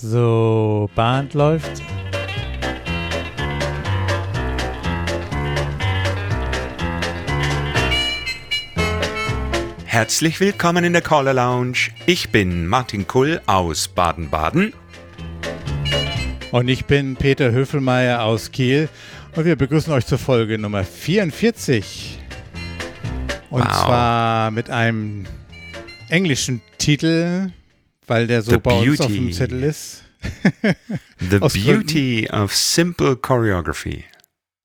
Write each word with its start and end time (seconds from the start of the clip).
So, 0.00 0.88
Band 0.94 1.34
läuft. 1.34 1.82
Herzlich 9.86 10.38
willkommen 10.38 10.84
in 10.84 10.92
der 10.92 11.02
Caller 11.02 11.34
Lounge. 11.34 11.90
Ich 12.06 12.30
bin 12.30 12.68
Martin 12.68 13.08
Kull 13.08 13.40
aus 13.46 13.88
Baden-Baden. 13.88 14.72
Und 16.52 16.68
ich 16.68 16.84
bin 16.84 17.16
Peter 17.16 17.50
Höfelmeier 17.50 18.22
aus 18.22 18.52
Kiel. 18.52 18.88
Und 19.34 19.46
wir 19.46 19.56
begrüßen 19.56 19.92
euch 19.92 20.06
zur 20.06 20.18
Folge 20.18 20.58
Nummer 20.58 20.84
44. 20.84 22.20
Und 23.50 23.64
wow. 23.64 23.84
zwar 23.84 24.50
mit 24.52 24.70
einem 24.70 25.26
englischen 26.08 26.60
Titel, 26.78 27.50
weil 28.08 28.26
der 28.26 28.42
so 28.42 28.52
The 28.52 28.58
bei 28.58 28.70
beauty. 28.70 28.90
uns 28.90 29.00
auf 29.00 29.12
dem 29.12 29.32
Zettel 29.32 29.62
ist. 29.62 30.04
The 31.20 31.38
Beauty 31.38 32.22
Gründen. 32.22 32.42
of 32.42 32.54
Simple 32.54 33.16
Choreography. 33.16 34.04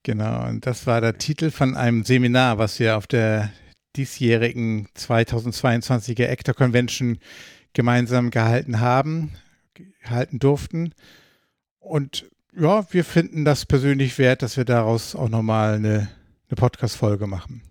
Genau, 0.04 0.48
und 0.48 0.66
das 0.66 0.86
war 0.88 1.00
der 1.00 1.18
Titel 1.18 1.52
von 1.52 1.78
einem 1.78 2.04
Seminar, 2.04 2.58
was 2.58 2.80
wir 2.80 2.98
auf 2.98 3.08
der 3.08 3.52
diesjährigen 3.96 4.88
2022er 4.98 6.28
Actor 6.30 6.56
Convention 6.56 7.20
gemeinsam 7.74 8.30
gehalten 8.30 8.80
haben, 8.80 9.32
gehalten 10.02 10.40
durften. 10.40 10.94
Und 11.80 12.26
ja, 12.56 12.86
wir 12.92 13.04
finden 13.06 13.46
das 13.46 13.66
persönlich 13.66 14.18
wert, 14.18 14.42
dass 14.42 14.58
wir 14.58 14.66
daraus 14.66 15.16
auch 15.16 15.30
nochmal 15.30 15.76
eine, 15.76 16.10
eine 16.50 16.56
Podcast-Folge 16.56 17.28
machen. 17.28 17.62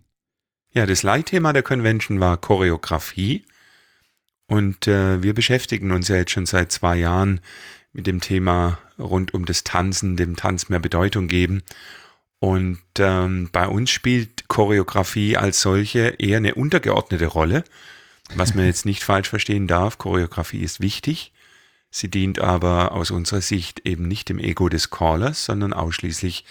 Ja, 0.73 0.87
das 0.87 1.03
Leitthema 1.03 1.53
der 1.53 1.63
Convention 1.63 2.19
war 2.19 2.37
Choreografie. 2.39 3.45
Und 4.53 4.87
äh, 4.87 5.23
wir 5.23 5.33
beschäftigen 5.33 5.93
uns 5.93 6.09
ja 6.09 6.17
jetzt 6.17 6.33
schon 6.33 6.45
seit 6.45 6.71
zwei 6.71 6.97
Jahren 6.97 7.41
mit 7.95 8.07
dem 8.07 8.21
Thema 8.21 8.79
rund 8.99 9.33
um 9.33 9.47
das 9.47 9.65
Tanzen, 9.65 10.19
dem 10.19 10.37
Tanz 10.37 10.69
mehr 10.69 10.79
Bedeutung 10.79 11.27
geben. 11.27 11.63
Und 12.39 12.83
ähm, 12.99 13.49
bei 13.51 13.67
uns 13.67 13.91
spielt 13.91 14.49
Choreografie 14.49 15.39
als 15.39 15.63
solche 15.63 16.17
eher 16.19 16.37
eine 16.37 16.55
untergeordnete 16.55 17.29
Rolle, 17.29 17.65
was 18.35 18.55
man 18.55 18.67
jetzt 18.67 18.85
nicht 18.85 19.03
falsch 19.03 19.31
verstehen 19.31 19.69
darf. 19.69 19.97
Choreografie 19.97 20.61
ist 20.61 20.83
wichtig. 20.83 21.33
Sie 21.89 22.11
dient 22.11 22.39
aber 22.39 22.93
aus 22.93 23.11
unserer 23.11 23.41
Sicht 23.41 23.87
eben 23.87 24.07
nicht 24.07 24.29
dem 24.29 24.39
Ego 24.39 24.69
des 24.69 24.91
Callers, 24.91 25.47
sondern 25.47 25.73
ausschließlich 25.73 26.45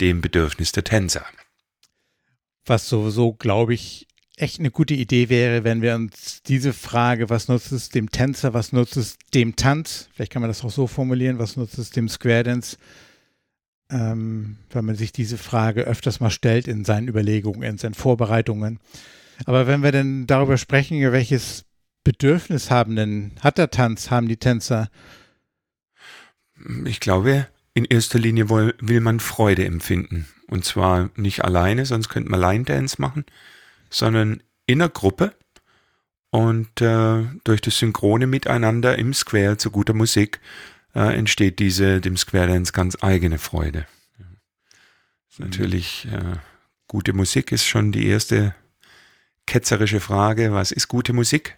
dem 0.00 0.20
Bedürfnis 0.20 0.72
der 0.72 0.82
Tänzer. 0.82 1.24
Was 2.66 2.88
sowieso, 2.88 3.32
glaube 3.32 3.74
ich, 3.74 4.08
echt 4.36 4.58
eine 4.58 4.70
gute 4.70 4.94
Idee 4.94 5.28
wäre, 5.28 5.64
wenn 5.64 5.82
wir 5.82 5.94
uns 5.94 6.42
diese 6.42 6.72
Frage, 6.72 7.30
was 7.30 7.48
nutzt 7.48 7.72
es 7.72 7.88
dem 7.88 8.10
Tänzer, 8.10 8.52
was 8.52 8.72
nutzt 8.72 8.96
es 8.96 9.16
dem 9.32 9.54
Tanz, 9.56 10.08
vielleicht 10.12 10.32
kann 10.32 10.42
man 10.42 10.50
das 10.50 10.64
auch 10.64 10.70
so 10.70 10.86
formulieren, 10.86 11.38
was 11.38 11.56
nutzt 11.56 11.78
es 11.78 11.90
dem 11.90 12.08
Square 12.08 12.44
Dance, 12.44 12.76
ähm, 13.90 14.56
wenn 14.70 14.84
man 14.84 14.96
sich 14.96 15.12
diese 15.12 15.38
Frage 15.38 15.82
öfters 15.82 16.20
mal 16.20 16.30
stellt 16.30 16.66
in 16.66 16.84
seinen 16.84 17.08
Überlegungen, 17.08 17.62
in 17.62 17.78
seinen 17.78 17.94
Vorbereitungen. 17.94 18.80
Aber 19.46 19.66
wenn 19.66 19.82
wir 19.82 19.92
denn 19.92 20.26
darüber 20.26 20.58
sprechen, 20.58 21.00
welches 21.12 21.64
Bedürfnis 22.02 22.70
haben 22.70 22.96
denn, 22.96 23.32
hat 23.40 23.58
der 23.58 23.70
Tanz, 23.70 24.10
haben 24.10 24.28
die 24.28 24.36
Tänzer? 24.36 24.90
Ich 26.84 27.00
glaube, 27.00 27.46
in 27.72 27.84
erster 27.84 28.18
Linie 28.18 28.48
will, 28.50 28.74
will 28.80 29.00
man 29.00 29.20
Freude 29.20 29.64
empfinden. 29.64 30.26
Und 30.48 30.64
zwar 30.64 31.10
nicht 31.16 31.44
alleine, 31.44 31.86
sonst 31.86 32.08
könnte 32.08 32.30
man 32.30 32.40
Line 32.40 32.64
Dance 32.64 33.00
machen, 33.00 33.24
sondern 33.94 34.42
in 34.66 34.80
der 34.80 34.88
Gruppe 34.88 35.34
und 36.30 36.80
äh, 36.80 37.24
durch 37.44 37.60
das 37.60 37.78
synchrone 37.78 38.26
Miteinander 38.26 38.98
im 38.98 39.14
Square 39.14 39.56
zu 39.56 39.70
guter 39.70 39.94
Musik 39.94 40.40
äh, 40.94 41.16
entsteht 41.16 41.60
diese 41.60 42.00
dem 42.00 42.16
Square 42.16 42.48
Dance 42.48 42.72
ganz 42.72 42.96
eigene 43.00 43.38
Freude. 43.38 43.86
Mhm. 44.18 44.36
Natürlich 45.38 46.08
äh, 46.10 46.36
gute 46.88 47.12
Musik 47.12 47.52
ist 47.52 47.64
schon 47.64 47.92
die 47.92 48.08
erste 48.08 48.54
ketzerische 49.46 50.00
Frage. 50.00 50.52
Was 50.52 50.72
ist 50.72 50.88
gute 50.88 51.12
Musik? 51.12 51.56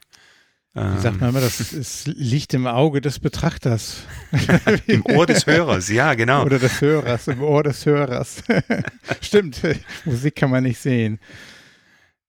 Wie 0.75 1.01
sagt 1.01 1.21
man 1.23 1.31
immer, 1.31 1.41
das 1.41 1.73
ist, 1.73 2.07
liegt 2.07 2.53
im 2.53 2.67
Auge 2.67 3.01
des 3.01 3.19
Betrachters. 3.19 4.03
Im 4.87 5.07
Ohr 5.07 5.25
des 5.25 5.47
Hörers, 5.47 5.89
ja, 5.89 6.13
genau. 6.13 6.45
Oder 6.45 6.59
des 6.59 6.83
Hörers, 6.83 7.29
im 7.29 7.43
Ohr 7.43 7.63
des 7.63 7.87
Hörers. 7.87 8.43
Stimmt, 9.23 9.63
Musik 10.05 10.37
kann 10.37 10.51
man 10.51 10.65
nicht 10.65 10.79
sehen. 10.79 11.19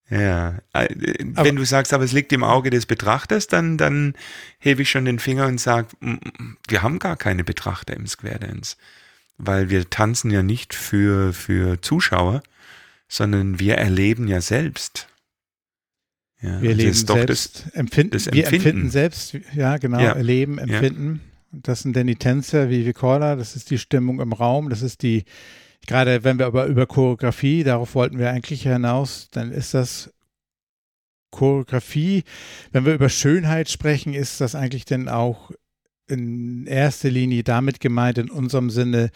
Ja, 0.09 0.59
äh, 0.71 0.87
wenn 1.19 1.57
du 1.57 1.65
sagst, 1.65 1.93
aber 1.93 2.05
es 2.05 2.13
liegt 2.13 2.31
im 2.31 2.43
Auge 2.43 2.69
des 2.69 2.85
Betrachters, 2.85 3.47
dann, 3.47 3.77
dann 3.77 4.13
hebe 4.59 4.81
ich 4.81 4.89
schon 4.89 5.05
den 5.05 5.19
Finger 5.19 5.47
und 5.47 5.59
sage, 5.59 5.89
wir 6.67 6.81
haben 6.81 6.99
gar 6.99 7.17
keine 7.17 7.43
Betrachter 7.43 7.95
im 7.95 8.07
Square 8.07 8.39
Dance, 8.39 8.77
weil 9.37 9.69
wir 9.69 9.89
tanzen 9.89 10.31
ja 10.31 10.43
nicht 10.43 10.73
für, 10.73 11.33
für 11.33 11.81
Zuschauer, 11.81 12.41
sondern 13.09 13.59
wir 13.59 13.75
erleben 13.75 14.27
ja 14.27 14.39
selbst. 14.39 15.07
Ja, 16.41 16.61
wir 16.61 16.69
erleben 16.69 16.93
selbst, 16.93 17.65
das, 17.65 17.73
empfinden, 17.73 18.11
das 18.11 18.31
wir 18.31 18.47
empfinden 18.47 18.89
selbst, 18.89 19.35
ja 19.53 19.77
genau, 19.77 19.99
ja, 19.99 20.11
erleben, 20.11 20.57
empfinden. 20.57 21.21
Ja. 21.51 21.59
Das 21.63 21.81
sind 21.81 21.95
dann 21.95 22.07
die 22.07 22.15
Tänzer 22.15 22.69
wie 22.69 22.85
Vicola, 22.85 23.35
das 23.35 23.55
ist 23.55 23.71
die 23.71 23.79
Stimmung 23.79 24.21
im 24.21 24.33
Raum, 24.33 24.69
das 24.69 24.81
ist 24.81 25.01
die, 25.01 25.25
gerade 25.87 26.23
wenn 26.23 26.37
wir 26.37 26.45
aber 26.45 26.67
über 26.67 26.85
Choreografie, 26.85 27.63
darauf 27.63 27.95
wollten 27.95 28.19
wir 28.19 28.29
eigentlich 28.29 28.63
hinaus, 28.63 29.29
dann 29.31 29.51
ist 29.51 29.73
das 29.73 30.13
Choreografie, 31.31 32.23
wenn 32.71 32.85
wir 32.85 32.93
über 32.93 33.09
Schönheit 33.09 33.69
sprechen, 33.69 34.13
ist 34.13 34.39
das 34.39 34.53
eigentlich 34.53 34.85
denn 34.85 35.09
auch 35.09 35.51
in 36.07 36.65
erster 36.67 37.09
Linie 37.09 37.43
damit 37.43 37.79
gemeint, 37.79 38.17
in 38.17 38.29
unserem 38.29 38.69
Sinne, 38.69 39.11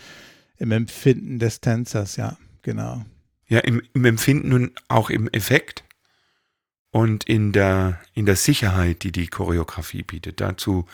im 0.57 0.71
Empfinden 0.71 1.39
des 1.39 1.61
Tänzers, 1.61 2.15
ja, 2.17 2.37
genau. 2.61 3.03
Ja, 3.47 3.59
im, 3.59 3.81
im 3.93 4.05
Empfinden 4.05 4.53
und 4.53 4.71
auch 4.87 5.09
im 5.09 5.27
Effekt 5.29 5.83
und 6.91 7.23
in 7.23 7.51
der, 7.51 7.99
in 8.13 8.25
der 8.25 8.35
Sicherheit, 8.35 9.03
die 9.03 9.11
die 9.11 9.27
Choreografie 9.27 10.03
bietet. 10.03 10.41
Dazu 10.41 10.85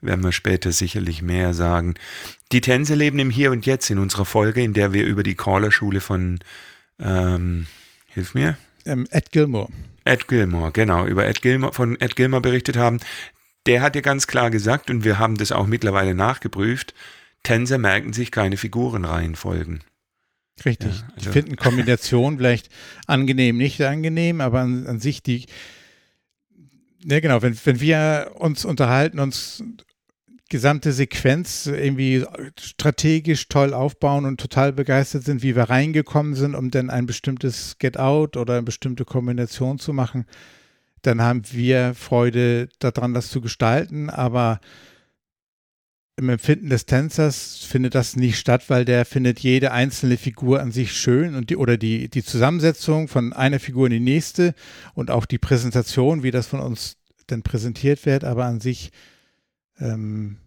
werden 0.00 0.24
wir 0.24 0.32
später 0.32 0.72
sicherlich 0.72 1.22
mehr 1.22 1.54
sagen. 1.54 1.94
Die 2.52 2.60
Tänze 2.60 2.94
leben 2.94 3.18
im 3.18 3.30
Hier 3.30 3.50
und 3.50 3.66
Jetzt 3.66 3.90
in 3.90 3.98
unserer 3.98 4.24
Folge, 4.24 4.62
in 4.62 4.72
der 4.72 4.92
wir 4.92 5.04
über 5.04 5.22
die 5.22 5.34
Caller-Schule 5.34 6.00
von, 6.00 6.38
ähm, 6.98 7.66
hilf 8.06 8.34
mir? 8.34 8.56
Ähm, 8.84 9.06
Ed 9.10 9.32
Gilmore. 9.32 9.68
Ed 10.04 10.28
Gilmore, 10.28 10.72
genau, 10.72 11.06
über 11.06 11.26
Ed 11.26 11.42
Gilmore, 11.42 11.72
von 11.72 12.00
Ed 12.00 12.16
Gilmore 12.16 12.40
berichtet 12.40 12.76
haben. 12.76 12.98
Der 13.66 13.82
hat 13.82 13.94
ja 13.94 14.00
ganz 14.00 14.26
klar 14.26 14.50
gesagt, 14.50 14.88
und 14.88 15.04
wir 15.04 15.18
haben 15.18 15.36
das 15.36 15.52
auch 15.52 15.66
mittlerweile 15.66 16.14
nachgeprüft, 16.14 16.94
Tänzer 17.42 17.78
merken 17.78 18.12
sich 18.12 18.30
keine 18.30 18.56
Figurenreihenfolgen. 18.56 19.80
Richtig. 20.64 21.00
Ja, 21.00 21.08
also. 21.14 21.28
Ich 21.28 21.28
finde 21.28 21.48
eine 21.48 21.56
Kombination 21.56 22.36
vielleicht 22.38 22.68
angenehm, 23.06 23.56
nicht 23.58 23.80
angenehm, 23.82 24.40
aber 24.40 24.60
an, 24.60 24.86
an 24.86 25.00
sich 25.00 25.22
die, 25.22 25.46
ja 27.04 27.20
genau, 27.20 27.42
wenn, 27.42 27.56
wenn 27.64 27.80
wir 27.80 28.32
uns 28.34 28.64
unterhalten, 28.64 29.20
uns 29.20 29.62
gesamte 30.48 30.92
Sequenz 30.92 31.66
irgendwie 31.66 32.24
strategisch 32.58 33.48
toll 33.48 33.74
aufbauen 33.74 34.24
und 34.24 34.40
total 34.40 34.72
begeistert 34.72 35.24
sind, 35.24 35.42
wie 35.42 35.54
wir 35.54 35.64
reingekommen 35.64 36.34
sind, 36.34 36.54
um 36.54 36.70
dann 36.70 36.90
ein 36.90 37.06
bestimmtes 37.06 37.76
Get-Out 37.78 38.36
oder 38.36 38.54
eine 38.54 38.62
bestimmte 38.62 39.04
Kombination 39.04 39.78
zu 39.78 39.92
machen, 39.92 40.24
dann 41.02 41.22
haben 41.22 41.42
wir 41.52 41.94
Freude 41.94 42.68
daran, 42.78 43.14
das 43.14 43.28
zu 43.28 43.40
gestalten, 43.40 44.10
aber 44.10 44.60
im 46.16 46.28
Empfinden 46.30 46.68
des 46.68 46.86
Tänzers 46.86 47.58
findet 47.58 47.94
das 47.94 48.16
nicht 48.16 48.38
statt, 48.38 48.64
weil 48.68 48.84
der 48.84 49.04
findet 49.04 49.38
jede 49.38 49.70
einzelne 49.70 50.16
Figur 50.16 50.60
an 50.60 50.72
sich 50.72 50.92
schön 50.92 51.36
und 51.36 51.50
die 51.50 51.56
oder 51.56 51.76
die, 51.76 52.08
die 52.08 52.24
Zusammensetzung 52.24 53.06
von 53.06 53.32
einer 53.32 53.60
Figur 53.60 53.86
in 53.86 53.92
die 53.92 54.00
nächste 54.00 54.54
und 54.94 55.12
auch 55.12 55.26
die 55.26 55.38
Präsentation, 55.38 56.24
wie 56.24 56.32
das 56.32 56.48
von 56.48 56.58
uns 56.58 56.96
denn 57.30 57.42
präsentiert 57.42 58.04
wird, 58.04 58.24
aber 58.24 58.46
an 58.46 58.60
sich 58.60 58.90
ähm, 59.80 60.38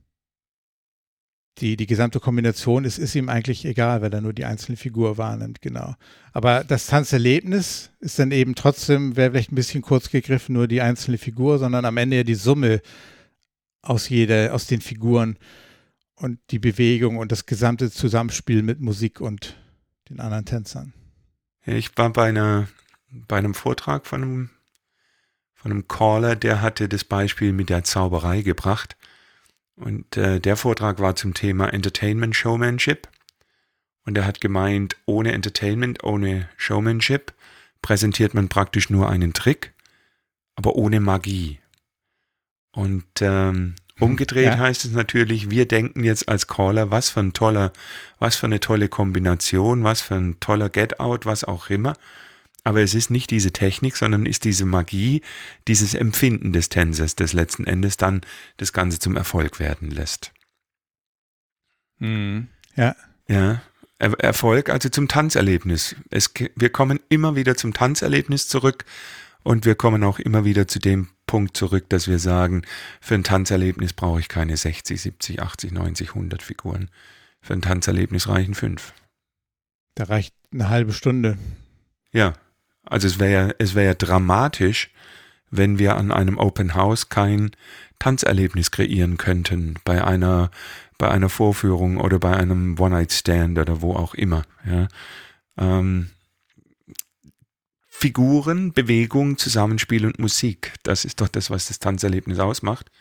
die, 1.57 1.75
die 1.77 1.85
gesamte 1.85 2.19
Kombination 2.19 2.85
ist, 2.85 2.97
ist 2.97 3.15
ihm 3.15 3.29
eigentlich 3.29 3.65
egal, 3.65 4.01
weil 4.01 4.13
er 4.13 4.21
nur 4.21 4.33
die 4.33 4.45
einzelne 4.45 4.77
Figur 4.77 5.17
wahrnimmt, 5.17 5.61
genau. 5.61 5.95
Aber 6.33 6.63
das 6.63 6.87
Tanzerlebnis 6.87 7.91
ist 7.99 8.17
dann 8.19 8.31
eben 8.31 8.55
trotzdem, 8.55 9.15
wäre 9.15 9.31
vielleicht 9.31 9.51
ein 9.51 9.55
bisschen 9.55 9.81
kurz 9.81 10.09
gegriffen, 10.09 10.53
nur 10.53 10.67
die 10.67 10.81
einzelne 10.81 11.17
Figur, 11.17 11.59
sondern 11.59 11.85
am 11.85 11.97
Ende 11.97 12.17
ja 12.17 12.23
die 12.23 12.35
Summe 12.35 12.81
aus 13.81 14.09
jeder, 14.09 14.53
aus 14.53 14.67
den 14.67 14.81
Figuren 14.81 15.37
und 16.15 16.39
die 16.51 16.59
Bewegung 16.59 17.17
und 17.17 17.31
das 17.31 17.45
gesamte 17.45 17.91
Zusammenspiel 17.91 18.63
mit 18.63 18.79
Musik 18.79 19.21
und 19.21 19.57
den 20.09 20.19
anderen 20.19 20.45
Tänzern. 20.45 20.93
Ich 21.65 21.95
war 21.97 22.11
bei 22.11 22.29
einer, 22.29 22.67
bei 23.11 23.37
einem 23.37 23.53
Vortrag 23.53 24.07
von 24.07 24.23
einem, 24.23 24.49
von 25.53 25.71
einem 25.71 25.87
Caller, 25.87 26.35
der 26.35 26.61
hatte 26.61 26.89
das 26.89 27.03
Beispiel 27.03 27.53
mit 27.53 27.69
der 27.69 27.83
Zauberei 27.83 28.41
gebracht. 28.41 28.95
Und 29.81 30.15
äh, 30.15 30.39
der 30.39 30.57
Vortrag 30.57 30.99
war 30.99 31.15
zum 31.15 31.33
Thema 31.33 31.73
Entertainment 31.73 32.35
Showmanship. 32.35 33.07
Und 34.05 34.17
er 34.17 34.25
hat 34.25 34.41
gemeint, 34.41 34.95
ohne 35.05 35.31
Entertainment, 35.31 36.03
ohne 36.03 36.49
Showmanship 36.57 37.33
präsentiert 37.81 38.33
man 38.33 38.47
praktisch 38.47 38.89
nur 38.89 39.09
einen 39.09 39.33
Trick, 39.33 39.73
aber 40.55 40.75
ohne 40.75 40.99
Magie. 40.99 41.59
Und 42.71 43.05
ähm, 43.21 43.75
Umgedreht 43.99 44.45
ja. 44.45 44.57
heißt 44.57 44.85
es 44.85 44.91
natürlich, 44.91 45.49
wir 45.49 45.67
denken 45.67 46.03
jetzt 46.03 46.27
als 46.27 46.47
Caller, 46.47 46.89
was 46.89 47.09
für 47.09 47.19
ein 47.19 47.33
toller, 47.33 47.71
was 48.17 48.35
für 48.35 48.47
eine 48.47 48.59
tolle 48.59 48.87
Kombination, 48.87 49.83
was 49.83 50.01
für 50.01 50.15
ein 50.15 50.39
toller 50.39 50.69
Get-Out, 50.69 51.25
was 51.25 51.43
auch 51.43 51.69
immer. 51.69 51.95
Aber 52.63 52.81
es 52.81 52.93
ist 52.93 53.09
nicht 53.09 53.31
diese 53.31 53.51
Technik, 53.51 53.97
sondern 53.97 54.25
ist 54.25 54.43
diese 54.43 54.65
Magie, 54.65 55.21
dieses 55.67 55.95
Empfinden 55.95 56.53
des 56.53 56.69
Tänzers, 56.69 57.15
das 57.15 57.33
letzten 57.33 57.65
Endes 57.65 57.97
dann 57.97 58.21
das 58.57 58.71
Ganze 58.71 58.99
zum 58.99 59.17
Erfolg 59.17 59.59
werden 59.59 59.89
lässt. 59.89 60.31
Mhm. 61.97 62.49
Ja. 62.75 62.95
Ja. 63.27 63.61
Er 63.97 64.19
Erfolg, 64.19 64.69
also 64.69 64.89
zum 64.89 65.07
Tanzerlebnis. 65.07 65.95
Es, 66.09 66.33
wir 66.55 66.69
kommen 66.71 66.99
immer 67.09 67.35
wieder 67.35 67.55
zum 67.55 67.73
Tanzerlebnis 67.73 68.47
zurück 68.47 68.85
und 69.43 69.65
wir 69.65 69.75
kommen 69.75 70.03
auch 70.03 70.19
immer 70.19 70.43
wieder 70.43 70.67
zu 70.67 70.79
dem 70.79 71.09
Punkt 71.27 71.55
zurück, 71.55 71.87
dass 71.89 72.07
wir 72.07 72.19
sagen, 72.19 72.63
für 72.99 73.15
ein 73.15 73.23
Tanzerlebnis 73.23 73.93
brauche 73.93 74.19
ich 74.19 74.27
keine 74.27 74.57
60, 74.57 75.01
70, 75.01 75.41
80, 75.41 75.71
90, 75.71 76.09
100 76.09 76.41
Figuren. 76.41 76.89
Für 77.41 77.53
ein 77.53 77.61
Tanzerlebnis 77.61 78.27
reichen 78.27 78.53
fünf. 78.53 78.93
Da 79.95 80.05
reicht 80.05 80.35
eine 80.51 80.69
halbe 80.69 80.93
Stunde. 80.93 81.37
Ja, 82.11 82.33
also 82.91 83.07
es 83.07 83.19
wäre 83.19 83.55
es 83.57 83.73
wäre 83.73 83.95
dramatisch, 83.95 84.91
wenn 85.49 85.79
wir 85.79 85.95
an 85.95 86.11
einem 86.11 86.37
Open 86.37 86.75
House 86.75 87.07
kein 87.07 87.51
Tanzerlebnis 87.99 88.69
kreieren 88.69 89.17
könnten 89.17 89.75
bei 89.85 90.03
einer 90.03 90.51
bei 90.97 91.09
einer 91.09 91.29
Vorführung 91.29 91.97
oder 91.97 92.19
bei 92.19 92.35
einem 92.35 92.77
One 92.77 92.95
Night 92.95 93.13
Stand 93.13 93.57
oder 93.57 93.81
wo 93.81 93.93
auch 93.93 94.13
immer. 94.13 94.43
Ja. 94.65 94.89
Ähm, 95.57 96.09
Figuren, 97.87 98.73
Bewegung, 98.73 99.37
Zusammenspiel 99.37 100.05
und 100.05 100.19
Musik. 100.19 100.73
Das 100.83 101.05
ist 101.05 101.21
doch 101.21 101.29
das, 101.29 101.49
was 101.49 101.69
das 101.69 101.79
Tanzerlebnis 101.79 102.39
ausmacht. 102.39 102.91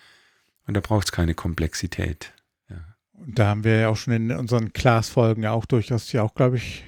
Und 0.66 0.74
da 0.74 0.80
braucht 0.80 1.06
es 1.06 1.12
keine 1.12 1.34
Komplexität. 1.34 2.32
Ja. 2.68 2.76
Und 3.14 3.38
da 3.38 3.48
haben 3.48 3.64
wir 3.64 3.80
ja 3.80 3.88
auch 3.88 3.96
schon 3.96 4.12
in 4.12 4.30
unseren 4.30 4.72
Class-Folgen 4.72 5.42
ja 5.42 5.50
auch 5.50 5.66
durchaus 5.66 6.12
ja 6.12 6.22
auch, 6.22 6.34
glaube 6.34 6.58
ich, 6.58 6.84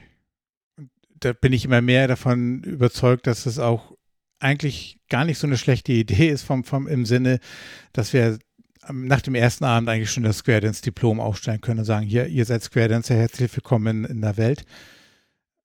da 1.25 1.33
bin 1.33 1.53
ich 1.53 1.65
immer 1.65 1.81
mehr 1.81 2.09
davon 2.09 2.63
überzeugt, 2.63 3.27
dass 3.27 3.47
es 3.47 3.59
auch 3.59 3.97
eigentlich 4.41 4.99
gar 5.09 5.25
nicht 5.25 5.39
so 5.39 5.47
eine 5.47 5.57
schlechte 5.57 5.93
Idee 5.93 6.29
ist 6.29 6.43
vom, 6.43 6.65
vom 6.65 6.89
im 6.89 7.07
Sinne, 7.07 7.39
dass 7.93 8.13
wir 8.13 8.39
nach 8.91 9.21
dem 9.21 9.37
ersten 9.37 9.65
Abend 9.65 9.89
eigentlich 9.89 10.11
schon 10.11 10.25
das 10.25 10.39
Square 10.39 10.61
Dance 10.61 10.83
Diplom 10.83 11.21
aufstellen 11.21 11.61
können 11.61 11.81
und 11.81 11.85
sagen, 11.85 12.07
hier, 12.07 12.27
ihr 12.27 12.45
seid 12.45 12.65
Square 12.65 12.89
Dancer, 12.89 13.15
herzlich 13.15 13.55
willkommen 13.55 14.05
in, 14.05 14.17
in 14.17 14.21
der 14.21 14.37
Welt. 14.37 14.65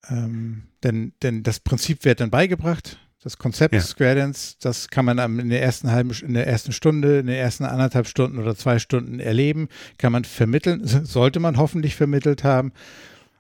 Ähm, 0.10 0.64
denn, 0.84 1.14
denn 1.24 1.42
das 1.42 1.60
Prinzip 1.60 2.06
wird 2.06 2.20
dann 2.20 2.30
beigebracht. 2.30 3.00
Das 3.24 3.40
Konzept 3.40 3.74
ja. 3.74 3.82
Square 3.82 4.16
Dance, 4.16 4.56
das 4.62 4.90
kann 4.90 5.06
man 5.06 5.40
in 5.40 5.50
der 5.50 5.64
ersten 5.64 5.92
halben, 5.92 6.12
in 6.12 6.36
der 6.36 6.46
ersten 6.46 6.72
Stunde, 6.72 7.20
in 7.20 7.26
den 7.26 7.36
ersten 7.36 7.66
anderthalb 7.66 8.08
Stunden 8.08 8.38
oder 8.38 8.56
zwei 8.56 8.78
Stunden 8.78 9.20
erleben, 9.20 9.70
kann 9.98 10.12
man 10.12 10.24
vermitteln, 10.24 10.86
sollte 10.86 11.40
man 11.40 11.58
hoffentlich 11.58 11.96
vermittelt 11.96 12.44
haben. 12.44 12.72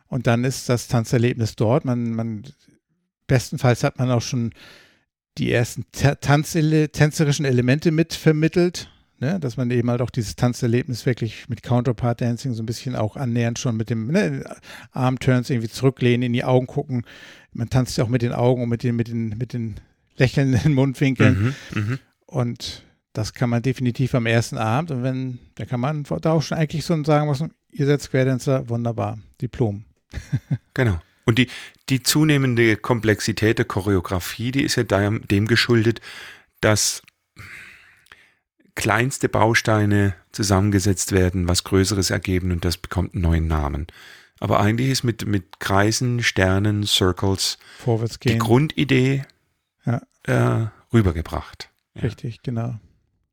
Und 0.07 0.27
dann 0.27 0.43
ist 0.43 0.69
das 0.69 0.87
Tanzerlebnis 0.87 1.55
dort. 1.55 1.85
Man, 1.85 2.11
man, 2.11 2.43
bestenfalls 3.27 3.83
hat 3.83 3.99
man 3.99 4.11
auch 4.11 4.21
schon 4.21 4.53
die 5.37 5.51
ersten 5.51 5.85
Tanz 5.91 6.53
tänzerischen 6.53 7.45
Elemente 7.45 7.91
mit 7.91 8.13
vermittelt 8.13 8.89
ne? 9.19 9.39
dass 9.39 9.57
man 9.57 9.71
eben 9.71 9.89
halt 9.89 10.01
auch 10.01 10.09
dieses 10.09 10.35
Tanzerlebnis 10.35 11.05
wirklich 11.05 11.49
mit 11.49 11.63
Counterpart 11.63 12.21
Dancing 12.21 12.53
so 12.53 12.63
ein 12.63 12.65
bisschen 12.65 12.95
auch 12.95 13.15
annähernd 13.15 13.59
schon 13.59 13.77
mit 13.77 13.89
dem 13.89 14.07
ne, 14.07 14.43
Armturns 14.91 15.49
irgendwie 15.49 15.69
zurücklehnen, 15.69 16.23
in 16.23 16.33
die 16.33 16.43
Augen 16.43 16.67
gucken. 16.67 17.03
Man 17.53 17.69
tanzt 17.69 17.97
ja 17.97 18.03
auch 18.03 18.09
mit 18.09 18.21
den 18.21 18.33
Augen 18.33 18.63
und 18.63 18.69
mit 18.69 18.83
den, 18.83 18.95
mit 18.95 19.07
den, 19.07 19.29
mit 19.29 19.53
den 19.53 19.75
lächelnden 20.15 20.73
Mundwinkeln. 20.73 21.55
Mhm, 21.73 21.81
mh. 21.81 21.97
Und 22.25 22.83
das 23.13 23.33
kann 23.33 23.49
man 23.49 23.61
definitiv 23.61 24.13
am 24.13 24.25
ersten 24.25 24.57
Abend. 24.57 24.91
Und 24.91 25.03
wenn, 25.03 25.39
da 25.55 25.65
kann 25.65 25.79
man 25.79 26.03
da 26.03 26.31
auch 26.31 26.41
schon 26.41 26.57
eigentlich 26.57 26.85
so 26.85 27.01
sagen, 27.03 27.29
was, 27.29 27.43
ihr 27.71 27.85
seid 27.85 28.01
Square 28.01 28.25
Dancer, 28.25 28.69
wunderbar, 28.69 29.17
Diplom. 29.41 29.85
genau. 30.73 30.99
Und 31.25 31.37
die, 31.39 31.49
die 31.89 32.03
zunehmende 32.03 32.77
Komplexität 32.77 33.57
der 33.57 33.65
Choreografie, 33.65 34.51
die 34.51 34.63
ist 34.63 34.75
ja 34.77 34.83
dem 34.83 35.47
geschuldet, 35.47 35.99
dass 36.61 37.01
kleinste 38.75 39.27
Bausteine 39.27 40.15
zusammengesetzt 40.31 41.11
werden, 41.11 41.47
was 41.47 41.63
Größeres 41.63 42.11
ergeben 42.11 42.51
und 42.51 42.63
das 42.63 42.77
bekommt 42.77 43.13
einen 43.13 43.23
neuen 43.23 43.47
Namen. 43.47 43.87
Aber 44.39 44.59
eigentlich 44.59 44.89
ist 44.89 45.03
mit, 45.03 45.25
mit 45.25 45.59
Kreisen, 45.59 46.21
Sternen, 46.21 46.85
Circles 46.85 47.57
die 48.23 48.37
Grundidee 48.37 49.25
ja. 49.85 50.01
äh, 50.23 50.67
rübergebracht. 50.93 51.69
Richtig, 52.01 52.35
ja. 52.35 52.41
genau. 52.43 52.79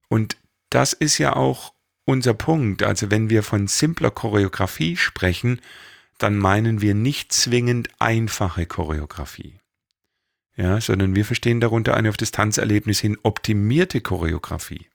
Und 0.08 0.36
das 0.70 0.94
ist 0.94 1.18
ja 1.18 1.36
auch 1.36 1.74
unser 2.06 2.34
Punkt. 2.34 2.82
Also 2.82 3.10
wenn 3.10 3.28
wir 3.30 3.42
von 3.42 3.66
simpler 3.66 4.10
Choreografie 4.10 4.96
sprechen, 4.96 5.60
dann 6.18 6.38
meinen 6.38 6.80
wir 6.80 6.94
nicht 6.94 7.32
zwingend 7.32 7.88
einfache 7.98 8.66
Choreografie. 8.66 9.60
Ja, 10.56 10.80
sondern 10.80 11.16
wir 11.16 11.24
verstehen 11.24 11.60
darunter 11.60 11.94
eine 11.94 12.08
auf 12.08 12.16
das 12.16 12.30
Tanzerlebnis 12.30 13.00
hin 13.00 13.18
optimierte 13.22 14.00
Choreografie. 14.00 14.86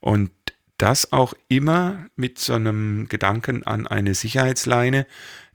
Und 0.00 0.30
das 0.76 1.12
auch 1.12 1.34
immer 1.48 2.06
mit 2.16 2.38
so 2.38 2.54
einem 2.54 3.08
Gedanken 3.08 3.64
an 3.64 3.86
eine 3.86 4.14
Sicherheitsleine, 4.14 5.06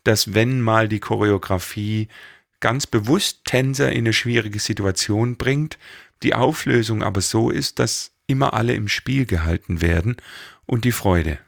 dass 0.03 0.33
wenn 0.33 0.61
mal 0.61 0.89
die 0.89 0.99
Choreografie 0.99 2.09
ganz 2.59 2.87
bewusst 2.87 3.45
Tänzer 3.45 3.91
in 3.91 3.99
eine 3.99 4.13
schwierige 4.13 4.59
Situation 4.59 5.37
bringt, 5.37 5.77
die 6.23 6.33
Auflösung 6.33 7.03
aber 7.03 7.21
so 7.21 7.49
ist, 7.49 7.79
dass 7.79 8.11
immer 8.27 8.53
alle 8.53 8.73
im 8.73 8.87
Spiel 8.87 9.25
gehalten 9.25 9.81
werden 9.81 10.17
und 10.65 10.85
die 10.85 10.91
Freude 10.91 11.39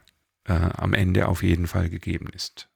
äh, 0.44 0.52
am 0.52 0.94
Ende 0.94 1.28
auf 1.28 1.42
jeden 1.42 1.66
Fall 1.66 1.88
gegeben 1.88 2.28
ist. 2.34 2.68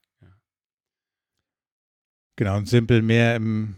Genau, 2.35 2.57
und 2.57 2.67
simpel 2.67 3.01
mehr 3.01 3.35
im, 3.35 3.75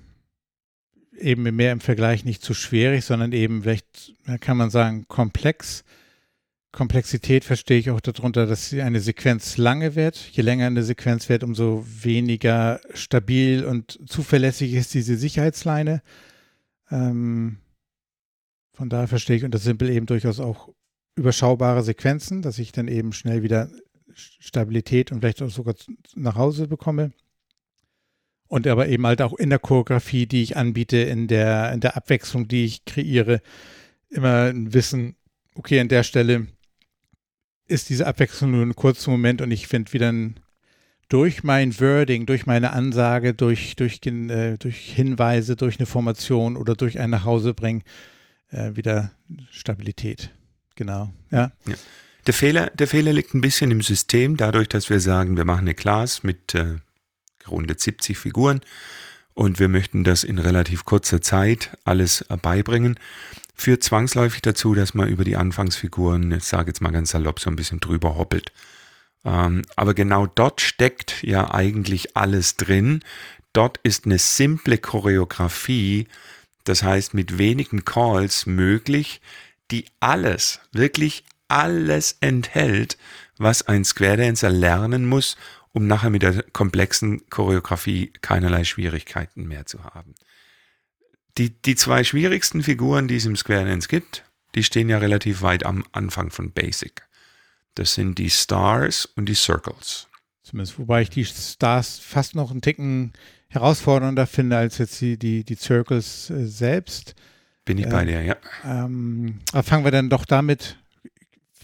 eben 1.17 1.44
mehr 1.44 1.71
im 1.71 1.81
Vergleich 1.81 2.25
nicht 2.25 2.44
zu 2.44 2.53
schwierig, 2.53 3.03
sondern 3.05 3.31
eben 3.31 3.63
vielleicht, 3.63 4.13
kann 4.39 4.57
man 4.57 4.69
sagen, 4.69 5.07
komplex 5.07 5.83
Komplexität 6.73 7.45
verstehe 7.45 7.77
ich 7.77 7.91
auch 7.91 8.01
darunter, 8.01 8.47
dass 8.47 8.73
eine 8.73 9.00
Sequenz 9.00 9.57
lange 9.57 9.94
wird. 9.94 10.17
Je 10.17 10.41
länger 10.41 10.65
eine 10.65 10.81
Sequenz 10.81 11.29
wird, 11.29 11.44
umso 11.44 11.85
weniger 11.88 12.81
stabil 12.95 13.63
und 13.63 14.00
zuverlässig 14.09 14.73
ist 14.73 14.91
diese 14.95 15.15
Sicherheitsleine. 15.15 16.01
Ähm, 16.89 17.59
von 18.73 18.89
daher 18.89 19.07
verstehe 19.07 19.38
ich 19.38 19.44
unter 19.44 19.59
Simple 19.59 19.94
eben 19.94 20.07
durchaus 20.07 20.39
auch 20.39 20.69
überschaubare 21.16 21.83
Sequenzen, 21.83 22.42
dass 22.42 22.57
ich 22.57 22.71
dann 22.71 22.87
eben 22.87 23.13
schnell 23.13 23.44
wieder 23.44 23.69
Stabilität 24.16 25.11
und 25.11 25.19
vielleicht 25.19 25.44
auch 25.44 25.51
sogar 25.51 25.75
nach 26.16 26.35
Hause 26.35 26.68
bekomme. 26.68 27.11
Und 28.54 28.68
aber 28.68 28.88
eben 28.88 29.07
halt 29.07 29.19
auch 29.24 29.33
in 29.33 29.50
der 29.50 29.57
Choreografie, 29.57 30.28
die 30.28 30.44
ich 30.44 30.57
anbiete, 30.57 30.98
in 30.98 31.28
der, 31.28 31.74
in 31.74 31.80
der 31.80 31.98
Abwechslung, 31.98 32.48
die 32.48 32.66
ich 32.66 32.86
kreiere, 32.86 33.42
immer 34.12 34.52
ein 34.52 34.76
Wissen, 34.76 35.16
okay, 35.56 35.80
an 35.80 35.88
der 35.88 36.04
Stelle 36.04 36.45
ist 37.66 37.90
diese 37.90 38.06
Abwechslung 38.06 38.52
nur 38.52 38.62
ein 38.64 38.76
kurzer 38.76 39.10
Moment 39.10 39.42
und 39.42 39.50
ich 39.50 39.66
finde 39.66 39.92
wieder 39.94 40.12
ein, 40.12 40.40
durch 41.10 41.44
mein 41.44 41.80
Wording, 41.80 42.28
durch 42.28 42.45
meine 42.45 42.74
Ansage, 42.74 43.33
durch, 43.33 43.76
durch, 43.76 44.02
äh, 44.06 44.57
durch 44.57 44.78
Hinweise, 44.78 45.56
durch 45.56 45.80
eine 45.80 45.88
Formation 45.88 46.56
oder 46.56 46.76
durch 46.76 47.00
ein 47.00 47.10
Nachhausebringen 47.10 47.81
äh, 48.52 48.76
wieder 48.76 49.14
Stabilität. 49.50 50.30
Genau, 50.76 51.12
ja. 51.31 51.52
ja. 51.66 51.74
Der, 52.28 52.36
Fehler, 52.36 52.69
der 52.76 52.86
Fehler 52.86 53.14
liegt 53.14 53.33
ein 53.33 53.42
bisschen 53.42 53.72
im 53.72 53.81
System, 53.81 54.38
dadurch, 54.38 54.69
dass 54.69 54.92
wir 54.92 55.00
sagen, 55.00 55.38
wir 55.38 55.45
machen 55.45 55.62
eine 55.62 55.74
Class 55.74 56.22
mit 56.22 56.54
äh, 56.54 56.76
rund 57.50 57.80
70 57.80 58.18
Figuren 58.18 58.62
und 59.33 59.59
wir 59.59 59.68
möchten 59.68 60.04
das 60.04 60.23
in 60.23 60.38
relativ 60.38 60.85
kurzer 60.85 61.21
Zeit 61.21 61.78
alles 61.85 62.26
beibringen 62.42 63.00
führt 63.56 63.83
zwangsläufig 63.83 64.42
dazu, 64.42 64.73
dass 64.73 64.94
man 64.94 65.07
über 65.07 65.23
die 65.23 65.38
Anfangsfiguren, 65.38 66.31
ich 66.31 66.44
sage 66.44 66.69
jetzt 66.69 66.81
mal 66.81 66.92
ganz 66.92 67.12
salopp, 67.12 67.40
so 67.40 67.50
ein 67.50 67.56
bisschen 67.56 67.80
drüber 67.80 68.18
hoppelt. 68.18 68.52
Ähm, 69.26 69.64
aber 69.76 69.94
genau 69.94 70.26
dort 70.28 70.62
steckt 70.62 71.23
ja 71.23 71.54
eigentlich 71.54 72.18
alles 72.18 72.57
drin. 72.57 73.02
Dort 73.54 73.80
ist 73.83 74.06
eine 74.06 74.18
simple 74.18 74.78
Choreografie, 74.78 76.07
das 76.64 76.83
heißt 76.83 77.14
mit 77.14 77.38
wenigen 77.38 77.85
Calls 77.85 78.45
möglich, 78.45 79.21
die 79.71 79.85
alles, 80.00 80.59
wirklich 80.71 81.23
alles 81.47 82.18
enthält, 82.19 82.97
was 83.38 83.68
ein 83.68 83.85
Square 83.85 84.18
Dancer 84.18 84.50
lernen 84.50 85.06
muss, 85.06 85.38
um 85.73 85.87
nachher 85.87 86.09
mit 86.09 86.21
der 86.21 86.44
komplexen 86.44 87.27
Choreografie 87.30 88.13
keinerlei 88.21 88.63
Schwierigkeiten 88.63 89.47
mehr 89.47 89.65
zu 89.65 89.83
haben. 89.83 90.15
Die, 91.37 91.49
die 91.49 91.75
zwei 91.75 92.03
schwierigsten 92.03 92.61
Figuren, 92.63 93.07
die 93.07 93.15
es 93.15 93.25
im 93.25 93.35
Square 93.35 93.65
Dance 93.65 93.87
gibt, 93.87 94.23
die 94.56 94.63
stehen 94.63 94.87
ja 94.87 94.99
relativ 94.99 95.42
weit 95.42 95.65
am 95.65 95.83
Anfang 95.92 96.30
von 96.30 96.51
Basic. 96.51 97.01
Das 97.73 97.95
sind 97.95 98.19
die 98.19 98.30
Stars 98.30 99.06
und 99.06 99.27
die 99.27 99.33
Circles. 99.33 100.07
Zumindest, 100.44 100.77
wobei 100.77 101.01
ich 101.01 101.09
die 101.09 101.25
Stars 101.25 101.97
fast 101.97 102.35
noch 102.35 102.51
einen 102.51 102.61
Ticken 102.61 103.13
herausfordernder 103.47 104.27
finde 104.27 104.57
als 104.57 104.77
jetzt 104.77 104.99
die, 105.01 105.18
die, 105.18 105.44
die 105.44 105.56
Circles 105.56 106.30
äh, 106.30 106.45
selbst. 106.45 107.15
Bin 107.65 107.77
ich 107.77 107.87
äh, 107.87 107.89
bei 107.89 108.06
dir, 108.06 108.21
ja. 108.21 108.35
Ähm, 108.63 109.39
aber 109.51 109.63
fangen 109.63 109.85
wir 109.85 109.92
dann 109.92 110.09
doch 110.09 110.25
damit, 110.25 110.77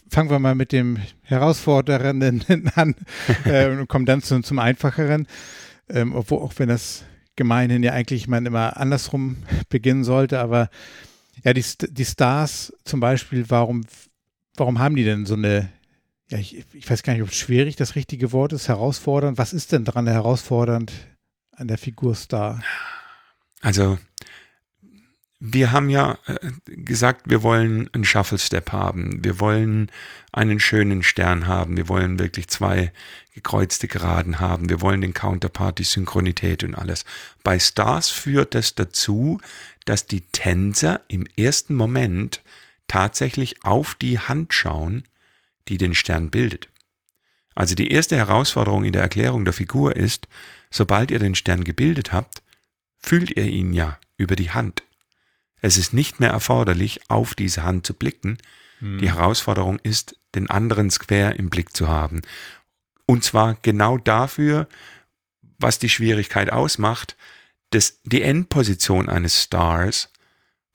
fangen 0.09 0.29
wir 0.29 0.39
mal 0.39 0.55
mit 0.55 0.71
dem 0.71 0.97
Herausfordernden 1.23 2.71
an 2.75 2.95
äh, 3.45 3.69
und 3.69 3.87
kommen 3.87 4.05
dann 4.05 4.21
zum, 4.21 4.43
zum 4.43 4.59
Einfacheren. 4.59 5.27
Ähm, 5.89 6.15
obwohl, 6.15 6.39
auch 6.39 6.53
wenn 6.57 6.69
das 6.69 7.03
gemeinhin 7.35 7.83
ja 7.83 7.93
eigentlich 7.93 8.27
man 8.27 8.45
immer 8.45 8.77
andersrum 8.77 9.37
beginnen 9.69 10.03
sollte, 10.03 10.39
aber 10.39 10.69
ja, 11.43 11.53
die, 11.53 11.63
die 11.89 12.05
Stars 12.05 12.73
zum 12.83 12.99
Beispiel, 12.99 13.45
warum, 13.47 13.85
warum 14.55 14.79
haben 14.79 14.95
die 14.95 15.05
denn 15.05 15.25
so 15.25 15.35
eine, 15.35 15.69
ja, 16.29 16.37
ich, 16.37 16.65
ich 16.73 16.89
weiß 16.89 17.01
gar 17.03 17.13
nicht, 17.13 17.23
ob 17.23 17.31
schwierig 17.31 17.75
das 17.75 17.95
richtige 17.95 18.31
Wort 18.33 18.53
ist, 18.53 18.67
herausfordernd. 18.67 19.37
Was 19.37 19.53
ist 19.53 19.71
denn 19.71 19.85
dran 19.85 20.05
herausfordernd 20.05 20.91
an 21.53 21.67
der 21.67 21.77
Figur 21.77 22.13
Star? 22.13 22.61
Also 23.61 23.97
wir 25.39 25.71
haben 25.71 25.89
ja 25.89 26.17
äh, 26.27 26.51
gesagt, 26.67 27.29
wir 27.29 27.43
wollen 27.43 27.89
einen 27.93 28.03
Shuffle 28.03 28.37
Step 28.37 28.71
haben. 28.71 29.23
Wir 29.23 29.39
wollen 29.39 29.89
einen 30.33 30.59
schönen 30.59 31.01
Stern 31.01 31.47
haben. 31.47 31.77
Wir 31.77 31.87
wollen 31.87 32.19
wirklich 32.19 32.49
zwei 32.49 32.91
gekreuzte 33.33 33.87
Geraden 33.87 34.39
haben. 34.39 34.69
Wir 34.69 34.81
wollen 34.81 35.01
den 35.01 35.13
Counterpart, 35.13 35.79
die 35.79 35.83
Synchronität 35.83 36.63
und 36.63 36.75
alles. 36.75 37.05
Bei 37.43 37.57
Stars 37.57 38.09
führt 38.09 38.53
das 38.53 38.75
dazu, 38.75 39.39
dass 39.85 40.07
die 40.07 40.21
Tänzer 40.21 41.01
im 41.07 41.25
ersten 41.37 41.73
Moment 41.73 42.41
tatsächlich 42.87 43.63
auf 43.63 43.95
die 43.95 44.19
Hand 44.19 44.53
schauen, 44.53 45.03
die 45.69 45.77
den 45.77 45.95
Stern 45.95 46.31
bildet. 46.31 46.67
Also 47.55 47.75
die 47.75 47.91
erste 47.91 48.17
Herausforderung 48.17 48.83
in 48.83 48.93
der 48.93 49.01
Erklärung 49.01 49.45
der 49.45 49.53
Figur 49.53 49.95
ist, 49.95 50.27
sobald 50.69 51.11
ihr 51.11 51.19
den 51.19 51.35
Stern 51.35 51.63
gebildet 51.63 52.11
habt, 52.11 52.41
fühlt 52.97 53.35
ihr 53.37 53.45
ihn 53.45 53.73
ja 53.73 53.97
über 54.17 54.35
die 54.35 54.51
Hand. 54.51 54.83
Es 55.61 55.77
ist 55.77 55.93
nicht 55.93 56.19
mehr 56.19 56.29
erforderlich, 56.29 57.01
auf 57.09 57.35
diese 57.35 57.63
Hand 57.63 57.85
zu 57.85 57.93
blicken. 57.93 58.37
Hm. 58.79 58.99
Die 58.99 59.11
Herausforderung 59.11 59.79
ist, 59.79 60.15
den 60.35 60.49
anderen 60.49 60.89
Square 60.89 61.33
im 61.33 61.49
Blick 61.49 61.75
zu 61.75 61.87
haben. 61.87 62.21
Und 63.05 63.23
zwar 63.23 63.55
genau 63.61 63.97
dafür, 63.97 64.67
was 65.57 65.79
die 65.79 65.89
Schwierigkeit 65.89 66.51
ausmacht, 66.51 67.17
dass 67.71 67.99
die 68.03 68.21
Endposition 68.21 69.09
eines 69.09 69.43
Stars 69.43 70.11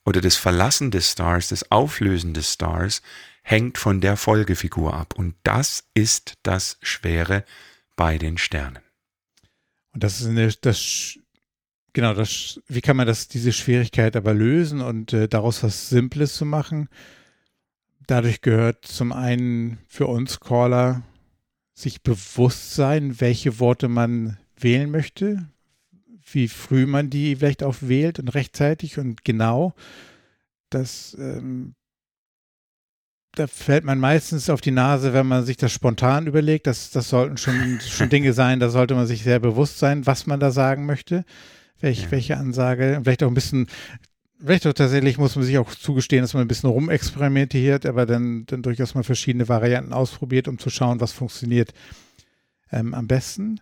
oder 0.05 0.21
das 0.21 0.37
Verlassen 0.37 0.91
des 0.91 1.13
Stars, 1.13 1.49
das 1.49 1.71
Auflösen 1.71 2.35
des 2.35 2.53
Stars, 2.53 3.03
hängt 3.43 3.79
von 3.79 4.01
der 4.01 4.17
Folgefigur 4.17 4.95
ab. 4.95 5.15
Und 5.17 5.35
das 5.43 5.85
ist 5.95 6.35
das 6.43 6.79
Schwere 6.83 7.45
bei 7.97 8.19
den 8.19 8.39
Sternen. 8.39 8.83
Und 9.93 10.03
das 10.03 10.21
ist 10.21 10.27
eine, 10.27 10.53
das 10.53 11.19
Genau, 11.95 12.13
das, 12.13 12.61
wie 12.67 12.81
kann 12.81 12.97
man 12.97 13.07
das, 13.07 13.29
diese 13.29 13.53
Schwierigkeit 13.53 14.17
aber 14.17 14.35
lösen 14.35 14.81
und 14.81 15.13
äh, 15.13 15.29
daraus 15.29 15.63
was 15.63 15.89
Simples 15.89 16.35
zu 16.35 16.45
machen? 16.45 16.89
Dadurch 18.09 18.41
gehört 18.41 18.85
zum 18.85 19.13
einen 19.13 19.79
für 19.87 20.09
uns 20.09 20.41
Caller 20.41 21.03
sich 21.73 22.03
bewusst 22.03 22.75
sein, 22.75 23.21
welche 23.21 23.61
Worte 23.61 23.87
man 23.89 24.39
wählen 24.59 24.91
möchte, 24.91 25.49
wie 26.33 26.49
früh 26.49 26.85
man 26.85 27.11
die 27.11 27.37
vielleicht 27.37 27.63
auch 27.63 27.77
wählt 27.81 28.19
und 28.19 28.35
rechtzeitig 28.35 28.99
und 28.99 29.25
genau. 29.25 29.73
Das, 30.71 31.17
ähm, 31.21 31.77
da 33.37 33.47
fällt 33.47 33.85
man 33.85 34.01
meistens 34.01 34.51
auf 34.51 34.61
die 34.61 34.73
Nase, 34.73 35.13
wenn 35.13 35.29
man 35.29 35.47
sich 35.47 35.59
das 35.59 35.71
spontan 35.71 36.27
überlegt. 36.27 36.67
Das, 36.67 36.91
das 36.91 37.09
sollten 37.09 37.37
schon, 37.37 37.79
schon 37.81 38.09
Dinge 38.09 38.33
sein, 38.33 38.59
da 38.59 38.69
sollte 38.69 38.97
man 38.97 39.07
sich 39.07 39.23
sehr 39.23 39.39
bewusst 39.39 39.79
sein, 39.79 40.07
was 40.07 40.27
man 40.27 40.41
da 40.41 40.51
sagen 40.51 40.87
möchte 40.87 41.25
welch, 41.81 42.03
ja. 42.03 42.11
welche 42.11 42.37
Ansage. 42.37 43.01
Vielleicht 43.03 43.23
auch 43.23 43.29
ein 43.29 43.35
bisschen, 43.35 43.67
vielleicht 44.41 44.67
auch 44.67 44.73
tatsächlich 44.73 45.19
muss 45.19 45.37
man 45.37 45.45
sich 45.45 45.59
auch 45.59 45.75
zugestehen, 45.75 46.23
dass 46.23 46.35
man 46.35 46.43
ein 46.43 46.49
bisschen 46.49 46.71
rumexperimentiert, 46.71 47.87
aber 47.87 48.07
dann, 48.07 48.47
dann 48.47 48.63
durchaus 48.63 48.95
mal 48.95 49.05
verschiedene 49.05 49.49
Varianten 49.49 49.93
ausprobiert, 49.93 50.49
um 50.49 50.59
zu 50.59 50.71
schauen, 50.71 51.01
was 51.01 51.13
funktioniert 51.13 51.73
ähm, 52.73 52.95
am 52.95 53.07
besten. 53.07 53.61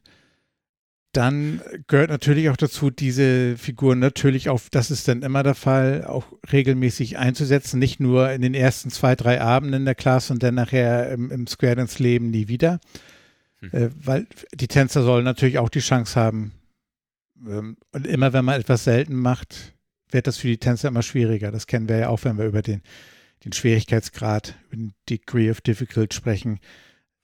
Dann 1.12 1.60
gehört 1.88 2.08
natürlich 2.08 2.48
auch 2.48 2.56
dazu, 2.56 2.90
diese 2.90 3.58
Figuren 3.58 3.98
natürlich 3.98 4.48
auch, 4.48 4.62
das 4.70 4.90
ist 4.90 5.08
dann 5.08 5.20
immer 5.20 5.42
der 5.42 5.54
Fall, 5.54 6.06
auch 6.06 6.24
regelmäßig 6.50 7.18
einzusetzen, 7.18 7.78
nicht 7.78 8.00
nur 8.00 8.30
in 8.32 8.40
den 8.40 8.54
ersten 8.54 8.90
zwei, 8.90 9.14
drei 9.14 9.42
Abenden 9.42 9.84
der 9.84 9.94
Klasse 9.94 10.32
und 10.32 10.42
dann 10.42 10.54
nachher 10.54 11.10
im, 11.10 11.30
im 11.30 11.46
Square 11.46 11.76
Dance 11.76 12.02
Leben 12.02 12.30
nie 12.30 12.48
wieder. 12.48 12.80
Hm. 13.58 13.70
Äh, 13.72 13.90
weil 13.94 14.26
die 14.54 14.68
Tänzer 14.68 15.02
sollen 15.02 15.24
natürlich 15.24 15.58
auch 15.58 15.68
die 15.68 15.80
Chance 15.80 16.18
haben, 16.18 16.52
und 17.44 18.06
immer 18.06 18.32
wenn 18.32 18.44
man 18.44 18.60
etwas 18.60 18.84
selten 18.84 19.16
macht, 19.16 19.74
wird 20.10 20.26
das 20.26 20.38
für 20.38 20.48
die 20.48 20.58
Tänzer 20.58 20.88
immer 20.88 21.02
schwieriger. 21.02 21.50
Das 21.50 21.66
kennen 21.66 21.88
wir 21.88 21.98
ja 21.98 22.08
auch, 22.08 22.24
wenn 22.24 22.38
wir 22.38 22.46
über 22.46 22.62
den, 22.62 22.82
den 23.44 23.52
Schwierigkeitsgrad, 23.52 24.54
über 24.66 24.76
den 24.76 24.94
Degree 25.08 25.50
of 25.50 25.60
Difficult 25.60 26.14
sprechen. 26.14 26.60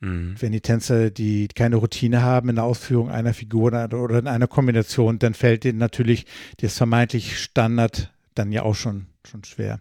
Mhm. 0.00 0.36
Wenn 0.38 0.52
die 0.52 0.60
Tänzer, 0.60 1.10
die 1.10 1.48
keine 1.48 1.76
Routine 1.76 2.22
haben 2.22 2.48
in 2.48 2.56
der 2.56 2.64
Ausführung 2.64 3.10
einer 3.10 3.34
Figur 3.34 3.68
oder 3.68 4.18
in 4.18 4.26
einer 4.26 4.46
Kombination, 4.46 5.18
dann 5.18 5.34
fällt 5.34 5.64
ihnen 5.64 5.78
natürlich 5.78 6.26
das 6.58 6.76
vermeintlich 6.76 7.38
Standard 7.38 8.12
dann 8.34 8.52
ja 8.52 8.62
auch 8.62 8.74
schon, 8.74 9.06
schon 9.28 9.44
schwer. 9.44 9.80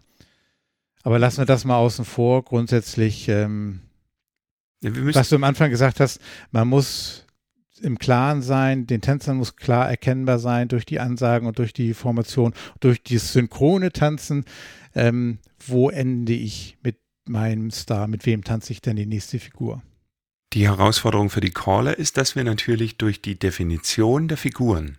Aber 1.02 1.18
lassen 1.18 1.38
wir 1.38 1.46
das 1.46 1.64
mal 1.64 1.76
außen 1.76 2.04
vor. 2.04 2.44
Grundsätzlich, 2.44 3.28
ähm, 3.28 3.80
ja, 4.82 4.90
was 5.14 5.28
du 5.28 5.36
am 5.36 5.44
Anfang 5.44 5.70
gesagt 5.70 6.00
hast, 6.00 6.20
man 6.50 6.68
muss 6.68 7.24
im 7.80 7.98
Klaren 7.98 8.42
sein, 8.42 8.86
den 8.86 9.00
Tänzern 9.00 9.36
muss 9.36 9.56
klar 9.56 9.88
erkennbar 9.88 10.38
sein 10.38 10.68
durch 10.68 10.86
die 10.86 11.00
Ansagen 11.00 11.46
und 11.46 11.58
durch 11.58 11.72
die 11.72 11.94
Formation, 11.94 12.54
durch 12.80 13.02
dieses 13.02 13.32
synchrone 13.32 13.92
Tanzen. 13.92 14.44
Ähm, 14.94 15.38
wo 15.66 15.90
ende 15.90 16.32
ich 16.32 16.78
mit 16.82 16.98
meinem 17.26 17.70
Star? 17.70 18.06
Mit 18.08 18.26
wem 18.26 18.44
tanze 18.44 18.72
ich 18.72 18.80
denn 18.80 18.96
die 18.96 19.06
nächste 19.06 19.38
Figur? 19.38 19.82
Die 20.54 20.66
Herausforderung 20.66 21.28
für 21.28 21.40
die 21.40 21.50
Caller 21.50 21.98
ist, 21.98 22.16
dass 22.16 22.34
wir 22.34 22.44
natürlich 22.44 22.96
durch 22.96 23.20
die 23.20 23.38
Definition 23.38 24.28
der 24.28 24.38
Figuren 24.38 24.98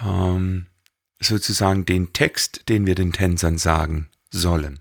ähm, 0.00 0.66
sozusagen 1.20 1.86
den 1.86 2.12
Text, 2.12 2.68
den 2.68 2.86
wir 2.86 2.94
den 2.94 3.12
Tänzern 3.12 3.58
sagen 3.58 4.08
sollen, 4.30 4.80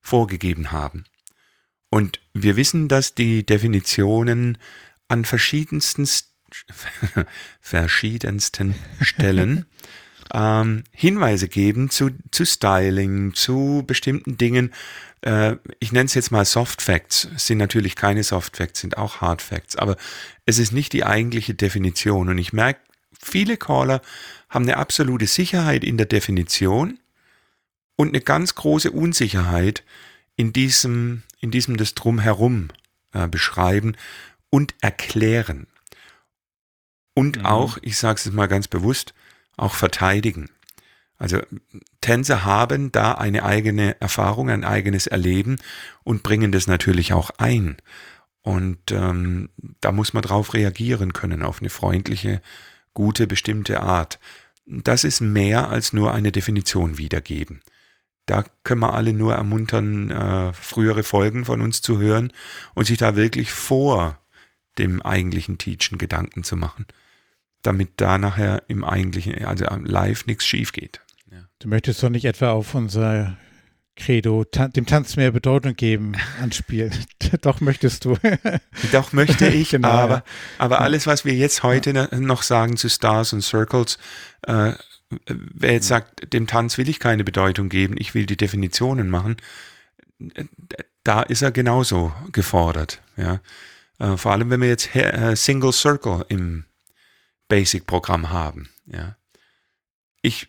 vorgegeben 0.00 0.72
haben. 0.72 1.04
Und 1.90 2.20
wir 2.34 2.56
wissen, 2.56 2.88
dass 2.88 3.14
die 3.14 3.44
Definitionen 3.44 4.58
an 5.08 5.24
verschiedensten, 5.24 6.08
verschiedensten 7.60 8.74
Stellen 9.00 9.66
ähm, 10.32 10.84
Hinweise 10.92 11.48
geben 11.48 11.90
zu, 11.90 12.10
zu 12.30 12.44
Styling, 12.44 13.34
zu 13.34 13.84
bestimmten 13.86 14.36
Dingen. 14.36 14.72
Äh, 15.22 15.56
ich 15.80 15.92
nenne 15.92 16.06
es 16.06 16.14
jetzt 16.14 16.30
mal 16.30 16.44
Soft 16.44 16.82
Facts. 16.82 17.28
Es 17.34 17.46
sind 17.46 17.58
natürlich 17.58 17.96
keine 17.96 18.22
Soft 18.22 18.56
Facts, 18.56 18.80
sind 18.80 18.98
auch 18.98 19.20
Hard 19.20 19.42
Facts, 19.42 19.76
aber 19.76 19.96
es 20.46 20.58
ist 20.58 20.72
nicht 20.72 20.92
die 20.92 21.04
eigentliche 21.04 21.54
Definition. 21.54 22.28
Und 22.28 22.38
ich 22.38 22.52
merke, 22.52 22.80
viele 23.18 23.56
Caller 23.56 24.00
haben 24.48 24.64
eine 24.64 24.76
absolute 24.76 25.26
Sicherheit 25.26 25.84
in 25.84 25.96
der 25.96 26.06
Definition 26.06 26.98
und 27.96 28.08
eine 28.08 28.20
ganz 28.20 28.54
große 28.54 28.90
Unsicherheit 28.90 29.82
in 30.36 30.52
diesem, 30.52 31.24
in 31.40 31.50
diesem 31.50 31.76
das 31.76 31.94
Drumherum 31.94 32.68
äh, 33.12 33.26
beschreiben 33.26 33.96
und 34.50 34.74
erklären. 34.80 35.66
Und 37.14 37.38
mhm. 37.38 37.46
auch, 37.46 37.78
ich 37.82 37.98
sage 37.98 38.16
es 38.16 38.32
mal 38.32 38.46
ganz 38.46 38.68
bewusst, 38.68 39.14
auch 39.56 39.74
verteidigen. 39.74 40.50
Also 41.18 41.40
Tänzer 42.00 42.44
haben 42.44 42.92
da 42.92 43.12
eine 43.12 43.42
eigene 43.42 44.00
Erfahrung, 44.00 44.50
ein 44.50 44.64
eigenes 44.64 45.08
Erleben 45.08 45.58
und 46.04 46.22
bringen 46.22 46.52
das 46.52 46.68
natürlich 46.68 47.12
auch 47.12 47.30
ein. 47.38 47.76
Und 48.42 48.92
ähm, 48.92 49.50
da 49.80 49.90
muss 49.90 50.14
man 50.14 50.22
drauf 50.22 50.54
reagieren 50.54 51.12
können, 51.12 51.42
auf 51.42 51.60
eine 51.60 51.70
freundliche, 51.70 52.40
gute, 52.94 53.26
bestimmte 53.26 53.80
Art. 53.80 54.20
Das 54.64 55.02
ist 55.02 55.20
mehr 55.20 55.68
als 55.68 55.92
nur 55.92 56.14
eine 56.14 56.30
Definition 56.30 56.98
wiedergeben. 56.98 57.60
Da 58.26 58.44
können 58.62 58.80
wir 58.80 58.94
alle 58.94 59.12
nur 59.12 59.34
ermuntern, 59.34 60.10
äh, 60.10 60.52
frühere 60.52 61.02
Folgen 61.02 61.46
von 61.46 61.60
uns 61.60 61.82
zu 61.82 61.98
hören 61.98 62.32
und 62.74 62.84
sich 62.86 62.98
da 62.98 63.16
wirklich 63.16 63.50
vor 63.50 64.20
dem 64.78 65.02
eigentlichen 65.02 65.58
Teachen 65.58 65.98
Gedanken 65.98 66.44
zu 66.44 66.56
machen, 66.56 66.86
damit 67.62 67.92
da 67.96 68.18
nachher 68.18 68.62
im 68.68 68.84
eigentlichen, 68.84 69.44
also 69.44 69.64
live 69.82 70.26
nichts 70.26 70.46
schief 70.46 70.72
geht. 70.72 71.00
Ja. 71.30 71.48
Du 71.58 71.68
möchtest 71.68 72.02
doch 72.02 72.10
nicht 72.10 72.24
etwa 72.24 72.50
auf 72.52 72.74
unser 72.74 73.36
Credo, 73.98 74.44
dem 74.44 74.86
Tanz 74.86 75.16
mehr 75.16 75.32
Bedeutung 75.32 75.74
geben, 75.74 76.12
anspielen. 76.42 76.94
Doch 77.42 77.60
möchtest 77.60 78.04
du. 78.04 78.16
Doch 78.92 79.12
möchte 79.12 79.48
ich, 79.48 79.70
genau, 79.70 79.88
aber, 79.88 80.14
ja. 80.14 80.24
aber 80.58 80.80
alles, 80.80 81.06
was 81.06 81.24
wir 81.24 81.34
jetzt 81.34 81.62
heute 81.62 81.90
ja. 81.90 82.08
noch 82.18 82.42
sagen 82.42 82.76
zu 82.76 82.88
Stars 82.88 83.32
und 83.32 83.42
Circles, 83.42 83.98
äh, 84.42 84.72
wer 85.26 85.72
jetzt 85.72 85.88
sagt, 85.88 86.32
dem 86.32 86.46
Tanz 86.46 86.78
will 86.78 86.88
ich 86.88 87.00
keine 87.00 87.24
Bedeutung 87.24 87.68
geben, 87.68 87.96
ich 87.98 88.14
will 88.14 88.26
die 88.26 88.36
Definitionen 88.36 89.10
machen, 89.10 89.36
äh, 90.34 90.44
da 91.02 91.22
ist 91.22 91.42
er 91.42 91.50
genauso 91.50 92.12
gefordert. 92.32 93.00
Ja. 93.16 93.40
Äh, 93.98 94.16
vor 94.16 94.32
allem, 94.32 94.50
wenn 94.50 94.60
wir 94.60 94.68
jetzt 94.68 94.94
äh, 94.94 95.34
Single 95.36 95.72
Circle 95.72 96.24
im 96.28 96.64
Basic-Programm 97.48 98.30
haben. 98.30 98.68
Ja. 98.86 99.16
Ich 100.22 100.48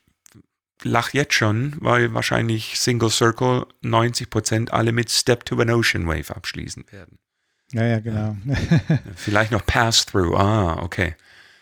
lach 0.84 1.13
jetzt 1.13 1.34
schon, 1.34 1.75
weil 1.79 2.13
wahrscheinlich 2.13 2.79
Single 2.79 3.10
Circle 3.10 3.65
90% 3.84 4.70
alle 4.70 4.91
mit 4.91 5.10
Step 5.10 5.46
to 5.46 5.60
an 5.60 5.70
Ocean 5.70 6.08
Wave 6.08 6.36
abschließen 6.36 6.86
werden. 6.91 7.20
Ja, 7.72 7.86
ja, 7.86 8.00
genau. 8.00 8.36
Vielleicht 9.15 9.51
noch 9.51 9.65
Pass-Through, 9.65 10.36
ah, 10.36 10.82
okay. 10.82 11.15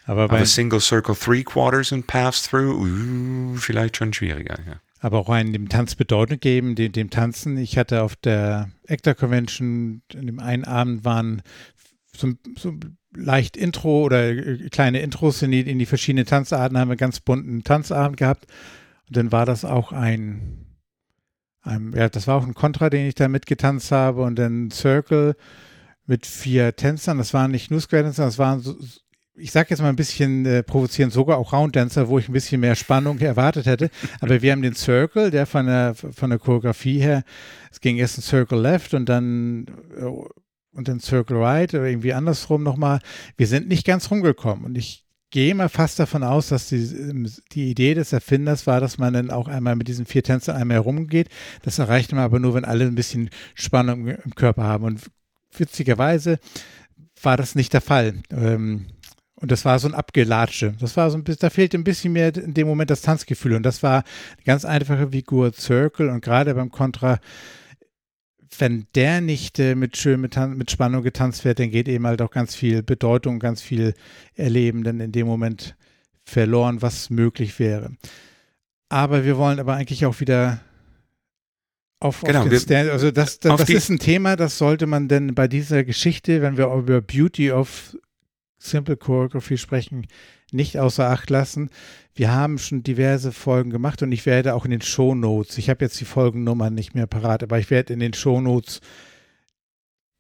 Aber, 0.06 0.28
bei, 0.30 0.38
Aber 0.38 0.46
Single 0.46 0.80
Circle 0.80 1.16
Three 1.16 1.44
Quarters 1.44 1.92
und 1.92 2.08
Pass-Through, 2.08 2.80
uh, 2.80 3.56
vielleicht 3.58 3.98
schon 3.98 4.14
schwieriger, 4.14 4.58
ja. 4.66 4.80
Aber 5.00 5.20
auch 5.20 5.30
einen 5.30 5.54
dem 5.54 5.70
Tanz 5.70 5.96
Bedeutung 5.96 6.40
geben, 6.40 6.76
dem, 6.76 6.92
dem 6.92 7.10
Tanzen. 7.10 7.58
Ich 7.58 7.78
hatte 7.78 8.02
auf 8.02 8.16
der 8.16 8.70
ECTA 8.88 9.14
Convention, 9.14 10.02
in 10.14 10.28
dem 10.28 10.40
einen 10.40 10.64
Abend 10.64 11.06
waren 11.06 11.42
so, 12.16 12.34
so 12.58 12.74
leicht 13.16 13.58
Intro 13.58 14.04
oder 14.04 14.30
äh, 14.30 14.70
kleine 14.70 15.02
Intros 15.02 15.42
in 15.42 15.52
die, 15.52 15.62
in 15.62 15.80
die 15.80 15.86
verschiedenen 15.86 16.26
Tanzarten, 16.26 16.78
haben 16.78 16.90
wir 16.90 16.96
ganz 16.96 17.20
bunten 17.20 17.64
Tanzabend 17.64 18.18
gehabt. 18.18 18.46
Und 19.08 19.18
dann 19.18 19.32
war 19.32 19.46
das 19.46 19.66
auch 19.66 19.92
ein, 19.92 20.66
ein 21.62 21.94
ja, 21.96 22.10
das 22.10 22.28
war 22.28 22.36
auch 22.36 22.46
ein 22.46 22.54
Kontra, 22.54 22.90
den 22.90 23.08
ich 23.08 23.16
da 23.16 23.28
mitgetanzt 23.28 23.92
habe 23.92 24.24
und 24.24 24.38
dann 24.38 24.72
Circle 24.72 25.36
mit 26.06 26.26
vier 26.26 26.76
Tänzern. 26.76 27.18
Das 27.18 27.34
waren 27.34 27.52
nicht 27.52 27.72
nur 27.72 27.82
Square 27.82 28.04
Tänzer, 28.04 28.26
das 28.26 28.40
waren 28.40 28.60
so, 28.62 28.76
ich 29.38 29.52
sage 29.52 29.68
jetzt 29.70 29.82
mal 29.82 29.90
ein 29.90 29.96
bisschen 29.96 30.46
äh, 30.46 30.64
provozierend, 30.64 31.14
sogar 31.14 31.38
auch 31.38 31.54
Round 31.54 31.76
Dancer, 31.76 32.08
wo 32.08 32.20
ich 32.20 32.28
ein 32.28 32.34
bisschen 32.34 32.62
mehr 32.62 32.76
Spannung 32.76 33.20
erwartet 33.20 33.66
hätte. 33.66 33.90
Aber 34.20 34.42
wir 34.42 34.52
haben 34.52 34.62
den 34.62 34.76
Circle, 34.76 35.32
der 35.32 35.46
von 35.46 35.68
der, 35.68 35.96
von 35.96 36.30
der 36.30 36.40
Choreografie 36.40 37.00
her, 37.00 37.24
es 37.72 37.80
ging 37.80 37.98
erst 37.98 38.18
ein 38.18 38.22
Circle 38.22 38.60
Left 38.60 38.94
und 38.94 39.08
dann 39.08 39.68
äh, 39.98 40.06
und 40.78 40.88
dann 40.88 41.00
Circle 41.00 41.38
Right 41.38 41.74
oder 41.74 41.86
irgendwie 41.86 42.14
andersrum 42.14 42.62
nochmal. 42.62 43.00
Wir 43.36 43.48
sind 43.48 43.68
nicht 43.68 43.86
ganz 43.86 44.12
rumgekommen 44.12 44.64
und 44.64 44.78
ich 44.78 45.08
gehe 45.32 45.56
mal 45.56 45.70
fast 45.70 46.00
davon 46.00 46.24
aus, 46.24 46.50
dass 46.50 46.70
die, 46.70 47.30
die 47.52 47.72
Idee 47.72 47.96
des 47.96 48.14
Erfinders 48.14 48.68
war, 48.68 48.80
dass 48.80 48.98
man 48.98 49.14
dann 49.14 49.32
auch 49.32 49.48
einmal 49.48 49.76
mit 49.76 49.88
diesen 49.88 50.06
vier 50.06 50.24
Tänzern 50.24 50.56
einmal 50.56 50.76
herumgeht. 50.76 51.30
Das 51.64 51.80
erreicht 51.80 52.12
man 52.14 52.24
aber 52.24 52.40
nur, 52.40 52.54
wenn 52.54 52.64
alle 52.64 52.86
ein 52.86 52.96
bisschen 52.96 53.30
Spannung 53.56 54.08
im 54.08 54.36
Körper 54.36 54.64
haben. 54.64 54.86
Und 54.86 55.02
witzigerweise 55.58 56.40
war 57.22 57.36
das 57.36 57.56
nicht 57.56 57.74
der 57.74 57.82
Fall. 57.82 58.14
Ähm, 58.32 58.86
und 59.40 59.52
das 59.52 59.66
war 59.66 59.78
so 59.78 59.88
ein 59.88 59.94
Abgelatsche. 59.94 60.76
Das 60.80 60.98
war 60.98 61.12
so 61.12 61.18
ein 61.18 61.24
bisschen, 61.24 61.42
da 61.42 61.50
fehlte 61.52 61.78
ein 61.78 61.84
bisschen 61.84 62.14
mehr 62.14 62.36
in 62.36 62.56
dem 62.56 62.68
Moment 62.68 62.90
das 62.90 63.02
Tanzgefühl. 63.02 63.54
Und 63.54 63.64
das 63.64 63.84
war 63.84 63.98
eine 63.98 64.44
ganz 64.46 64.66
einfache 64.66 65.10
Figur 65.10 65.54
Circle. 65.54 66.10
Und 66.10 66.22
gerade 66.22 66.56
beim 66.56 66.72
Contra 66.72 67.20
wenn 68.60 68.88
der 68.96 69.22
nicht 69.22 69.60
äh, 69.60 69.76
mit 69.76 69.98
schön 69.98 70.22
mit, 70.22 70.36
mit, 70.38 70.72
Spannung 70.72 71.04
getanzt 71.04 71.46
wird, 71.46 71.60
dann 71.60 71.70
geht 71.70 71.88
eben 71.88 72.08
halt 72.08 72.22
auch 72.22 72.32
ganz 72.32 72.56
viel 72.56 72.82
Bedeutung, 72.82 73.40
ganz 73.40 73.62
viel 73.62 73.94
Erleben 74.36 74.84
dann 74.84 75.00
in 75.00 75.12
dem 75.12 75.28
Moment 75.28 75.76
verloren, 76.24 76.82
was 76.82 77.10
möglich 77.10 77.60
wäre. 77.60 77.92
Aber 78.90 79.26
wir 79.26 79.38
wollen 79.38 79.60
aber 79.60 79.76
eigentlich 79.76 80.06
auch 80.06 80.20
wieder 80.20 80.62
auf, 82.00 82.22
genau, 82.22 82.44
auf 82.44 82.50
den 82.50 82.60
Stand, 82.60 82.90
also 82.90 83.12
das, 83.12 83.40
das, 83.40 83.58
das 83.58 83.70
ist 83.70 83.90
ein 83.90 84.00
Thema, 84.00 84.36
das 84.36 84.58
sollte 84.58 84.88
man 84.88 85.08
denn 85.08 85.36
bei 85.36 85.48
dieser 85.48 85.84
Geschichte, 85.84 86.42
wenn 86.42 86.58
wir 86.58 86.68
über 86.68 87.02
Beauty 87.02 87.52
of 87.52 87.98
Simple 88.60 88.98
Choreography 88.98 89.58
sprechen, 89.58 90.08
nicht 90.52 90.78
außer 90.78 91.10
Acht 91.10 91.30
lassen. 91.30 91.70
Wir 92.16 92.32
haben 92.32 92.58
schon 92.58 92.84
diverse 92.84 93.32
Folgen 93.32 93.70
gemacht 93.70 94.02
und 94.02 94.12
ich 94.12 94.26
werde 94.26 94.56
auch 94.56 94.66
in 94.66 94.72
den 94.72 94.82
Shownotes, 94.82 95.58
ich 95.58 95.70
habe 95.70 95.86
jetzt 95.86 96.00
die 96.00 96.06
Folgennummern 96.06 96.74
nicht 96.74 96.96
mehr 96.96 97.08
parat, 97.08 97.44
aber 97.44 97.60
ich 97.60 97.70
werde 97.70 97.94
in 97.94 98.00
den 98.00 98.14
Shownotes 98.14 98.82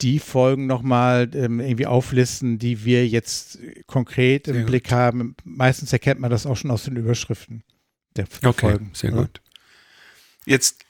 die 0.01 0.19
Folgen 0.19 0.67
nochmal 0.67 1.29
ähm, 1.33 1.59
irgendwie 1.59 1.87
auflisten, 1.87 2.59
die 2.59 2.85
wir 2.85 3.07
jetzt 3.07 3.59
konkret 3.87 4.47
im 4.47 4.55
sehr 4.55 4.65
Blick 4.65 4.83
gut. 4.85 4.91
haben. 4.91 5.35
Meistens 5.43 5.91
erkennt 5.91 6.19
man 6.19 6.29
das 6.29 6.45
auch 6.45 6.55
schon 6.55 6.71
aus 6.71 6.83
den 6.83 6.97
Überschriften 6.97 7.63
der 8.15 8.25
okay, 8.43 8.69
Folgen. 8.69 8.91
Sehr 8.93 9.11
ja? 9.11 9.17
gut. 9.17 9.41
Jetzt, 10.45 10.85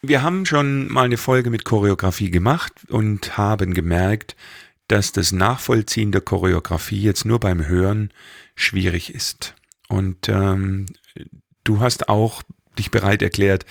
wir 0.00 0.22
haben 0.22 0.46
schon 0.46 0.90
mal 0.92 1.04
eine 1.04 1.16
Folge 1.16 1.50
mit 1.50 1.64
Choreografie 1.64 2.30
gemacht 2.30 2.72
und 2.88 3.36
haben 3.36 3.74
gemerkt, 3.74 4.36
dass 4.88 5.12
das 5.12 5.32
Nachvollziehen 5.32 6.12
der 6.12 6.20
Choreografie 6.20 7.02
jetzt 7.02 7.24
nur 7.24 7.40
beim 7.40 7.66
Hören 7.66 8.12
schwierig 8.54 9.14
ist. 9.14 9.54
Und 9.88 10.28
ähm, 10.28 10.86
du 11.64 11.80
hast 11.80 12.08
auch 12.08 12.42
dich 12.78 12.90
bereit 12.90 13.22
erklärt, 13.22 13.64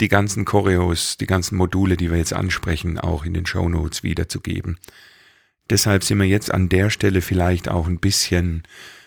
die 0.00 0.08
ganzen 0.08 0.44
Choreos, 0.44 1.16
die 1.16 1.26
ganzen 1.26 1.56
Module, 1.56 1.96
die 1.96 2.10
wir 2.10 2.18
jetzt 2.18 2.32
ansprechen, 2.32 2.98
auch 2.98 3.24
in 3.24 3.34
den 3.34 3.46
Show 3.46 3.68
Notes 3.68 4.02
wiederzugeben. 4.02 4.78
Deshalb 5.68 6.04
sind 6.04 6.18
wir 6.18 6.26
jetzt 6.26 6.52
an 6.52 6.68
der 6.68 6.90
Stelle 6.90 7.22
vielleicht 7.22 7.68
auch 7.68 7.86
ein 7.86 7.98
bisschen, 7.98 8.62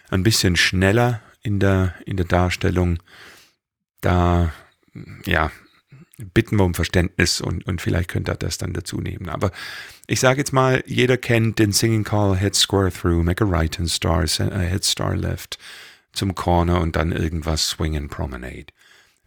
ein 0.10 0.24
bisschen 0.24 0.56
schneller 0.56 1.22
in 1.42 1.60
der, 1.60 1.94
in 2.06 2.18
der 2.18 2.26
Darstellung. 2.26 3.00
Da, 4.02 4.54
ja, 5.26 5.52
bitten 6.18 6.58
wir 6.58 6.64
um 6.64 6.74
Verständnis 6.74 7.42
und, 7.42 7.66
und 7.66 7.82
vielleicht 7.82 8.10
könnt 8.10 8.30
ihr 8.30 8.36
das 8.36 8.58
dann 8.58 8.74
dazu 8.74 9.02
nehmen. 9.02 9.30
Aber 9.30 9.52
ich 10.08 10.20
sage 10.20 10.40
jetzt 10.40 10.54
mal, 10.54 10.84
jeder 10.86 11.18
kennt 11.18 11.60
den 11.60 11.72
Singing 11.72 12.04
Call, 12.04 12.38
Head 12.38 12.56
Square 12.56 12.92
Through, 12.92 13.24
Make 13.24 13.44
a 13.44 13.48
Right 13.48 13.80
and 13.80 13.90
Star, 13.90 14.26
Head 14.26 14.84
Star 14.84 15.16
Left 15.16 15.58
zum 16.14 16.36
Corner 16.36 16.80
und 16.80 16.96
dann 16.96 17.12
irgendwas 17.12 17.68
Swing 17.68 17.98
and 17.98 18.10
Promenade. 18.10 18.68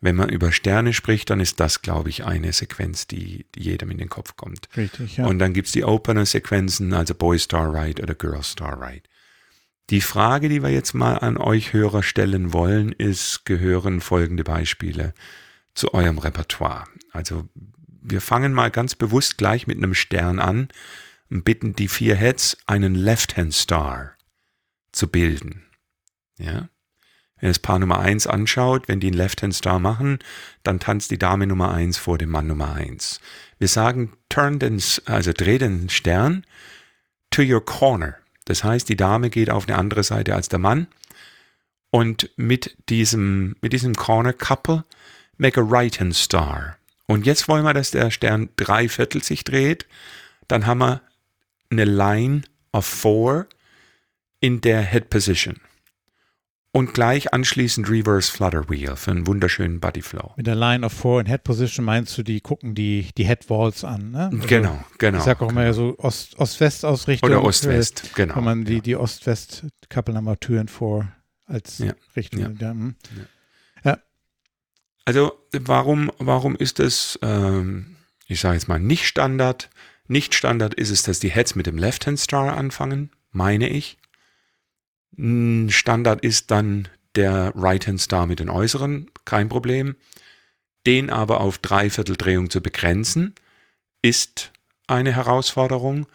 Wenn 0.01 0.17
man 0.17 0.29
über 0.29 0.53
Sterne 0.53 0.93
spricht, 0.93 1.29
dann 1.29 1.41
ist 1.41 1.59
das, 1.59 1.83
glaube 1.83 2.09
ich, 2.09 2.25
eine 2.25 2.53
Sequenz, 2.53 3.09
die, 3.09 3.47
die 3.55 3.65
jedem 3.65 3.91
in 3.91 3.99
den 3.99 4.09
Kopf 4.09 4.37
kommt. 4.37 4.69
Richtig, 4.77 5.17
ja. 5.17 5.27
Und 5.27 5.41
dann 5.41 5.53
gibt's 5.53 5.73
die 5.73 5.85
Opener-Sequenzen, 5.85 6.95
also 6.95 7.15
Boy 7.15 7.39
Star 7.39 7.73
Right 7.75 8.01
oder 8.01 8.15
Girl 8.15 8.43
Star 8.45 8.81
Right. 8.81 9.09
Die 9.91 10.01
Frage, 10.01 10.49
die 10.49 10.63
wir 10.63 10.71
jetzt 10.71 10.95
mal 10.95 11.17
an 11.17 11.37
euch 11.37 11.73
Hörer 11.73 12.03
stellen 12.05 12.53
wollen, 12.53 12.93
ist, 12.93 13.45
gehören 13.45 14.01
folgende 14.01 14.45
Beispiele 14.45 15.15
zu 15.79 15.95
eurem 15.95 16.19
Repertoire? 16.19 16.85
Also 17.13 17.49
wir 18.03 18.21
fangen 18.21 18.53
mal 18.53 18.71
ganz 18.71 18.95
bewusst 18.95 19.39
gleich 19.39 19.67
mit 19.67 19.79
einem 19.79 19.95
Stern 19.95 20.39
an 20.39 20.69
und 21.31 21.45
bitten 21.45 21.75
die 21.75 21.89
vier 21.89 22.17
Heads, 22.17 22.57
einen 22.67 22.95
Left-Hand 22.95 23.55
Star 23.55 24.13
zu 24.93 25.09
bilden. 25.09 25.65
Ja? 26.39 26.69
Wenn 27.41 27.51
das 27.51 27.59
Paar 27.59 27.79
Nummer 27.79 28.01
eins 28.01 28.27
anschaut, 28.27 28.89
wenn 28.89 29.01
die 29.01 29.09
einen 29.09 29.17
Left-Hand 29.17 29.55
Star 29.55 29.79
machen, 29.79 30.19
dann 30.63 30.81
tanzt 30.81 31.11
die 31.11 31.19
Dame 31.19 31.47
Nummer 31.47 31.73
eins 31.73 31.97
vor 31.99 32.19
dem 32.19 32.31
Mann 32.31 32.49
Nummer 32.49 32.73
eins. 32.73 33.21
Wir 33.59 33.69
sagen, 33.69 34.13
turn 34.29 34.59
den, 34.59 34.83
also 35.05 35.33
dreh 35.33 35.59
den 35.59 35.89
Stern 35.89 36.45
to 37.31 37.43
your 37.43 37.65
corner. 37.65 38.17
Das 38.47 38.65
heißt, 38.65 38.89
die 38.89 38.97
Dame 38.97 39.31
geht 39.31 39.51
auf 39.51 39.69
eine 39.69 39.77
andere 39.77 40.03
Seite 40.03 40.35
als 40.35 40.49
der 40.49 40.59
Mann. 40.59 40.89
Und 41.91 42.31
mit 42.37 42.77
diesem, 42.89 43.57
mit 43.61 43.73
diesem 43.73 43.95
Corner 43.95 44.33
Couple 44.33 44.85
make 45.39 45.59
a 45.59 45.65
right-hand 45.65 46.15
star. 46.15 46.77
Und 47.07 47.25
jetzt 47.25 47.49
wollen 47.49 47.65
wir, 47.65 47.73
dass 47.73 47.91
der 47.91 48.11
Stern 48.11 48.51
drei 48.57 48.89
Viertel 48.89 49.23
sich 49.23 49.45
dreht. 49.45 49.87
Dann 50.47 50.67
haben 50.67 50.79
wir 50.79 51.01
eine 51.71 51.85
Line 51.85 52.43
of 52.73 52.85
four 52.85 53.47
in 54.41 54.61
der 54.61 54.83
Head 54.83 55.11
Position. 55.11 55.57
Und 56.71 56.93
gleich 56.93 57.33
anschließend 57.33 57.89
Reverse 57.89 58.31
Flutter 58.31 58.69
Wheel 58.69 58.95
für 58.97 59.11
einen 59.11 59.27
wunderschönen 59.27 59.81
Body 59.81 60.03
Flow. 60.03 60.35
Mit 60.37 60.47
der 60.47 60.55
Line 60.55 60.85
of 60.85 60.93
Four 60.93 61.21
in 61.23 61.27
Head 61.27 61.43
Position 61.43 61.85
meinst 61.85 62.17
du, 62.19 62.23
die 62.23 62.41
gucken 62.41 62.75
die, 62.75 63.09
die 63.17 63.27
Head 63.27 63.49
Walls 63.49 63.85
an, 63.85 64.11
ne? 64.11 64.31
Also 64.33 64.47
genau, 64.47 64.85
genau. 64.99 65.19
Ich 65.19 65.25
sag 65.25 65.41
auch 65.41 65.49
genau. 65.49 65.63
immer 65.63 65.73
so 65.73 65.97
Ost-West-Ausrichtung. 65.99 67.31
Oder 67.31 67.43
Ost-West, 67.43 68.05
äh, 68.05 68.09
genau. 68.15 68.37
Wenn 68.37 68.45
man 68.45 68.65
die, 68.67 68.83
die 68.83 68.93
2 68.97 69.01
und 70.61 70.71
4 70.71 71.13
als 71.47 71.79
ja, 71.79 71.95
Richtung. 72.15 72.41
Ja. 72.41 72.51
Ja, 72.61 72.71
hm. 72.71 72.95
ja. 73.17 73.25
Also 75.09 75.33
warum, 75.53 76.13
warum 76.19 76.55
ist 76.55 76.81
es, 76.81 77.19
ähm, 77.23 77.97
ich 78.27 78.41
sage 78.41 78.57
jetzt 78.57 78.69
mal, 78.69 78.79
nicht 78.79 79.07
Standard? 79.07 79.71
Nicht 80.07 80.35
Standard 80.35 80.75
ist 80.75 80.91
es, 80.91 81.03
dass 81.03 81.19
die 81.19 81.31
Heads 81.31 81.55
mit 81.55 81.67
dem 81.67 81.79
Left-Hand 81.79 82.21
Star 82.21 82.55
anfangen, 82.55 83.11
meine 83.31 83.71
ich. 83.71 83.97
Standard 85.17 86.21
ist 86.23 86.51
dann 86.51 86.89
der 87.15 87.55
Right-Hand 87.55 88.03
Star 88.03 88.27
mit 88.27 88.39
den 88.39 88.51
äußeren, 88.51 89.11
kein 89.25 89.49
Problem. 89.49 89.97
Den 90.87 91.09
aber 91.09 91.41
auf 91.41 91.57
Dreivierteldrehung 91.57 92.51
zu 92.51 92.61
begrenzen, 92.61 93.35
ist 94.03 94.53
eine 94.89 95.17
Herausforderung. 95.17 96.07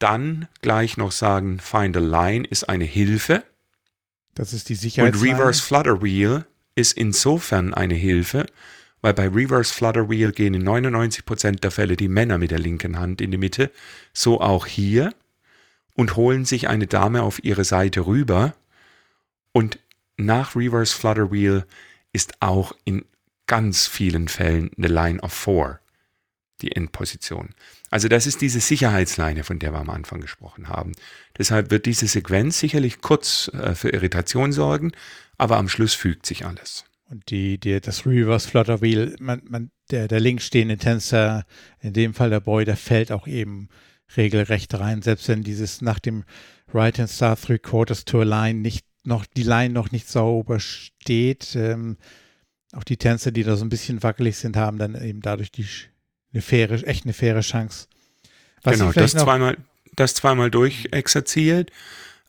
Dann 0.00 0.48
gleich 0.60 0.96
noch 0.96 1.12
sagen, 1.12 1.60
Find 1.60 1.96
a 1.96 2.00
Line 2.00 2.44
ist 2.48 2.68
eine 2.68 2.84
Hilfe. 2.84 3.44
Das 4.34 4.52
ist 4.52 4.70
die 4.70 4.74
Sicherheit. 4.74 5.14
Und 5.14 5.22
Reverse 5.22 5.62
Flutter 5.62 6.02
Wheel 6.02 6.44
ist 6.74 6.92
insofern 6.96 7.74
eine 7.74 7.94
Hilfe, 7.94 8.46
weil 9.00 9.14
bei 9.14 9.28
Reverse 9.28 9.72
Flutter 9.72 10.08
Wheel 10.08 10.32
gehen 10.32 10.54
in 10.54 10.66
99% 10.66 11.60
der 11.60 11.70
Fälle 11.70 11.96
die 11.96 12.08
Männer 12.08 12.38
mit 12.38 12.50
der 12.50 12.58
linken 12.58 12.98
Hand 12.98 13.20
in 13.20 13.30
die 13.30 13.38
Mitte, 13.38 13.70
so 14.12 14.40
auch 14.40 14.66
hier, 14.66 15.12
und 15.94 16.16
holen 16.16 16.44
sich 16.44 16.68
eine 16.68 16.86
Dame 16.86 17.22
auf 17.22 17.42
ihre 17.44 17.64
Seite 17.64 18.06
rüber. 18.06 18.54
Und 19.52 19.78
nach 20.16 20.56
Reverse 20.56 20.94
Flutter 20.94 21.30
Wheel 21.30 21.64
ist 22.12 22.40
auch 22.40 22.72
in 22.84 23.04
ganz 23.46 23.86
vielen 23.86 24.28
Fällen 24.28 24.70
eine 24.76 24.88
Line 24.88 25.20
of 25.20 25.32
Four 25.32 25.80
die 26.62 26.72
Endposition. 26.72 27.50
Also 27.90 28.08
das 28.08 28.26
ist 28.26 28.40
diese 28.40 28.60
Sicherheitsleine, 28.60 29.44
von 29.44 29.58
der 29.58 29.72
wir 29.72 29.80
am 29.80 29.90
Anfang 29.90 30.20
gesprochen 30.20 30.68
haben. 30.68 30.92
Deshalb 31.36 31.70
wird 31.70 31.86
diese 31.86 32.06
Sequenz 32.06 32.58
sicherlich 32.58 33.00
kurz 33.00 33.48
äh, 33.48 33.74
für 33.74 33.90
Irritation 33.90 34.52
sorgen, 34.52 34.92
aber 35.38 35.56
am 35.56 35.68
Schluss 35.68 35.94
fügt 35.94 36.26
sich 36.26 36.44
alles. 36.44 36.84
Und 37.10 37.30
die, 37.30 37.58
die, 37.58 37.80
das 37.80 38.06
Reverse 38.06 38.48
Flutter 38.48 38.80
Wheel, 38.80 39.14
man, 39.20 39.42
man, 39.48 39.70
der, 39.90 40.08
der 40.08 40.20
links 40.20 40.46
stehende 40.46 40.78
Tänzer, 40.78 41.44
in 41.80 41.92
dem 41.92 42.14
Fall 42.14 42.30
der 42.30 42.40
Boy, 42.40 42.64
der 42.64 42.76
fällt 42.76 43.12
auch 43.12 43.26
eben 43.26 43.68
regelrecht 44.16 44.74
rein, 44.74 45.02
selbst 45.02 45.28
wenn 45.28 45.42
dieses 45.42 45.80
nach 45.80 45.98
dem 45.98 46.24
Right 46.72 46.98
Hand 46.98 47.10
Star 47.10 47.36
Three 47.36 47.58
Quarters 47.58 48.04
to 48.04 48.20
a 48.20 48.24
Line 48.24 48.60
nicht 48.60 48.86
noch, 49.04 49.26
die 49.26 49.42
Line 49.42 49.74
noch 49.74 49.90
nicht 49.90 50.08
sauber 50.08 50.60
steht. 50.60 51.54
Ähm, 51.54 51.98
auch 52.72 52.84
die 52.84 52.96
Tänzer, 52.96 53.30
die 53.30 53.44
da 53.44 53.56
so 53.56 53.64
ein 53.64 53.68
bisschen 53.68 54.02
wackelig 54.02 54.36
sind, 54.36 54.56
haben 54.56 54.78
dann 54.78 55.00
eben 55.00 55.20
dadurch 55.20 55.52
die, 55.52 55.66
eine 56.32 56.42
faire, 56.42 56.86
echt 56.86 57.04
eine 57.04 57.12
faire 57.12 57.40
Chance. 57.40 57.86
Was 58.62 58.78
genau, 58.78 58.92
das 58.92 59.12
zweimal, 59.12 59.56
das 59.94 60.14
zweimal 60.14 60.50
durchexerziert. 60.50 61.70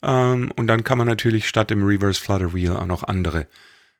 Ähm, 0.02 0.52
und 0.56 0.68
dann 0.68 0.84
kann 0.84 0.98
man 0.98 1.08
natürlich 1.08 1.48
statt 1.48 1.70
dem 1.70 1.84
Reverse 1.84 2.22
Flutter 2.22 2.54
Wheel 2.54 2.76
auch 2.76 2.86
noch 2.86 3.04
andere 3.04 3.48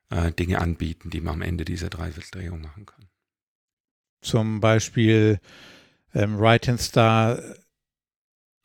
äh, 0.10 0.32
Dinge 0.32 0.60
anbieten, 0.60 1.10
die 1.10 1.22
man 1.22 1.36
am 1.36 1.42
Ende 1.42 1.66
dieser 1.66 1.90
Dreivierteldrehung 1.90 2.62
machen 2.62 2.86
kann. 2.86 3.06
Zum 4.22 4.60
Beispiel 4.60 5.40
ähm, 6.14 6.38
Right 6.38 6.68
Hand 6.68 6.82
Star 6.82 7.40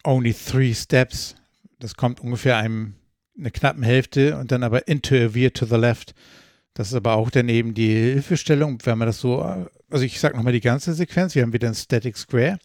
Only 0.04 0.34
Three 0.34 0.74
Steps. 0.74 1.36
Das 1.78 1.94
kommt 1.94 2.20
ungefähr 2.20 2.56
einem 2.56 2.94
eine 3.38 3.50
knappen 3.50 3.82
Hälfte 3.82 4.36
und 4.36 4.52
dann 4.52 4.62
aber 4.62 4.86
into 4.88 5.14
a 5.14 5.34
veer 5.34 5.52
to 5.52 5.66
the 5.66 5.76
left. 5.76 6.14
Das 6.74 6.88
ist 6.88 6.94
aber 6.94 7.14
auch 7.14 7.30
daneben 7.30 7.74
die 7.74 7.92
Hilfestellung, 7.92 8.78
wenn 8.84 8.98
man 8.98 9.06
das 9.06 9.20
so, 9.20 9.42
also 9.42 10.04
ich 10.04 10.20
sage 10.20 10.36
nochmal 10.36 10.52
die 10.52 10.60
ganze 10.60 10.94
Sequenz, 10.94 11.34
wir 11.34 11.42
haben 11.42 11.52
wieder 11.52 11.68
ein 11.68 11.74
Static 11.74 12.16
Square, 12.16 12.58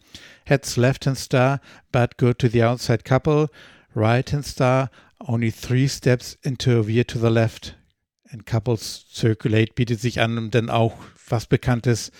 Heads 0.44 0.76
left 0.76 1.06
hand 1.06 1.18
star, 1.18 1.60
but 1.90 2.16
go 2.16 2.32
to 2.32 2.48
the 2.48 2.62
outside 2.62 3.04
couple, 3.04 3.48
right 3.96 4.30
hand 4.32 4.44
star, 4.44 4.90
only 5.26 5.50
three 5.50 5.88
steps 5.88 6.38
into 6.42 6.78
a 6.78 6.82
veer 6.82 7.06
to 7.06 7.18
the 7.18 7.30
left. 7.30 7.76
And 8.30 8.44
couples 8.44 9.06
circulate 9.12 9.74
bietet 9.74 10.00
sich 10.00 10.20
an 10.20 10.36
und 10.36 10.54
dann 10.54 10.68
auch 10.68 10.94
was 11.28 11.46
Bekanntes 11.46 12.10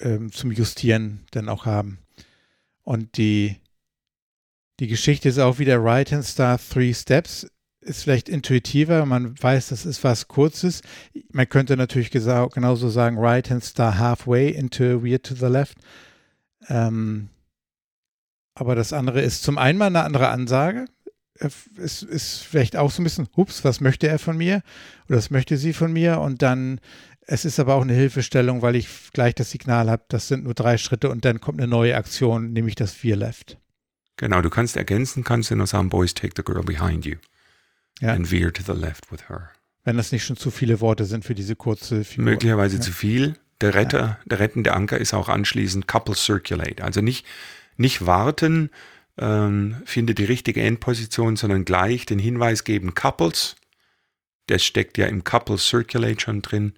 ähm, 0.00 0.32
zum 0.32 0.52
Justieren 0.52 1.26
dann 1.32 1.48
auch 1.48 1.66
haben. 1.66 1.98
Und 2.82 3.16
die, 3.16 3.56
die 4.80 4.86
Geschichte 4.86 5.28
ist 5.28 5.38
auch 5.38 5.58
wieder 5.58 5.82
Right 5.82 6.10
Hand 6.12 6.24
Star, 6.24 6.58
Three 6.58 6.94
Steps 6.94 7.46
ist 7.86 8.02
vielleicht 8.02 8.28
intuitiver, 8.28 9.06
man 9.06 9.40
weiß, 9.40 9.68
das 9.68 9.86
ist 9.86 10.02
was 10.04 10.28
Kurzes. 10.28 10.82
Man 11.30 11.48
könnte 11.48 11.76
natürlich 11.76 12.10
genauso 12.10 12.88
sagen, 12.88 13.18
right 13.18 13.48
hand 13.48 13.64
star 13.64 13.96
halfway 13.98 14.50
into 14.50 15.02
weird 15.02 15.24
to 15.24 15.34
the 15.34 15.46
left. 15.46 15.78
Ähm, 16.68 17.28
aber 18.56 18.74
das 18.74 18.92
andere 18.92 19.20
ist 19.20 19.42
zum 19.42 19.58
einen 19.58 19.78
mal 19.78 19.86
eine 19.86 20.02
andere 20.02 20.28
Ansage. 20.28 20.86
Es 21.76 22.02
ist 22.02 22.38
vielleicht 22.38 22.76
auch 22.76 22.90
so 22.90 23.02
ein 23.02 23.04
bisschen, 23.04 23.28
hups, 23.36 23.62
was 23.62 23.80
möchte 23.80 24.08
er 24.08 24.18
von 24.18 24.38
mir? 24.38 24.62
Oder 25.08 25.18
was 25.18 25.30
möchte 25.30 25.58
sie 25.58 25.74
von 25.74 25.92
mir? 25.92 26.20
Und 26.20 26.40
dann, 26.40 26.80
es 27.26 27.44
ist 27.44 27.60
aber 27.60 27.74
auch 27.74 27.82
eine 27.82 27.92
Hilfestellung, 27.92 28.62
weil 28.62 28.74
ich 28.74 28.88
gleich 29.12 29.34
das 29.34 29.50
Signal 29.50 29.90
habe, 29.90 30.04
das 30.08 30.28
sind 30.28 30.44
nur 30.44 30.54
drei 30.54 30.78
Schritte 30.78 31.10
und 31.10 31.26
dann 31.26 31.40
kommt 31.40 31.60
eine 31.60 31.68
neue 31.68 31.94
Aktion, 31.94 32.54
nämlich 32.54 32.74
das 32.74 32.92
Vier 32.92 33.16
Left. 33.16 33.58
Genau, 34.16 34.40
du 34.40 34.48
kannst 34.48 34.78
ergänzen, 34.78 35.24
kannst 35.24 35.50
du 35.50 35.56
noch 35.56 35.66
sagen, 35.66 35.90
Boys, 35.90 36.14
take 36.14 36.32
the 36.34 36.42
girl 36.42 36.64
behind 36.64 37.04
you 37.04 37.16
ja. 38.00 38.14
and 38.14 38.26
veer 38.26 38.50
to 38.50 38.62
the 38.62 38.78
left 38.78 39.12
with 39.12 39.28
her. 39.28 39.50
Wenn 39.84 39.98
das 39.98 40.10
nicht 40.10 40.24
schon 40.24 40.36
zu 40.36 40.50
viele 40.50 40.80
Worte 40.80 41.04
sind 41.04 41.24
für 41.26 41.34
diese 41.34 41.54
kurze 41.54 42.04
Figur. 42.04 42.24
Möglicherweise 42.24 42.76
ja. 42.76 42.82
zu 42.82 42.92
viel. 42.92 43.36
Der 43.60 43.74
Retter, 43.74 44.00
ja. 44.00 44.18
der 44.26 44.38
rettende 44.38 44.74
Anker 44.74 44.98
ist 44.98 45.14
auch 45.14 45.28
anschließend 45.28 45.86
couple 45.86 46.14
circulate. 46.14 46.82
Also 46.82 47.00
nicht, 47.00 47.24
nicht 47.76 48.06
warten, 48.06 48.70
ähm, 49.18 49.82
finde 49.84 50.14
die 50.14 50.24
richtige 50.24 50.62
Endposition, 50.62 51.36
sondern 51.36 51.64
gleich 51.64 52.06
den 52.06 52.18
Hinweis 52.18 52.64
geben, 52.64 52.94
couples. 52.94 53.56
Der 54.48 54.58
steckt 54.58 54.98
ja 54.98 55.06
im 55.06 55.24
couple 55.24 55.58
circulate 55.58 56.20
schon 56.20 56.42
drin. 56.42 56.74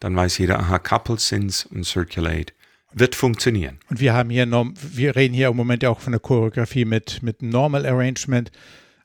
Dann 0.00 0.16
weiß 0.16 0.38
jeder, 0.38 0.58
aha, 0.58 0.78
couples 0.78 1.28
sind's 1.28 1.64
und 1.66 1.84
circulate 1.84 2.52
wird 2.92 3.14
funktionieren. 3.14 3.78
Und 3.90 4.00
wir 4.00 4.14
haben 4.14 4.30
hier, 4.30 4.46
wir 4.48 5.16
reden 5.16 5.34
hier 5.34 5.48
im 5.48 5.56
Moment 5.56 5.84
auch 5.84 6.00
von 6.00 6.12
der 6.12 6.20
Choreografie 6.20 6.86
mit, 6.86 7.22
mit 7.22 7.42
Normal 7.42 7.84
Arrangement. 7.84 8.50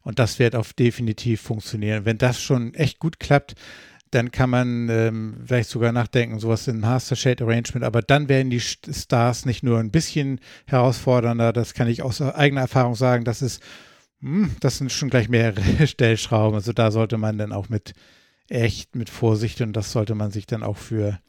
Und 0.02 0.18
das 0.18 0.40
wird 0.40 0.56
auf 0.56 0.74
definitiv 0.74 1.42
funktionieren. 1.42 2.06
Wenn 2.06 2.18
das 2.18 2.42
schon 2.42 2.74
echt 2.74 3.00
gut 3.00 3.20
klappt, 3.20 3.54
dann 4.12 4.32
kann 4.32 4.50
man 4.50 4.90
ähm, 4.90 5.38
vielleicht 5.46 5.70
sogar 5.70 5.92
nachdenken, 5.92 6.40
sowas 6.40 6.68
in 6.68 6.82
Master 6.82 7.16
Shade 7.16 7.44
Arrangement, 7.44 7.86
aber 7.86 8.02
dann 8.02 8.30
werden 8.30 8.50
die 8.50 8.60
Stars 8.60 9.46
nicht 9.46 9.64
nur 9.64 9.80
ein 9.80 9.90
bisschen 9.90 10.40
herausfordernder, 10.68 11.54
das 11.54 11.74
kann 11.74 11.88
ich 11.88 12.02
aus 12.02 12.22
eigener 12.22 12.62
Erfahrung 12.62 12.96
sagen, 12.96 13.24
das 13.24 13.42
ist, 13.42 13.64
mh, 14.20 14.48
hm, 14.48 14.56
das 14.60 14.78
sind 14.78 14.92
schon 14.92 15.10
gleich 15.10 15.30
mehrere 15.30 15.88
Stellschrauben, 15.88 16.56
also 16.56 16.74
da 16.74 16.92
sollte 16.92 17.18
man 17.18 17.38
dann 17.38 17.54
auch 17.54 17.70
mit 17.70 17.94
echt, 18.50 18.96
mit 18.96 19.10
Vorsicht 19.10 19.62
und 19.62 19.74
das 19.74 19.94
sollte 19.94 20.14
man 20.14 20.32
sich 20.32 20.46
dann 20.46 20.62
auch 20.62 20.78
für, 20.78 21.20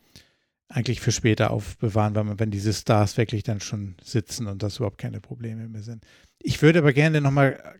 eigentlich 0.68 1.00
für 1.00 1.12
später 1.12 1.52
aufbewahren, 1.52 2.16
wenn, 2.16 2.26
man, 2.26 2.40
wenn 2.40 2.50
diese 2.50 2.72
Stars 2.72 3.16
wirklich 3.16 3.44
dann 3.44 3.60
schon 3.60 3.94
sitzen 4.02 4.48
und 4.48 4.62
das 4.62 4.76
überhaupt 4.76 4.98
keine 4.98 5.20
Probleme 5.20 5.68
mehr 5.68 5.82
sind. 5.82 6.04
Ich 6.40 6.62
würde 6.62 6.80
aber 6.80 6.92
gerne 6.92 7.20
nochmal 7.20 7.78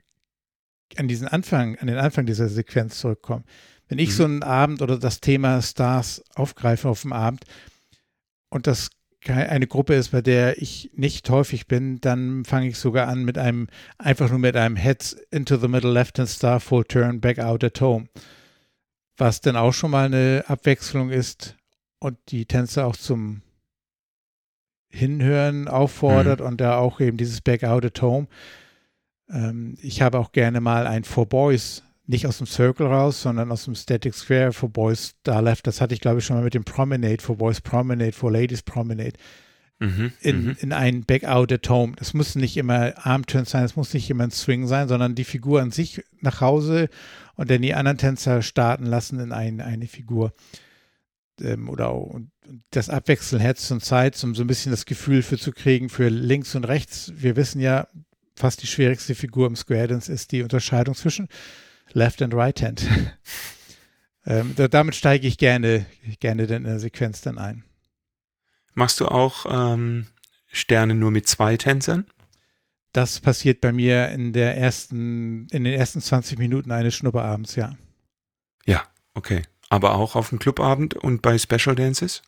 an 0.96 1.08
diesen 1.08 1.26
Anfang, 1.26 1.76
an 1.78 1.86
den 1.86 1.96
Anfang 1.96 2.26
dieser 2.26 2.48
Sequenz 2.48 2.98
zurückkommen. 2.98 3.44
Wenn 3.92 3.98
ich 3.98 4.08
mhm. 4.08 4.14
so 4.14 4.24
einen 4.24 4.42
Abend 4.42 4.80
oder 4.80 4.98
das 4.98 5.20
Thema 5.20 5.60
Stars 5.60 6.24
aufgreife 6.34 6.88
auf 6.88 7.02
dem 7.02 7.12
Abend 7.12 7.44
und 8.48 8.66
das 8.66 8.88
eine 9.28 9.66
Gruppe 9.66 9.92
ist, 9.92 10.12
bei 10.12 10.22
der 10.22 10.62
ich 10.62 10.90
nicht 10.94 11.28
häufig 11.28 11.66
bin, 11.66 12.00
dann 12.00 12.46
fange 12.46 12.68
ich 12.68 12.78
sogar 12.78 13.06
an 13.06 13.22
mit 13.22 13.36
einem, 13.36 13.68
einfach 13.98 14.30
nur 14.30 14.38
mit 14.38 14.56
einem 14.56 14.76
Heads 14.76 15.12
into 15.30 15.58
the 15.58 15.68
middle 15.68 15.92
left 15.92 16.18
hand 16.18 16.30
star 16.30 16.58
full 16.58 16.84
turn 16.84 17.20
back 17.20 17.38
out 17.38 17.62
at 17.62 17.82
home. 17.82 18.08
Was 19.18 19.42
dann 19.42 19.56
auch 19.56 19.74
schon 19.74 19.90
mal 19.90 20.06
eine 20.06 20.44
Abwechslung 20.46 21.10
ist 21.10 21.58
und 21.98 22.16
die 22.30 22.46
Tänzer 22.46 22.86
auch 22.86 22.96
zum 22.96 23.42
Hinhören 24.88 25.68
auffordert 25.68 26.40
mhm. 26.40 26.46
und 26.46 26.60
da 26.62 26.78
auch 26.78 26.98
eben 26.98 27.18
dieses 27.18 27.42
back 27.42 27.62
out 27.62 27.84
at 27.84 28.00
home 28.00 28.26
ähm, 29.28 29.76
ich 29.82 30.00
habe 30.00 30.18
auch 30.18 30.32
gerne 30.32 30.62
mal 30.62 30.86
ein 30.86 31.04
For 31.04 31.26
Boys, 31.26 31.82
nicht 32.06 32.26
aus 32.26 32.38
dem 32.38 32.46
Circle 32.46 32.86
raus, 32.86 33.22
sondern 33.22 33.52
aus 33.52 33.64
dem 33.64 33.74
Static 33.74 34.14
Square 34.14 34.52
For 34.52 34.68
Boys 34.68 35.14
da 35.22 35.40
left. 35.40 35.66
Das 35.66 35.80
hatte 35.80 35.94
ich, 35.94 36.00
glaube 36.00 36.18
ich, 36.18 36.24
schon 36.24 36.36
mal 36.36 36.44
mit 36.44 36.54
dem 36.54 36.64
Promenade, 36.64 37.22
For 37.22 37.36
Boys 37.36 37.60
Promenade, 37.60 38.12
For 38.12 38.30
Ladies 38.30 38.62
Promenade. 38.62 39.14
Mhm, 39.78 40.12
in, 40.20 40.44
mhm. 40.44 40.56
in 40.60 40.72
ein 40.72 41.04
Back-Out 41.04 41.50
at 41.50 41.68
Home. 41.68 41.94
Das 41.96 42.14
muss 42.14 42.36
nicht 42.36 42.56
immer 42.56 42.92
Armturn 43.04 43.46
sein, 43.46 43.64
es 43.64 43.74
muss 43.74 43.92
nicht 43.94 44.08
immer 44.10 44.24
ein 44.24 44.30
Swing 44.30 44.68
sein, 44.68 44.86
sondern 44.86 45.16
die 45.16 45.24
Figur 45.24 45.60
an 45.60 45.72
sich 45.72 46.04
nach 46.20 46.40
Hause 46.40 46.88
und 47.34 47.50
dann 47.50 47.62
die 47.62 47.74
anderen 47.74 47.98
Tänzer 47.98 48.42
starten 48.42 48.86
lassen 48.86 49.18
in 49.18 49.32
ein, 49.32 49.60
eine 49.60 49.88
Figur. 49.88 50.34
Ähm, 51.40 51.68
oder 51.68 51.88
auch, 51.88 52.20
das 52.70 52.90
Abwechseln 52.90 53.40
Herz 53.40 53.70
und 53.70 53.84
Zeit, 53.84 54.22
um 54.22 54.34
so 54.34 54.44
ein 54.44 54.46
bisschen 54.46 54.70
das 54.70 54.86
Gefühl 54.86 55.22
für 55.22 55.38
zu 55.38 55.50
kriegen, 55.50 55.88
für 55.88 56.08
links 56.08 56.54
und 56.54 56.64
rechts. 56.64 57.12
Wir 57.16 57.34
wissen 57.34 57.60
ja, 57.60 57.88
fast 58.36 58.62
die 58.62 58.66
schwierigste 58.66 59.14
Figur 59.14 59.46
im 59.46 59.56
Square 59.56 59.88
Dance 59.88 60.12
ist 60.12 60.32
die 60.32 60.42
Unterscheidung 60.42 60.94
zwischen 60.94 61.28
Left 61.94 62.22
and 62.22 62.34
Right 62.34 62.60
Hand. 62.62 62.86
ähm, 64.26 64.54
da, 64.56 64.68
damit 64.68 64.94
steige 64.94 65.26
ich 65.26 65.38
gerne, 65.38 65.86
gerne 66.20 66.44
in 66.44 66.64
der 66.64 66.78
Sequenz 66.78 67.20
dann 67.20 67.38
ein. 67.38 67.64
Machst 68.74 69.00
du 69.00 69.06
auch 69.06 69.46
ähm, 69.48 70.06
Sterne 70.46 70.94
nur 70.94 71.10
mit 71.10 71.28
zwei 71.28 71.56
Tänzern? 71.56 72.06
Das 72.92 73.20
passiert 73.20 73.60
bei 73.60 73.72
mir 73.72 74.08
in 74.10 74.32
der 74.32 74.56
ersten, 74.56 75.46
in 75.48 75.64
den 75.64 75.72
ersten 75.74 76.00
20 76.00 76.38
Minuten 76.38 76.70
eines 76.70 76.94
Schnupperabends, 76.94 77.56
ja. 77.56 77.76
Ja, 78.66 78.82
okay. 79.14 79.42
Aber 79.70 79.94
auch 79.94 80.14
auf 80.14 80.28
dem 80.28 80.38
Clubabend 80.38 80.94
und 80.94 81.22
bei 81.22 81.38
Special 81.38 81.74
Dances? 81.74 82.22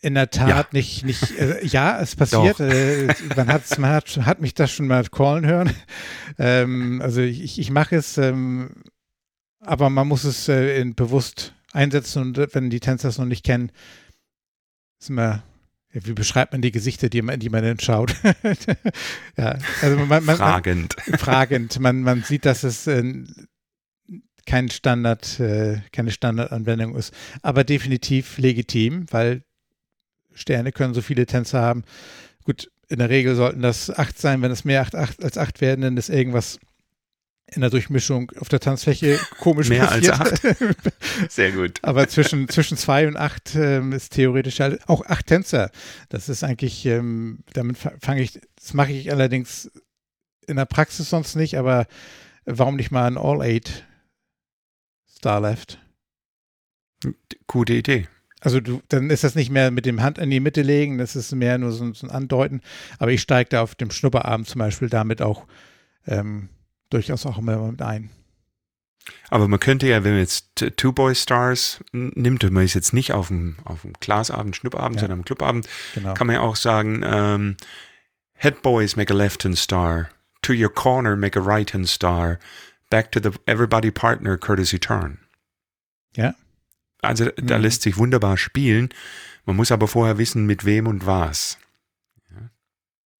In 0.00 0.14
der 0.14 0.30
Tat 0.30 0.48
ja. 0.48 0.66
nicht, 0.72 1.04
nicht 1.04 1.38
äh, 1.38 1.64
ja, 1.66 2.00
es 2.00 2.14
passiert. 2.14 2.60
Äh, 2.60 3.08
man, 3.36 3.48
hat, 3.48 3.78
man 3.78 3.90
hat, 3.90 4.16
hat 4.18 4.40
mich 4.40 4.54
das 4.54 4.70
schon 4.70 4.86
mal 4.86 5.04
callen 5.04 5.44
hören. 5.44 5.74
Ähm, 6.38 7.00
also 7.02 7.20
ich, 7.20 7.58
ich 7.58 7.70
mache 7.70 7.96
es, 7.96 8.16
ähm, 8.18 8.70
aber 9.60 9.90
man 9.90 10.06
muss 10.06 10.24
es 10.24 10.48
äh, 10.48 10.80
in, 10.80 10.94
bewusst 10.94 11.54
einsetzen 11.72 12.22
und 12.22 12.54
wenn 12.54 12.70
die 12.70 12.80
Tänzer 12.80 13.08
es 13.08 13.18
noch 13.18 13.24
nicht 13.24 13.44
kennen, 13.44 13.72
ist 15.00 15.10
immer, 15.10 15.42
wie 15.90 16.12
beschreibt 16.12 16.52
man 16.52 16.62
die 16.62 16.70
Gesichter, 16.70 17.08
die 17.08 17.22
man, 17.22 17.40
die 17.40 17.50
man 17.50 17.64
dann 17.64 17.80
schaut? 17.80 18.14
ja, 19.36 19.58
also 19.82 19.96
man, 19.96 20.24
man, 20.24 20.36
fragend. 20.36 20.96
Man, 21.06 21.18
fragend. 21.18 21.80
Man, 21.80 22.02
man 22.02 22.22
sieht, 22.22 22.44
dass 22.44 22.62
es 22.62 22.86
äh, 22.86 23.24
kein 24.46 24.70
Standard, 24.70 25.40
äh, 25.40 25.80
keine 25.92 26.10
Standardanwendung 26.10 26.94
ist, 26.94 27.12
aber 27.42 27.64
definitiv 27.64 28.38
legitim, 28.38 29.06
weil 29.10 29.42
Sterne 30.38 30.72
können 30.72 30.94
so 30.94 31.02
viele 31.02 31.26
Tänzer 31.26 31.60
haben. 31.60 31.84
Gut, 32.44 32.70
in 32.88 32.98
der 32.98 33.10
Regel 33.10 33.34
sollten 33.34 33.62
das 33.62 33.90
acht 33.90 34.18
sein. 34.18 34.42
Wenn 34.42 34.50
es 34.50 34.64
mehr 34.64 34.80
acht, 34.80 34.94
acht, 34.94 35.22
als 35.22 35.36
acht 35.38 35.60
werden, 35.60 35.82
dann 35.82 35.96
ist 35.96 36.08
irgendwas 36.08 36.58
in 37.50 37.62
der 37.62 37.70
Durchmischung 37.70 38.30
auf 38.38 38.48
der 38.48 38.60
Tanzfläche 38.60 39.18
komisch 39.40 39.68
Mehr 39.68 39.86
passiert. 39.86 40.20
als 40.20 40.44
acht. 40.44 40.56
Sehr 41.30 41.52
gut. 41.52 41.78
Aber 41.82 42.08
zwischen, 42.08 42.48
zwischen 42.48 42.76
zwei 42.76 43.06
und 43.06 43.16
acht 43.16 43.54
ähm, 43.54 43.92
ist 43.92 44.12
theoretisch 44.12 44.60
auch 44.86 45.04
acht 45.06 45.26
Tänzer. 45.26 45.70
Das 46.10 46.28
ist 46.28 46.44
eigentlich, 46.44 46.84
ähm, 46.86 47.40
damit 47.54 47.78
fange 47.78 48.22
ich, 48.22 48.40
das 48.56 48.74
mache 48.74 48.92
ich 48.92 49.10
allerdings 49.10 49.70
in 50.46 50.56
der 50.56 50.66
Praxis 50.66 51.10
sonst 51.10 51.36
nicht, 51.36 51.56
aber 51.56 51.86
warum 52.44 52.76
nicht 52.76 52.90
mal 52.90 53.06
ein 53.06 53.18
All-Eight 53.18 53.86
Star 55.10 55.40
Left? 55.40 55.78
Gute 57.46 57.74
Idee. 57.74 58.08
Also 58.40 58.60
du, 58.60 58.80
dann 58.88 59.10
ist 59.10 59.24
das 59.24 59.34
nicht 59.34 59.50
mehr 59.50 59.70
mit 59.70 59.84
dem 59.84 60.02
Hand 60.02 60.18
in 60.18 60.30
die 60.30 60.40
Mitte 60.40 60.62
legen, 60.62 60.98
das 60.98 61.16
ist 61.16 61.34
mehr 61.34 61.58
nur 61.58 61.72
so, 61.72 61.92
so 61.92 62.06
ein 62.06 62.10
Andeuten. 62.10 62.60
Aber 62.98 63.10
ich 63.10 63.20
steige 63.20 63.50
da 63.50 63.62
auf 63.62 63.74
dem 63.74 63.90
Schnupperabend 63.90 64.46
zum 64.46 64.60
Beispiel 64.60 64.88
damit 64.88 65.22
auch 65.22 65.46
ähm, 66.06 66.48
durchaus 66.90 67.26
auch 67.26 67.38
immer 67.38 67.58
mit 67.70 67.82
ein. 67.82 68.10
Aber 69.30 69.48
man 69.48 69.60
könnte 69.60 69.86
ja, 69.86 70.04
wenn 70.04 70.12
man 70.12 70.20
jetzt 70.20 70.48
Two 70.76 70.92
Boy 70.92 71.14
Stars 71.14 71.82
nimmt 71.92 72.44
und 72.44 72.52
man 72.52 72.64
ist 72.64 72.74
jetzt 72.74 72.92
nicht 72.92 73.12
auf 73.12 73.28
dem, 73.28 73.56
auf 73.64 73.82
dem 73.82 73.94
Glasabend, 74.00 74.56
Schnuppabend, 74.56 74.96
ja. 74.96 75.00
sondern 75.00 75.20
am 75.20 75.24
Clubabend, 75.24 75.68
genau. 75.94 76.14
kann 76.14 76.26
man 76.26 76.34
ja 76.34 76.42
auch 76.42 76.56
sagen, 76.56 77.02
ähm, 77.04 77.56
Head 78.34 78.62
Boys 78.62 78.96
make 78.96 79.12
a 79.12 79.16
left 79.16 79.44
hand 79.44 79.58
star, 79.58 80.10
to 80.42 80.52
your 80.52 80.72
corner 80.72 81.16
make 81.16 81.38
a 81.38 81.42
right 81.42 81.72
hand 81.72 81.88
star, 81.88 82.38
back 82.90 83.10
to 83.12 83.20
the 83.20 83.30
everybody 83.46 83.90
partner 83.90 84.36
courtesy 84.36 84.78
turn. 84.78 85.18
Ja. 86.16 86.34
Also 87.02 87.24
mhm. 87.24 87.46
da 87.46 87.56
lässt 87.56 87.82
sich 87.82 87.96
wunderbar 87.96 88.36
spielen. 88.36 88.90
Man 89.44 89.56
muss 89.56 89.72
aber 89.72 89.88
vorher 89.88 90.18
wissen, 90.18 90.46
mit 90.46 90.64
wem 90.64 90.86
und 90.86 91.06
was. 91.06 91.58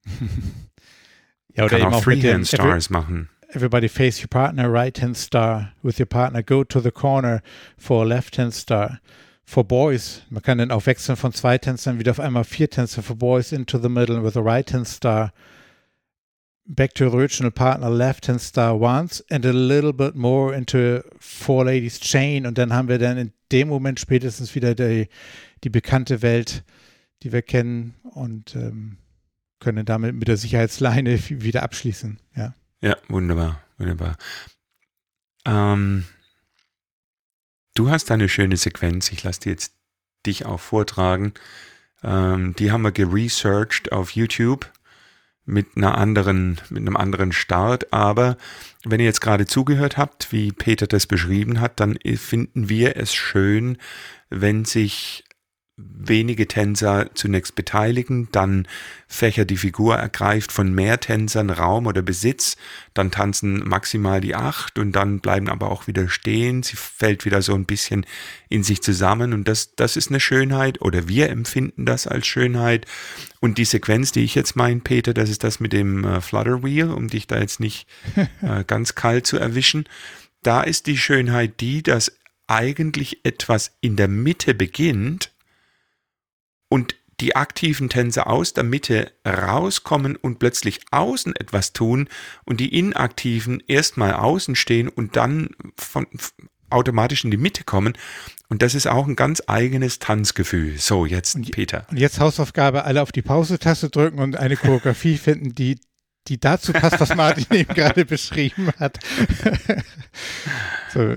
Ja, 1.54 1.64
ja 1.64 1.70
oder 1.70 1.78
Kann 1.80 1.94
auch 1.94 2.04
Freehand 2.04 2.46
Stars 2.46 2.88
machen. 2.88 3.30
Everybody 3.50 3.88
face 3.88 4.20
your 4.20 4.28
partner, 4.28 4.72
right 4.72 4.96
hand 5.02 5.16
star 5.16 5.72
with 5.82 5.98
your 5.98 6.06
partner. 6.06 6.40
Go 6.40 6.62
to 6.62 6.78
the 6.78 6.92
corner 6.92 7.42
for 7.76 8.06
left 8.06 8.38
hand 8.38 8.54
star. 8.54 9.00
For 9.44 9.64
boys, 9.64 10.22
man 10.28 10.42
kann 10.42 10.58
dann 10.58 10.70
auch 10.70 10.84
wechseln 10.84 11.16
von 11.16 11.32
zwei 11.32 11.56
Tänzern 11.56 11.98
wieder 11.98 12.10
auf 12.10 12.20
einmal 12.20 12.44
vier 12.44 12.68
Tänzer. 12.68 13.02
For 13.02 13.16
boys 13.16 13.50
into 13.50 13.78
the 13.78 13.88
middle 13.88 14.22
with 14.22 14.36
a 14.36 14.40
right 14.40 14.70
hand 14.72 14.86
star. 14.86 15.32
Back 16.70 16.94
to 16.96 17.06
original 17.06 17.50
partner, 17.50 17.88
left 17.88 18.28
hand 18.28 18.42
star 18.42 18.78
once 18.78 19.24
and 19.30 19.46
a 19.46 19.52
little 19.52 19.92
bit 19.92 20.14
more 20.14 20.54
into 20.54 21.02
four 21.18 21.64
ladies 21.64 21.98
chain. 21.98 22.46
Und 22.46 22.58
dann 22.58 22.74
haben 22.74 22.88
wir 22.88 22.98
dann 22.98 23.16
in 23.16 23.32
dem 23.50 23.68
Moment 23.68 23.98
spätestens 23.98 24.54
wieder 24.54 24.74
die, 24.74 25.08
die 25.64 25.70
bekannte 25.70 26.20
Welt, 26.20 26.64
die 27.22 27.32
wir 27.32 27.40
kennen 27.40 27.94
und 28.02 28.54
ähm, 28.54 28.98
können 29.60 29.86
damit 29.86 30.14
mit 30.14 30.28
der 30.28 30.36
Sicherheitsleine 30.36 31.18
wieder 31.28 31.62
abschließen. 31.62 32.20
Ja. 32.36 32.54
Ja, 32.82 32.96
wunderbar, 33.08 33.62
wunderbar. 33.78 34.16
Ähm, 35.46 36.04
du 37.74 37.90
hast 37.90 38.10
eine 38.10 38.28
schöne 38.28 38.56
Sequenz, 38.56 39.10
ich 39.10 39.24
lasse 39.24 39.40
dir 39.40 39.50
jetzt 39.50 39.72
dich 40.26 40.44
auch 40.44 40.60
vortragen. 40.60 41.32
Ähm, 42.02 42.54
die 42.56 42.70
haben 42.70 42.82
wir 42.82 42.92
geresearched 42.92 43.90
auf 43.90 44.10
YouTube 44.10 44.70
mit 45.48 45.76
einer 45.76 45.96
anderen, 45.96 46.60
mit 46.68 46.82
einem 46.82 46.96
anderen 46.96 47.32
Start. 47.32 47.92
Aber 47.92 48.36
wenn 48.84 49.00
ihr 49.00 49.06
jetzt 49.06 49.20
gerade 49.20 49.46
zugehört 49.46 49.96
habt, 49.96 50.30
wie 50.30 50.52
Peter 50.52 50.86
das 50.86 51.06
beschrieben 51.06 51.60
hat, 51.60 51.80
dann 51.80 51.98
finden 52.16 52.68
wir 52.68 52.96
es 52.96 53.14
schön, 53.14 53.78
wenn 54.30 54.64
sich 54.64 55.24
wenige 55.78 56.48
Tänzer 56.48 57.10
zunächst 57.14 57.54
beteiligen, 57.54 58.28
dann 58.32 58.66
Fächer 59.06 59.44
die 59.44 59.56
Figur 59.56 59.96
ergreift 59.96 60.50
von 60.50 60.74
mehr 60.74 60.98
Tänzern 60.98 61.50
Raum 61.50 61.86
oder 61.86 62.02
Besitz, 62.02 62.56
dann 62.94 63.10
tanzen 63.10 63.66
maximal 63.66 64.20
die 64.20 64.34
acht 64.34 64.78
und 64.78 64.92
dann 64.92 65.20
bleiben 65.20 65.48
aber 65.48 65.70
auch 65.70 65.86
wieder 65.86 66.08
stehen, 66.08 66.62
sie 66.64 66.76
fällt 66.76 67.24
wieder 67.24 67.42
so 67.42 67.54
ein 67.54 67.64
bisschen 67.64 68.06
in 68.48 68.64
sich 68.64 68.82
zusammen 68.82 69.32
und 69.32 69.46
das, 69.46 69.76
das 69.76 69.96
ist 69.96 70.10
eine 70.10 70.20
Schönheit 70.20 70.82
oder 70.82 71.08
wir 71.08 71.30
empfinden 71.30 71.86
das 71.86 72.06
als 72.06 72.26
Schönheit. 72.26 72.86
Und 73.40 73.58
die 73.58 73.64
Sequenz, 73.64 74.10
die 74.10 74.24
ich 74.24 74.34
jetzt 74.34 74.56
meine, 74.56 74.80
Peter, 74.80 75.14
das 75.14 75.30
ist 75.30 75.44
das 75.44 75.60
mit 75.60 75.72
dem 75.72 76.02
äh, 76.02 76.20
Flutter 76.20 76.64
Wheel, 76.64 76.90
um 76.90 77.06
dich 77.06 77.28
da 77.28 77.38
jetzt 77.38 77.60
nicht 77.60 77.86
äh, 78.42 78.64
ganz 78.66 78.96
kalt 78.96 79.28
zu 79.28 79.38
erwischen, 79.38 79.84
da 80.42 80.62
ist 80.62 80.86
die 80.86 80.98
Schönheit 80.98 81.60
die, 81.60 81.82
dass 81.84 82.12
eigentlich 82.48 83.24
etwas 83.24 83.76
in 83.80 83.96
der 83.96 84.08
Mitte 84.08 84.54
beginnt, 84.54 85.30
und 86.68 86.94
die 87.20 87.34
aktiven 87.34 87.88
Tänzer 87.88 88.28
aus 88.28 88.52
der 88.52 88.64
Mitte 88.64 89.10
rauskommen 89.26 90.16
und 90.16 90.38
plötzlich 90.38 90.80
außen 90.92 91.34
etwas 91.34 91.72
tun 91.72 92.08
und 92.44 92.60
die 92.60 92.78
inaktiven 92.78 93.62
erstmal 93.66 94.14
außen 94.14 94.54
stehen 94.54 94.88
und 94.88 95.16
dann 95.16 95.50
von, 95.76 96.06
automatisch 96.70 97.24
in 97.24 97.30
die 97.30 97.36
Mitte 97.36 97.64
kommen. 97.64 97.94
Und 98.48 98.62
das 98.62 98.74
ist 98.74 98.86
auch 98.86 99.06
ein 99.06 99.16
ganz 99.16 99.42
eigenes 99.46 99.98
Tanzgefühl. 99.98 100.78
So, 100.78 101.06
jetzt 101.06 101.34
und, 101.34 101.50
Peter. 101.50 101.86
Und 101.90 101.98
jetzt 101.98 102.20
Hausaufgabe, 102.20 102.84
alle 102.84 103.02
auf 103.02 103.12
die 103.12 103.22
Pause-Taste 103.22 103.90
drücken 103.90 104.20
und 104.20 104.36
eine 104.36 104.56
Choreografie 104.56 105.16
finden, 105.18 105.54
die, 105.54 105.80
die 106.28 106.38
dazu 106.38 106.72
passt, 106.72 107.00
was 107.00 107.14
Martin 107.14 107.46
eben 107.50 107.74
gerade 107.74 108.04
beschrieben 108.04 108.70
hat. 108.78 108.98
so, 110.92 111.16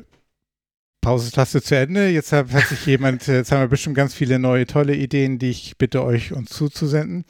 Pause-Taste 1.02 1.62
zu 1.62 1.76
Ende. 1.76 2.10
Jetzt 2.10 2.32
hat, 2.32 2.52
hat 2.52 2.68
sich 2.68 2.86
jemand, 2.86 3.28
jetzt 3.28 3.52
haben 3.52 3.62
wir 3.62 3.68
bestimmt 3.68 3.96
ganz 3.96 4.14
viele 4.14 4.40
neue 4.40 4.66
tolle 4.68 4.96
Ideen, 4.96 5.40
die 5.40 5.50
ich 5.50 5.78
bitte 5.78 6.04
euch 6.04 6.32
uns 6.32 6.52
zuzusenden. 6.52 7.26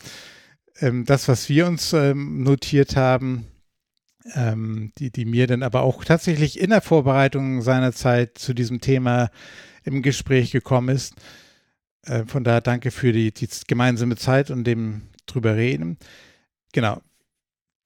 Ähm, 0.79 1.05
das, 1.05 1.27
was 1.27 1.49
wir 1.49 1.67
uns 1.67 1.93
ähm, 1.93 2.43
notiert 2.43 2.95
haben, 2.95 3.47
ähm, 4.35 4.91
die, 4.97 5.11
die 5.11 5.25
mir 5.25 5.47
dann 5.47 5.63
aber 5.63 5.81
auch 5.81 6.03
tatsächlich 6.03 6.59
in 6.59 6.69
der 6.69 6.81
Vorbereitung 6.81 7.61
seiner 7.61 7.93
Zeit 7.93 8.37
zu 8.37 8.53
diesem 8.53 8.81
Thema 8.81 9.29
im 9.83 10.01
Gespräch 10.01 10.51
gekommen 10.51 10.89
ist. 10.89 11.15
Äh, 12.03 12.25
von 12.25 12.43
daher 12.43 12.61
danke 12.61 12.91
für 12.91 13.13
die, 13.13 13.33
die 13.33 13.47
gemeinsame 13.67 14.15
Zeit 14.15 14.51
und 14.51 14.65
dem 14.65 15.03
drüber 15.25 15.55
reden. 15.55 15.97
Genau. 16.73 17.01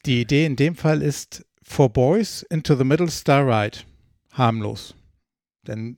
Die 0.05 0.21
Idee 0.21 0.45
in 0.45 0.55
dem 0.55 0.75
Fall 0.75 1.01
ist 1.01 1.45
For 1.63 1.91
Boys 1.91 2.43
into 2.43 2.75
the 2.75 2.83
Middle 2.83 3.09
Star 3.09 3.45
Ride. 3.45 3.79
Harmlos. 4.31 4.95
Denn 5.67 5.97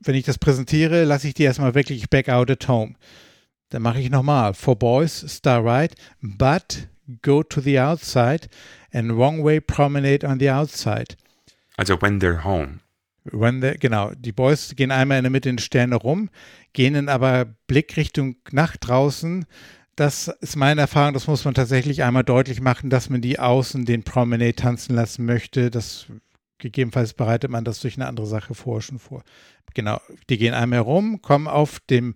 wenn 0.00 0.14
ich 0.14 0.24
das 0.24 0.38
präsentiere, 0.38 1.04
lasse 1.04 1.28
ich 1.28 1.34
die 1.34 1.42
erstmal 1.42 1.74
wirklich 1.74 2.08
back 2.08 2.28
out 2.28 2.50
at 2.50 2.68
home. 2.68 2.94
Dann 3.70 3.82
mache 3.82 4.00
ich 4.00 4.10
nochmal. 4.10 4.54
For 4.54 4.76
boys, 4.76 5.24
star 5.28 5.64
right, 5.64 5.94
but 6.20 6.88
go 7.22 7.42
to 7.42 7.60
the 7.60 7.80
outside 7.80 8.48
and 8.92 9.12
wrong 9.12 9.44
way 9.44 9.60
promenade 9.60 10.26
on 10.26 10.38
the 10.38 10.50
outside. 10.50 11.16
Also 11.76 12.00
when 12.00 12.20
they're 12.20 12.44
home. 12.44 12.80
When 13.24 13.60
they, 13.60 13.76
genau, 13.78 14.12
die 14.14 14.32
Boys 14.32 14.74
gehen 14.74 14.90
einmal 14.90 15.18
in 15.18 15.24
der 15.24 15.30
Mitte 15.30 15.50
in 15.50 15.58
Sterne 15.58 15.96
rum, 15.96 16.30
gehen 16.72 16.94
dann 16.94 17.08
aber 17.08 17.44
Blickrichtung 17.66 18.36
nach 18.52 18.76
draußen. 18.76 19.44
Das 19.96 20.28
ist 20.40 20.56
meine 20.56 20.82
Erfahrung, 20.82 21.12
das 21.12 21.26
muss 21.26 21.44
man 21.44 21.54
tatsächlich 21.54 22.04
einmal 22.04 22.24
deutlich 22.24 22.60
machen, 22.60 22.88
dass 22.88 23.10
man 23.10 23.20
die 23.20 23.38
außen 23.38 23.84
den 23.84 24.02
Promenade 24.02 24.54
tanzen 24.54 24.94
lassen 24.94 25.26
möchte. 25.26 25.70
Das 25.70 26.06
gegebenenfalls 26.58 27.14
bereitet 27.14 27.50
man 27.50 27.64
das 27.64 27.80
durch 27.80 27.96
eine 27.96 28.06
andere 28.06 28.26
Sache 28.26 28.54
vorher 28.54 28.82
schon 28.82 28.98
vor. 28.98 29.22
Genau, 29.74 30.00
die 30.28 30.38
gehen 30.38 30.54
einmal 30.54 30.78
herum, 30.78 31.22
kommen 31.22 31.46
auf 31.46 31.80
dem 31.90 32.14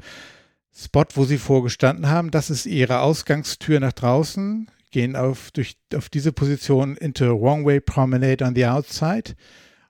Spot, 0.75 1.05
wo 1.15 1.25
sie 1.25 1.39
vorgestanden 1.39 2.09
haben. 2.09 2.31
Das 2.31 2.51
ist 2.51 2.67
ihre 2.67 3.01
Ausgangstür 3.01 3.79
nach 3.81 3.93
draußen, 3.93 4.71
gehen 4.91 5.17
auf, 5.17 5.51
durch, 5.51 5.77
auf 5.95 6.09
diese 6.09 6.33
Position 6.33 6.97
into 6.97 7.27
wrong 7.39 7.65
way 7.65 7.81
promenade 7.81 8.45
on 8.45 8.55
the 8.55 8.67
outside, 8.67 9.35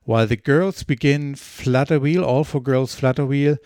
while 0.05 0.27
the 0.27 0.37
girls 0.37 0.85
begin 0.85 1.37
flutter 1.37 2.03
wheel, 2.03 2.25
all 2.25 2.45
for 2.45 2.63
girls 2.63 2.95
flutter 2.95 3.31
wheel. 3.31 3.59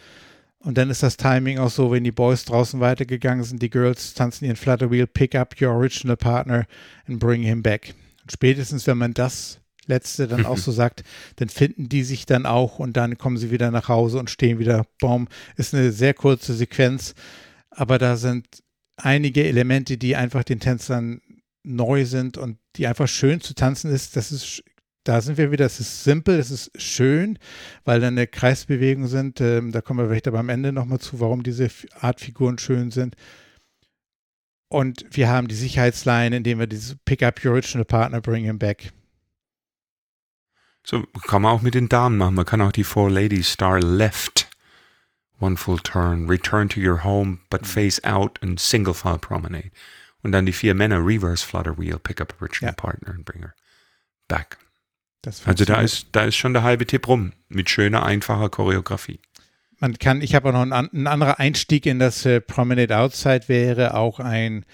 Und 0.67 0.79
dann 0.79 0.91
ist 0.91 1.03
das 1.03 1.17
Timing 1.17 1.59
auch 1.59 1.71
so, 1.71 1.93
wenn 1.93 2.03
die 2.03 2.11
Boys 2.11 2.45
draußen 2.45 2.81
weitergegangen 2.81 3.45
sind, 3.45 3.63
die 3.63 3.71
Girls 3.71 4.15
tanzen 4.15 4.47
ihren 4.47 4.57
Flutter 4.57 4.91
Wheel, 4.91 5.07
pick 5.07 5.37
up 5.37 5.55
your 5.63 5.71
original 5.71 6.17
partner 6.17 6.67
and 7.07 7.21
bring 7.21 7.43
him 7.43 7.63
back. 7.63 7.95
Und 8.23 8.33
spätestens, 8.33 8.85
wenn 8.89 8.99
man 8.99 9.15
das 9.15 9.61
letzte 9.87 10.29
dann 10.29 10.47
auch 10.47 10.59
so 10.59 10.73
sagt, 10.73 11.05
dann 11.37 11.49
finden 11.49 11.89
die 11.89 12.05
sich 12.05 12.27
dann 12.27 12.47
auch 12.47 12.79
und 12.79 12.97
dann 12.97 13.19
kommen 13.19 13.37
sie 13.37 13.51
wieder 13.51 13.71
nach 13.71 13.89
Hause 13.89 14.19
und 14.19 14.31
stehen 14.31 14.59
wieder. 14.59 14.87
Baum 15.01 15.29
ist 15.57 15.75
eine 15.75 15.93
sehr 15.93 16.15
kurze 16.15 16.55
Sequenz, 16.55 17.15
aber 17.71 17.99
da 17.99 18.17
sind 18.17 18.47
einige 18.97 19.45
Elemente, 19.45 19.99
die 19.99 20.17
einfach 20.17 20.45
den 20.45 20.61
Tänzern 20.61 21.21
neu 21.63 22.05
sind 22.05 22.39
und 22.39 22.59
die 22.77 22.87
einfach 22.87 23.09
schön 23.09 23.41
zu 23.41 23.55
tanzen 23.55 23.91
ist. 23.91 24.17
Das 24.17 24.33
ist 24.33 24.63
da 25.07 25.21
sind 25.21 25.39
wir 25.39 25.53
wieder, 25.53 25.67
es 25.67 25.79
ist 25.79 26.03
simpel, 26.03 26.37
es 26.37 26.51
ist 26.51 26.71
schön, 26.83 27.39
weil 27.85 28.01
da 28.01 28.09
eine 28.09 28.27
Kreisbewegung 28.27 29.07
sind. 29.07 29.41
Ähm, 29.41 29.71
da 29.71 29.81
kommen 29.81 30.01
wir 30.01 30.09
vielleicht 30.09 30.27
aber 30.27 30.41
am 30.41 30.49
Ende 30.49 30.73
nochmal 30.73 30.99
zu, 30.99 31.21
warum 31.21 31.45
diese 31.45 31.69
Art 32.01 32.21
Figuren 32.21 32.59
schön 32.59 32.91
sind. 32.91 33.15
Und 34.69 35.07
wir 35.13 35.29
haben 35.29 35.47
die 35.47 35.55
Sicherheitsleine, 35.55 36.39
indem 36.39 36.59
wir 36.59 36.67
dieses 36.67 36.97
Pick 37.05 37.23
up 37.23 37.45
your 37.45 37.53
original 37.53 37.85
partner, 37.85 38.21
bring 38.21 38.45
him 38.45 38.59
back. 38.59 38.93
So 40.87 41.03
kann 41.27 41.43
man 41.43 41.53
auch 41.53 41.63
mit 41.63 41.75
den 41.75 41.89
Damen 41.89 42.17
machen. 42.17 42.37
Man 42.37 42.47
kann 42.47 42.61
auch 42.61 42.71
die 42.71 42.85
Four 42.85 43.11
Ladies 43.11 43.51
Star 43.51 43.81
Left. 43.81 44.49
One 45.41 45.57
full 45.57 45.81
turn. 45.81 46.31
Return 46.31 46.69
to 46.69 46.81
your 46.81 47.03
home, 47.03 47.41
but 47.51 47.63
mhm. 47.63 47.67
face 47.67 48.05
out 48.05 48.41
and 48.41 48.61
single 48.61 48.95
file 48.95 49.19
promenade. 49.19 49.73
Und 50.23 50.31
dann 50.31 50.47
die 50.47 50.53
vier 50.53 50.75
Männer 50.75 51.05
Reverse 51.05 51.45
Flutter 51.45 51.77
Wheel, 51.77 51.99
pick 51.99 52.21
up 52.21 52.33
a 52.33 52.37
original 52.41 52.71
ja. 52.71 52.75
partner 52.75 53.15
and 53.15 53.25
bring 53.25 53.43
her 53.43 53.55
back. 54.29 54.59
also 55.45 55.65
da 55.65 55.81
ist, 55.81 56.07
da 56.13 56.25
ist 56.25 56.37
schon 56.37 56.53
der 56.53 56.63
halbe 56.63 56.87
Tipp 56.87 57.09
rum. 57.09 57.33
Mit 57.49 57.69
schöner, 57.69 58.07
einfacher 58.07 58.49
Choreografie. 58.49 59.19
Man 59.79 59.99
kann, 59.99 60.23
ich 60.23 60.37
habe 60.37 60.49
auch 60.49 60.53
noch 60.53 60.63
einen, 60.63 60.73
ein 60.73 61.07
anderer 61.09 61.41
Einstieg 61.41 61.85
in 61.87 61.99
das 61.99 62.25
äh, 62.25 62.41
Promenade 62.41 62.97
Outside 62.97 63.49
wäre 63.49 63.95
auch 63.95 64.21
ein, 64.21 64.65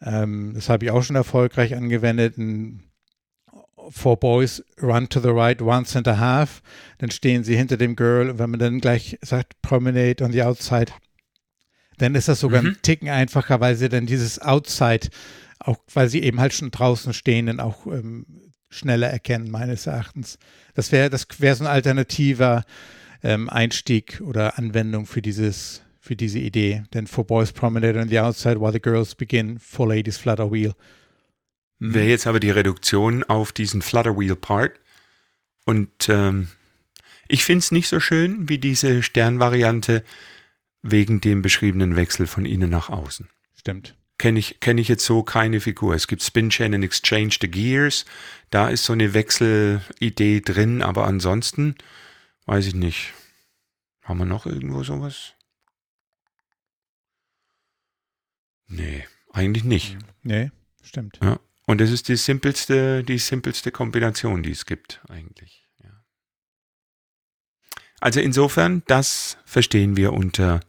ähm, 0.00 0.52
das 0.54 0.68
habe 0.68 0.84
ich 0.84 0.92
auch 0.92 1.02
schon 1.02 1.16
erfolgreich 1.16 1.74
angewendet, 1.74 2.38
ein 2.38 2.84
Four 3.90 4.18
Boys 4.18 4.62
run 4.80 5.08
to 5.08 5.20
the 5.20 5.30
right 5.30 5.60
once 5.60 5.96
and 5.96 6.06
a 6.08 6.18
half, 6.18 6.62
dann 6.98 7.10
stehen 7.10 7.44
sie 7.44 7.56
hinter 7.56 7.76
dem 7.76 7.96
Girl 7.96 8.30
und 8.30 8.38
wenn 8.38 8.50
man 8.50 8.60
dann 8.60 8.80
gleich 8.80 9.18
sagt 9.22 9.60
Promenade 9.62 10.24
on 10.24 10.32
the 10.32 10.42
outside, 10.42 10.92
dann 11.98 12.14
ist 12.14 12.28
das 12.28 12.40
sogar 12.40 12.62
mhm. 12.62 12.68
ein 12.68 12.78
Ticken 12.82 13.08
einfacher, 13.08 13.60
weil 13.60 13.76
sie 13.76 13.88
dann 13.88 14.06
dieses 14.06 14.40
Outside, 14.40 15.08
auch 15.58 15.78
weil 15.92 16.08
sie 16.08 16.22
eben 16.22 16.40
halt 16.40 16.52
schon 16.52 16.70
draußen 16.70 17.12
stehen, 17.12 17.46
dann 17.46 17.60
auch 17.60 17.86
ähm, 17.86 18.26
schneller 18.68 19.08
erkennen, 19.08 19.50
meines 19.50 19.86
Erachtens. 19.86 20.38
Das 20.74 20.92
wäre 20.92 21.10
das 21.10 21.26
wäre 21.38 21.56
so 21.56 21.64
ein 21.64 21.70
alternativer 21.70 22.64
ähm, 23.22 23.48
Einstieg 23.48 24.20
oder 24.24 24.58
Anwendung 24.58 25.06
für 25.06 25.22
dieses 25.22 25.82
für 26.00 26.16
diese 26.16 26.38
Idee. 26.38 26.84
Denn 26.94 27.06
for 27.06 27.26
boys 27.26 27.52
promenade 27.52 27.98
on 27.98 28.08
the 28.08 28.20
outside 28.20 28.60
while 28.60 28.72
the 28.72 28.80
girls 28.80 29.14
begin, 29.14 29.58
for 29.58 29.88
ladies 29.88 30.16
flutter 30.16 30.50
wheel. 30.50 30.74
Mhm. 31.78 31.94
Wäre 31.94 32.06
jetzt 32.06 32.26
aber 32.26 32.40
die 32.40 32.50
Reduktion 32.50 33.24
auf 33.24 33.52
diesen 33.52 33.82
Flutter 33.82 34.18
Wheel 34.18 34.36
Part. 34.36 34.72
Und 35.64 36.08
ähm, 36.08 36.48
ich 37.28 37.44
finde 37.44 37.60
es 37.60 37.72
nicht 37.72 37.88
so 37.88 38.00
schön 38.00 38.48
wie 38.48 38.58
diese 38.58 39.02
Sternvariante 39.02 40.04
wegen 40.82 41.20
dem 41.20 41.42
beschriebenen 41.42 41.96
Wechsel 41.96 42.26
von 42.26 42.46
innen 42.46 42.70
nach 42.70 42.88
außen. 42.88 43.28
Stimmt. 43.54 43.96
Kenne 44.18 44.38
ich, 44.38 44.60
kenn 44.60 44.78
ich 44.78 44.88
jetzt 44.88 45.04
so 45.04 45.22
keine 45.22 45.60
Figur. 45.60 45.94
Es 45.94 46.06
gibt 46.06 46.22
Spin 46.22 46.48
Chain 46.48 46.74
and 46.74 46.84
Exchange 46.84 47.36
the 47.40 47.50
Gears. 47.50 48.06
Da 48.50 48.68
ist 48.68 48.84
so 48.84 48.92
eine 48.92 49.12
Wechselidee 49.12 50.40
drin, 50.40 50.82
aber 50.82 51.06
ansonsten 51.06 51.74
weiß 52.46 52.66
ich 52.66 52.74
nicht. 52.74 53.12
Haben 54.02 54.20
wir 54.20 54.24
noch 54.24 54.46
irgendwo 54.46 54.84
sowas? 54.84 55.34
Nee, 58.68 59.04
eigentlich 59.32 59.64
nicht. 59.64 59.98
Nee, 60.22 60.50
stimmt. 60.82 61.18
Ja. 61.22 61.38
Und 61.66 61.80
das 61.80 61.90
ist 61.90 62.08
die 62.08 62.16
simpelste, 62.16 63.02
die 63.02 63.18
simpelste 63.18 63.70
Kombination, 63.70 64.42
die 64.42 64.52
es 64.52 64.66
gibt, 64.66 65.02
eigentlich. 65.08 65.68
Ja. 65.82 65.90
Also 68.00 68.20
insofern, 68.20 68.82
das 68.86 69.36
verstehen 69.44 69.96
wir 69.96 70.12
unter 70.12 70.60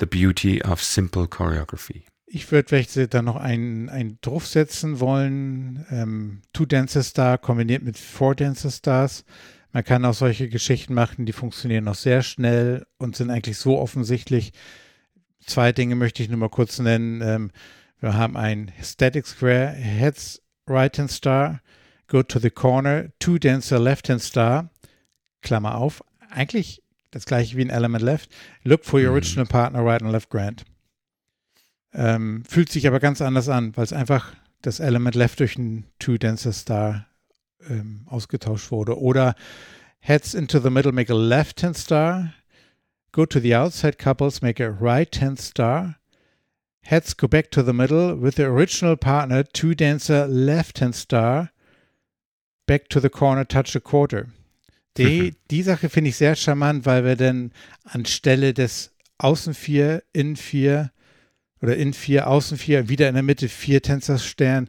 The 0.00 0.06
Beauty 0.06 0.62
of 0.62 0.82
Simple 0.82 1.28
Choreography. 1.28 2.04
Ich 2.26 2.50
würde 2.50 2.68
vielleicht 2.68 3.14
da 3.14 3.22
noch 3.22 3.36
einen, 3.36 3.88
einen 3.88 4.18
Druff 4.20 4.46
setzen 4.46 5.00
wollen. 5.00 5.86
Ähm, 5.90 6.42
Two 6.52 6.66
Dancer 6.66 7.02
Star 7.02 7.38
kombiniert 7.38 7.82
mit 7.82 7.98
Four 7.98 8.34
Dancer 8.34 8.70
Stars. 8.70 9.24
Man 9.72 9.84
kann 9.84 10.04
auch 10.04 10.14
solche 10.14 10.48
Geschichten 10.48 10.94
machen, 10.94 11.24
die 11.24 11.32
funktionieren 11.32 11.84
noch 11.84 11.94
sehr 11.94 12.22
schnell 12.22 12.86
und 12.98 13.16
sind 13.16 13.30
eigentlich 13.30 13.58
so 13.58 13.78
offensichtlich, 13.78 14.52
Zwei 15.46 15.72
Dinge 15.72 15.96
möchte 15.96 16.22
ich 16.22 16.28
nur 16.28 16.38
mal 16.38 16.48
kurz 16.48 16.78
nennen. 16.78 17.20
Ähm, 17.20 17.50
wir 18.02 18.14
haben 18.14 18.36
ein 18.36 18.72
Static 18.82 19.26
Square, 19.26 19.68
Heads 19.68 20.42
Right 20.66 20.98
Hand 20.98 21.10
Star, 21.10 21.60
Go 22.08 22.22
to 22.22 22.38
the 22.38 22.50
Corner, 22.50 23.08
Two 23.20 23.38
Dancer 23.38 23.78
Left 23.78 24.08
Hand 24.08 24.20
Star, 24.20 24.70
Klammer 25.40 25.76
auf. 25.76 26.02
Eigentlich 26.30 26.82
das 27.12 27.26
gleiche 27.26 27.56
wie 27.56 27.62
ein 27.62 27.70
Element 27.70 28.02
Left. 28.02 28.30
Look 28.64 28.84
for 28.84 28.98
your 28.98 29.10
mhm. 29.10 29.14
original 29.14 29.46
partner, 29.46 29.84
right 29.84 30.02
and 30.02 30.10
left 30.10 30.30
Grant. 30.30 30.64
Ähm, 31.94 32.42
fühlt 32.48 32.72
sich 32.72 32.86
aber 32.86 33.00
ganz 33.00 33.20
anders 33.22 33.48
an, 33.48 33.76
weil 33.76 33.84
es 33.84 33.92
einfach 33.92 34.34
das 34.62 34.80
Element 34.80 35.14
Left 35.14 35.40
durch 35.40 35.56
ein 35.56 35.86
Two 35.98 36.18
Dancer 36.18 36.52
Star 36.52 37.06
ähm, 37.68 38.06
ausgetauscht 38.06 38.70
wurde. 38.72 38.98
Oder 38.98 39.36
Heads 40.00 40.34
into 40.34 40.58
the 40.58 40.70
middle, 40.70 40.90
make 40.90 41.12
a 41.12 41.16
left 41.16 41.62
hand 41.62 41.76
star, 41.76 42.32
Go 43.12 43.26
to 43.26 43.38
the 43.38 43.54
outside 43.54 43.98
couples, 43.98 44.42
make 44.42 44.58
a 44.58 44.68
right 44.68 45.14
hand 45.20 45.38
star. 45.38 45.96
Heads 46.84 47.16
go 47.16 47.28
back 47.28 47.50
to 47.52 47.62
the 47.62 47.72
middle 47.72 48.16
with 48.16 48.36
the 48.36 48.44
original 48.44 48.96
partner, 48.96 49.44
two 49.44 49.74
dancer 49.74 50.26
left 50.26 50.80
hand 50.80 50.94
star. 50.94 51.50
Back 52.66 52.88
to 52.88 53.00
the 53.00 53.10
corner, 53.10 53.44
touch 53.44 53.74
a 53.76 53.80
quarter. 53.80 54.28
Die, 54.98 55.34
die 55.50 55.62
Sache 55.62 55.88
finde 55.88 56.10
ich 56.10 56.16
sehr 56.16 56.36
charmant, 56.36 56.84
weil 56.84 57.02
wir 57.04 57.16
dann 57.16 57.52
anstelle 57.84 58.52
des 58.52 58.92
Außen 59.16 59.54
vier, 59.54 60.02
Innen 60.12 60.36
vier 60.36 60.92
oder 61.62 61.76
Innen 61.76 61.94
vier, 61.94 62.26
Außen 62.28 62.58
vier, 62.58 62.90
wieder 62.90 63.08
in 63.08 63.14
der 63.14 63.22
Mitte 63.22 63.48
vier 63.48 63.80
Tänzerstern, 63.80 64.68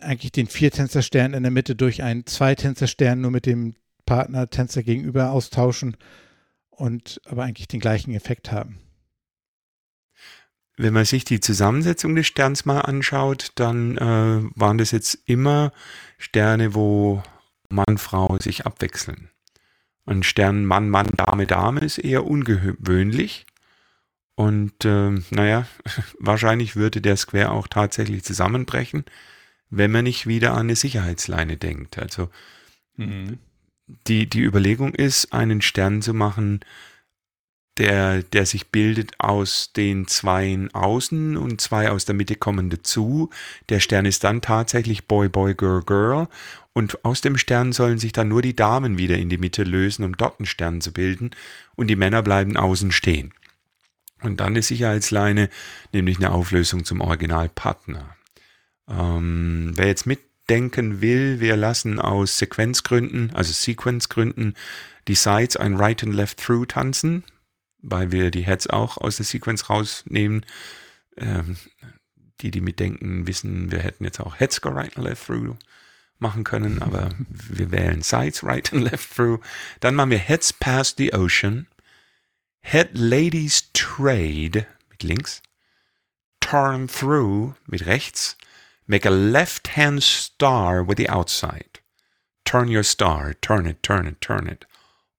eigentlich 0.00 0.30
den 0.30 0.46
vier 0.46 0.70
Tänzerstern 0.70 1.34
in 1.34 1.42
der 1.42 1.50
Mitte 1.50 1.74
durch 1.74 2.04
einen 2.04 2.24
zwei 2.26 2.54
Tänzerstern 2.54 3.20
nur 3.20 3.32
mit 3.32 3.46
dem 3.46 3.74
Partner 4.04 4.48
Tänzer 4.48 4.84
gegenüber 4.84 5.32
austauschen 5.32 5.96
und 6.70 7.20
aber 7.24 7.42
eigentlich 7.42 7.68
den 7.68 7.80
gleichen 7.80 8.14
Effekt 8.14 8.52
haben. 8.52 8.78
Wenn 10.76 10.92
man 10.92 11.04
sich 11.04 11.24
die 11.24 11.40
Zusammensetzung 11.40 12.14
des 12.14 12.26
Sterns 12.26 12.64
mal 12.64 12.80
anschaut, 12.80 13.52
dann 13.54 13.96
äh, 13.96 14.50
waren 14.54 14.78
das 14.78 14.90
jetzt 14.90 15.18
immer 15.26 15.72
Sterne, 16.18 16.74
wo 16.74 17.22
Mann, 17.68 17.98
Frau 17.98 18.36
sich 18.38 18.66
abwechseln. 18.66 19.30
Ein 20.04 20.22
Stern 20.22 20.66
Mann, 20.66 20.90
Mann, 20.90 21.08
Dame, 21.16 21.46
Dame 21.46 21.80
ist 21.80 21.98
eher 21.98 22.26
ungewöhnlich. 22.26 23.46
Und 24.34 24.84
äh, 24.84 25.10
naja, 25.30 25.66
wahrscheinlich 26.20 26.76
würde 26.76 27.00
der 27.00 27.16
Square 27.16 27.50
auch 27.50 27.68
tatsächlich 27.68 28.22
zusammenbrechen, 28.22 29.04
wenn 29.70 29.90
man 29.90 30.04
nicht 30.04 30.26
wieder 30.26 30.52
an 30.52 30.60
eine 30.60 30.76
Sicherheitsleine 30.76 31.56
denkt. 31.56 31.98
Also 31.98 32.28
mhm 32.96 33.38
die, 33.86 34.28
die 34.28 34.42
Überlegung 34.42 34.94
ist, 34.94 35.32
einen 35.32 35.62
Stern 35.62 36.02
zu 36.02 36.14
machen, 36.14 36.60
der, 37.78 38.22
der 38.22 38.46
sich 38.46 38.68
bildet 38.68 39.12
aus 39.18 39.72
den 39.74 40.06
zwei 40.08 40.58
außen 40.72 41.36
und 41.36 41.60
zwei 41.60 41.90
aus 41.90 42.04
der 42.04 42.14
Mitte 42.14 42.36
kommen 42.36 42.70
dazu. 42.70 43.30
Der 43.68 43.80
Stern 43.80 44.06
ist 44.06 44.24
dann 44.24 44.40
tatsächlich 44.40 45.06
Boy, 45.06 45.28
Boy, 45.28 45.54
Girl, 45.54 45.82
Girl. 45.82 46.28
Und 46.72 47.04
aus 47.04 47.20
dem 47.20 47.38
Stern 47.38 47.72
sollen 47.72 47.98
sich 47.98 48.12
dann 48.12 48.28
nur 48.28 48.42
die 48.42 48.56
Damen 48.56 48.98
wieder 48.98 49.16
in 49.16 49.28
die 49.28 49.38
Mitte 49.38 49.62
lösen, 49.62 50.04
um 50.04 50.16
dort 50.16 50.40
einen 50.40 50.46
Stern 50.46 50.80
zu 50.80 50.92
bilden. 50.92 51.30
Und 51.74 51.88
die 51.88 51.96
Männer 51.96 52.22
bleiben 52.22 52.56
außen 52.56 52.92
stehen. 52.92 53.32
Und 54.22 54.40
dann 54.40 54.48
eine 54.48 54.62
Sicherheitsleine, 54.62 55.50
nämlich 55.92 56.16
eine 56.18 56.32
Auflösung 56.32 56.84
zum 56.84 57.00
Originalpartner. 57.00 58.16
Ähm, 58.88 59.72
wer 59.74 59.86
jetzt 59.86 60.06
mit 60.06 60.20
denken 60.48 61.00
will, 61.00 61.40
wir 61.40 61.56
lassen 61.56 61.98
aus 61.98 62.38
Sequenzgründen, 62.38 63.34
also 63.34 63.52
Sequenzgründen, 63.52 64.54
die 65.08 65.14
Sides 65.14 65.56
ein 65.56 65.76
Right 65.76 66.02
and 66.02 66.14
Left 66.14 66.38
Through 66.38 66.66
tanzen, 66.66 67.24
weil 67.82 68.12
wir 68.12 68.30
die 68.30 68.46
Heads 68.46 68.68
auch 68.68 68.96
aus 68.98 69.16
der 69.16 69.26
Sequence 69.26 69.70
rausnehmen. 69.70 70.44
Ähm, 71.16 71.56
die, 72.40 72.50
die 72.50 72.60
mitdenken, 72.60 73.26
wissen, 73.26 73.70
wir 73.70 73.78
hätten 73.78 74.04
jetzt 74.04 74.20
auch 74.20 74.38
Heads 74.38 74.60
go 74.60 74.68
Right 74.68 74.96
and 74.96 75.06
Left 75.06 75.26
Through 75.26 75.56
machen 76.18 76.44
können, 76.44 76.82
aber 76.82 77.10
wir 77.28 77.70
wählen 77.70 78.02
Sides 78.02 78.44
Right 78.44 78.72
and 78.72 78.82
Left 78.82 79.14
Through. 79.14 79.40
Dann 79.80 79.94
machen 79.94 80.10
wir 80.10 80.18
Heads 80.18 80.52
Past 80.52 80.98
the 80.98 81.12
Ocean, 81.12 81.66
Head 82.60 82.90
Ladies 82.92 83.72
Trade 83.72 84.66
mit 84.90 85.02
links, 85.02 85.42
Turn 86.40 86.88
Through 86.88 87.54
mit 87.66 87.86
rechts, 87.86 88.36
Make 88.88 89.04
a 89.04 89.10
left 89.10 89.68
hand 89.68 90.02
star 90.04 90.82
with 90.82 90.96
the 90.96 91.08
outside. 91.08 91.80
Turn 92.44 92.68
your 92.68 92.84
star, 92.84 93.34
turn 93.34 93.66
it, 93.66 93.82
turn 93.82 94.06
it, 94.06 94.20
turn 94.20 94.46
it. 94.46 94.64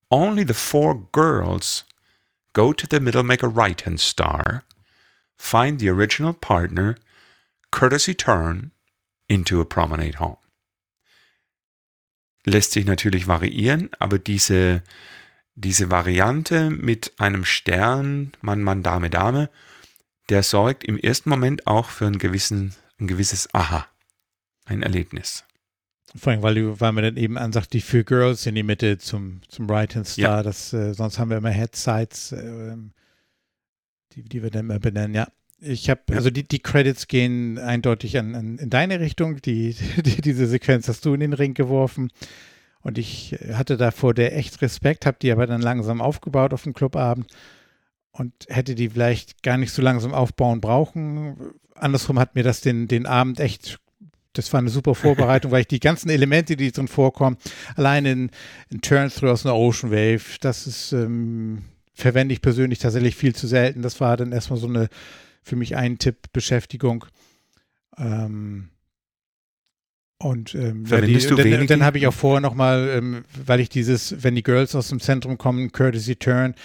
Only 0.10 0.46
the 0.46 0.54
four 0.54 0.96
girls 1.12 1.84
go 2.58 2.74
to 2.74 2.88
the 2.90 3.00
middle, 3.00 3.24
make 3.24 3.44
a 3.44 3.48
right 3.48 3.80
hand 3.82 4.00
star, 4.00 4.64
find 5.38 5.80
the 5.80 5.90
original 5.90 6.34
partner, 6.34 6.98
courtesy 7.72 8.16
turn 8.16 8.72
into 9.30 9.62
a 9.62 9.66
promenade 9.66 10.16
home. 10.16 10.38
Lässt 12.46 12.72
sich 12.72 12.86
natürlich 12.86 13.28
variieren, 13.28 13.90
aber 14.00 14.18
diese, 14.18 14.82
diese 15.54 15.92
Variante 15.92 16.72
mit 16.72 17.12
einem 17.20 17.46
Stern, 17.46 18.32
Mann, 18.42 18.64
Mann, 18.64 18.82
Dame, 18.82 19.10
Dame, 19.12 19.50
der 20.30 20.42
sorgt 20.42 20.84
im 20.84 20.98
ersten 20.98 21.30
Moment 21.30 21.68
auch 21.68 21.90
für 21.90 22.08
einen 22.08 22.18
gewissen 22.18 22.74
ein 23.00 23.08
gewisses 23.08 23.54
Aha, 23.54 23.88
ein 24.66 24.82
Erlebnis. 24.82 25.44
Vor 26.18 26.32
allem, 26.34 26.42
weil, 26.42 26.56
du, 26.56 26.80
weil 26.80 26.92
man 26.92 27.04
dann 27.04 27.18
eben 27.18 27.38
ansagt, 27.38 27.74
die 27.74 27.82
vier 27.82 28.04
Girls 28.04 28.46
in 28.46 28.56
die 28.56 28.64
Mitte 28.64 28.98
zum, 28.98 29.42
zum 29.48 29.70
Right-Hand 29.70 30.08
Star. 30.08 30.38
Ja. 30.38 30.44
Das, 30.44 30.74
äh, 30.74 30.94
sonst 30.94 31.20
haben 31.20 31.30
wir 31.30 31.38
immer 31.38 31.52
Head-Sides, 31.52 32.32
äh, 32.34 32.76
die, 34.14 34.24
die 34.24 34.44
wir 34.44 34.50
dann 34.50 34.62
immer 34.62 34.80
benennen. 34.80 35.16
Ja, 35.16 35.28
ich 35.60 35.90
habe, 35.90 36.02
also 36.12 36.30
die, 36.30 36.48
die 36.48 36.60
Credits 36.60 37.08
gehen 37.08 37.58
eindeutig 37.58 38.18
an, 38.18 38.36
an, 38.36 38.58
in 38.58 38.70
deine 38.70 39.00
Richtung. 39.00 39.42
Die, 39.42 39.76
die, 39.98 40.22
diese 40.22 40.48
Sequenz 40.48 40.88
hast 40.88 41.06
du 41.06 41.14
in 41.14 41.20
den 41.20 41.34
Ring 41.34 41.54
geworfen. 41.54 42.12
Und 42.82 42.98
ich 42.98 43.38
hatte 43.54 43.76
davor 43.76 44.14
der 44.14 44.38
echt 44.38 44.62
Respekt, 44.62 45.06
habe 45.06 45.18
die 45.22 45.32
aber 45.32 45.48
dann 45.48 45.62
langsam 45.62 46.02
aufgebaut 46.02 46.54
auf 46.54 46.64
dem 46.64 46.74
Clubabend 46.74 47.28
und 48.12 48.34
hätte 48.48 48.76
die 48.76 48.90
vielleicht 48.90 49.44
gar 49.44 49.58
nicht 49.58 49.72
so 49.72 49.82
langsam 49.82 50.14
aufbauen 50.14 50.62
brauchen. 50.62 51.54
Andersrum 51.76 52.20
hat 52.20 52.36
mir 52.36 52.44
das 52.44 52.62
den, 52.62 52.88
den 52.88 53.06
Abend 53.06 53.40
echt, 53.40 53.80
das 54.38 54.52
war 54.54 54.60
eine 54.60 54.70
super 54.70 54.96
Vorbereitung, 54.96 55.52
weil 55.52 55.62
ich 55.62 55.68
die 55.68 55.80
ganzen 55.80 56.10
Elemente, 56.10 56.56
die 56.56 56.72
drin 56.72 56.88
vorkommen, 56.88 57.38
allein 57.76 58.06
in, 58.06 58.32
in 58.70 58.82
Turn 58.82 59.10
Through 59.10 59.32
aus 59.32 59.46
einer 59.46 59.56
Ocean 59.56 59.92
Wave, 59.92 60.38
das 60.42 60.68
ist, 60.68 60.92
ähm, 60.92 61.64
verwende 61.94 62.34
ich 62.34 62.42
persönlich 62.42 62.80
tatsächlich 62.80 63.16
viel 63.16 63.36
zu 63.36 63.48
selten. 63.48 63.82
Das 63.82 64.00
war 64.00 64.18
dann 64.18 64.32
erstmal 64.32 64.60
so 64.60 64.68
eine, 64.68 64.90
für 65.44 65.56
mich 65.56 65.76
ein 65.76 65.98
Tipp 65.98 66.32
Beschäftigung. 66.34 67.06
Ähm, 67.98 68.70
Und 70.20 70.56
ähm, 70.56 70.88
Verwendest 70.88 71.30
die, 71.30 71.36
du 71.36 71.44
dann, 71.44 71.68
dann 71.68 71.84
habe 71.84 72.00
ich 72.00 72.08
auch 72.08 72.14
vorher 72.14 72.42
nochmal, 72.42 72.90
ähm, 72.90 73.24
weil 73.46 73.60
ich 73.60 73.70
dieses, 73.70 74.24
wenn 74.24 74.34
die 74.34 74.42
Girls 74.42 74.74
aus 74.74 74.88
dem 74.88 75.00
Zentrum 75.00 75.38
kommen, 75.38 75.72
Courtesy 75.72 76.16
Turn, 76.16 76.56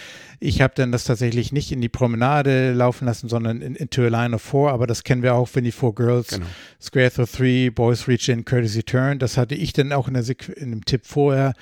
ich 0.41 0.63
habe 0.63 0.73
dann 0.75 0.91
das 0.91 1.05
tatsächlich 1.05 1.53
nicht 1.53 1.71
in 1.71 1.83
die 1.83 1.91
Promenade 1.91 2.73
laufen 2.73 3.05
lassen, 3.05 3.29
sondern 3.29 3.61
in, 3.61 3.75
into 3.75 4.03
a 4.03 4.09
line 4.09 4.35
of 4.35 4.41
four, 4.41 4.73
aber 4.73 4.87
das 4.87 5.05
kennen 5.05 5.23
wir 5.23 5.35
auch, 5.35 5.51
wenn 5.53 5.65
die 5.65 5.73
Four 5.73 5.95
Girls 5.95 6.29
Genau. 6.29 6.47
Square 6.81 7.11
through 7.11 7.31
three, 7.31 7.69
Boys 7.69 8.09
reach 8.09 8.31
in, 8.31 8.47
Courtesy 8.47 8.85
Turn, 8.85 9.19
das 9.19 9.37
hatte 9.37 9.55
ich 9.55 9.75
dann 9.75 9.93
auch 9.93 10.09
in, 10.09 10.15
der 10.15 10.23
Sequ 10.23 10.51
in 10.53 10.71
dem 10.71 10.85
Tipp 10.87 11.03
vorher 11.05 11.53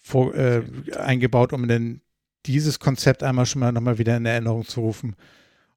vor, 0.00 0.32
äh, 0.36 0.62
eingebaut, 0.96 1.52
um 1.52 1.66
dann 1.66 2.02
dieses 2.46 2.78
Konzept 2.78 3.24
einmal 3.24 3.46
schon 3.46 3.60
mal 3.60 3.72
nochmal 3.72 3.98
wieder 3.98 4.16
in 4.16 4.26
Erinnerung 4.26 4.64
zu 4.64 4.80
rufen. 4.80 5.16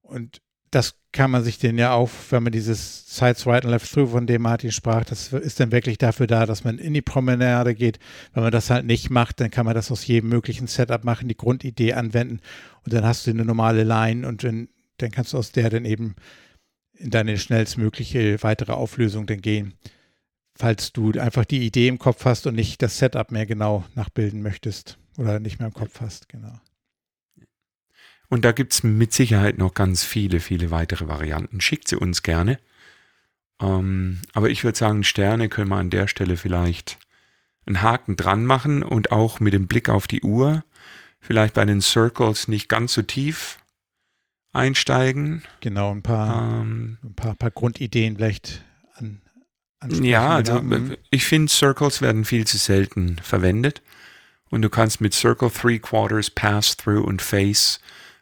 Und 0.03 0.41
das 0.71 0.95
kann 1.11 1.31
man 1.31 1.43
sich 1.43 1.57
denn 1.57 1.77
ja 1.77 1.93
auch, 1.93 2.09
wenn 2.29 2.43
man 2.43 2.51
dieses 2.51 3.15
Sides 3.15 3.47
Right 3.47 3.63
and 3.63 3.71
Left 3.71 3.91
Through, 3.91 4.11
von 4.11 4.27
dem 4.27 4.43
Martin 4.43 4.71
sprach, 4.71 5.03
das 5.03 5.33
ist 5.33 5.59
dann 5.59 5.71
wirklich 5.71 5.97
dafür 5.97 6.27
da, 6.27 6.45
dass 6.45 6.63
man 6.63 6.77
in 6.77 6.93
die 6.93 7.01
Promenade 7.01 7.73
geht. 7.73 7.99
Wenn 8.33 8.43
man 8.43 8.51
das 8.51 8.69
halt 8.69 8.85
nicht 8.85 9.09
macht, 9.09 9.39
dann 9.39 9.49
kann 9.49 9.65
man 9.65 9.73
das 9.73 9.91
aus 9.91 10.05
jedem 10.05 10.29
möglichen 10.29 10.67
Setup 10.67 11.03
machen, 11.03 11.27
die 11.27 11.37
Grundidee 11.37 11.93
anwenden 11.93 12.41
und 12.85 12.93
dann 12.93 13.05
hast 13.05 13.25
du 13.25 13.31
eine 13.31 13.45
normale 13.45 13.83
Line 13.83 14.27
und 14.27 14.43
dann, 14.43 14.69
dann 14.97 15.11
kannst 15.11 15.33
du 15.33 15.37
aus 15.37 15.51
der 15.51 15.69
dann 15.69 15.85
eben 15.85 16.15
in 16.93 17.09
deine 17.09 17.37
schnellstmögliche 17.37 18.43
weitere 18.43 18.73
Auflösung 18.73 19.25
dann 19.25 19.41
gehen. 19.41 19.73
Falls 20.55 20.91
du 20.91 21.11
einfach 21.13 21.45
die 21.45 21.65
Idee 21.65 21.87
im 21.87 21.99
Kopf 21.99 22.25
hast 22.25 22.45
und 22.45 22.55
nicht 22.55 22.81
das 22.81 22.97
Setup 22.99 23.31
mehr 23.31 23.45
genau 23.45 23.85
nachbilden 23.95 24.41
möchtest 24.41 24.99
oder 25.17 25.39
nicht 25.39 25.59
mehr 25.59 25.69
im 25.69 25.73
Kopf 25.73 26.01
hast, 26.01 26.29
genau. 26.29 26.59
Und 28.29 28.45
da 28.45 28.51
gibt 28.51 28.73
es 28.73 28.83
mit 28.83 29.11
Sicherheit 29.11 29.57
noch 29.57 29.73
ganz 29.73 30.03
viele, 30.03 30.39
viele 30.39 30.71
weitere 30.71 31.07
Varianten. 31.07 31.61
Schickt 31.61 31.87
sie 31.87 31.95
uns 31.97 32.21
gerne. 32.23 32.59
Ähm, 33.61 34.21
aber 34.33 34.49
ich 34.49 34.63
würde 34.63 34.77
sagen, 34.77 35.03
Sterne 35.03 35.49
können 35.49 35.69
wir 35.69 35.77
an 35.77 35.89
der 35.89 36.07
Stelle 36.07 36.37
vielleicht 36.37 36.97
einen 37.65 37.81
Haken 37.81 38.15
dran 38.15 38.45
machen 38.45 38.83
und 38.83 39.11
auch 39.11 39.39
mit 39.39 39.53
dem 39.53 39.67
Blick 39.67 39.89
auf 39.89 40.07
die 40.07 40.21
Uhr 40.21 40.63
vielleicht 41.19 41.55
bei 41.55 41.65
den 41.65 41.81
Circles 41.81 42.47
nicht 42.47 42.69
ganz 42.69 42.93
so 42.93 43.01
tief 43.01 43.59
einsteigen. 44.53 45.43
Genau, 45.61 45.91
ein 45.91 46.01
paar, 46.01 46.61
Ähm, 46.61 46.97
ein 47.03 47.13
paar, 47.15 47.35
paar 47.35 47.51
Grundideen 47.51 48.15
vielleicht 48.15 48.63
an, 48.95 49.21
ansprechen. 49.79 50.05
ja, 50.05 50.29
also 50.35 50.61
Mhm. 50.61 50.95
ich 51.09 51.25
finde, 51.25 51.51
Circles 51.51 52.01
werden 52.01 52.25
viel 52.25 52.47
zu 52.47 52.57
selten 52.57 53.17
verwendet. 53.21 53.81
Und 54.49 54.63
du 54.63 54.69
kannst 54.69 54.99
mit 55.01 55.13
Circle 55.13 55.51
Three 55.51 55.77
Quarters, 55.77 56.31
Pass 56.31 56.75
Through 56.77 57.03
und 57.05 57.21
Face 57.21 57.79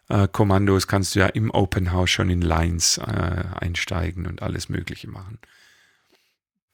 äh, 0.10 0.28
Kommandos 0.28 0.88
kannst 0.88 1.16
du 1.16 1.20
ja 1.20 1.28
im 1.28 1.52
Open 1.52 1.92
House 1.92 2.10
schon 2.10 2.30
in 2.30 2.42
Lines 2.42 2.98
äh, 2.98 3.44
einsteigen 3.60 4.28
und 4.28 4.42
alles 4.42 4.70
Mögliche 4.70 5.10
machen. 5.10 5.40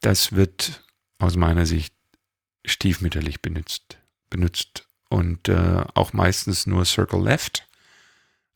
Das 0.01 0.33
wird 0.33 0.83
aus 1.17 1.35
meiner 1.35 1.65
Sicht 1.65 1.93
stiefmütterlich 2.65 3.41
benutzt, 3.41 3.97
benutzt 4.29 4.87
und 5.09 5.49
äh, 5.49 5.83
auch 5.93 6.13
meistens 6.13 6.65
nur 6.65 6.85
Circle 6.85 7.23
Left, 7.23 7.67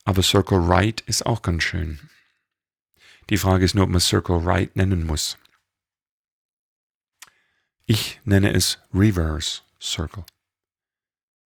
aber 0.06 0.24
Circle 0.24 0.60
Right 0.60 1.02
ist 1.02 1.26
auch 1.26 1.42
ganz 1.42 1.64
schön. 1.64 2.00
Die 3.30 3.38
Frage 3.38 3.66
ist 3.66 3.76
nur, 3.76 3.84
ob 3.84 3.90
man 3.90 4.00
Circle 4.00 4.38
Right 4.38 4.76
nennen 4.76 5.06
muss. 5.06 5.38
Ich 7.86 8.20
nenne 8.24 8.54
es 8.54 8.80
Reverse 8.94 9.62
Circle. 9.82 10.26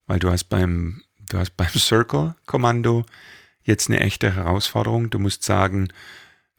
Weil 0.06 0.20
du 0.20 0.32
hast 0.32 0.46
beim, 0.46 1.04
du 1.30 1.38
hast 1.38 1.56
beim 1.58 1.70
Circle-Kommando 1.70 3.06
jetzt 3.64 3.90
eine 3.90 4.00
echte 4.00 4.34
Herausforderung. 4.34 5.10
Du 5.10 5.20
musst 5.20 5.44
sagen, 5.44 5.92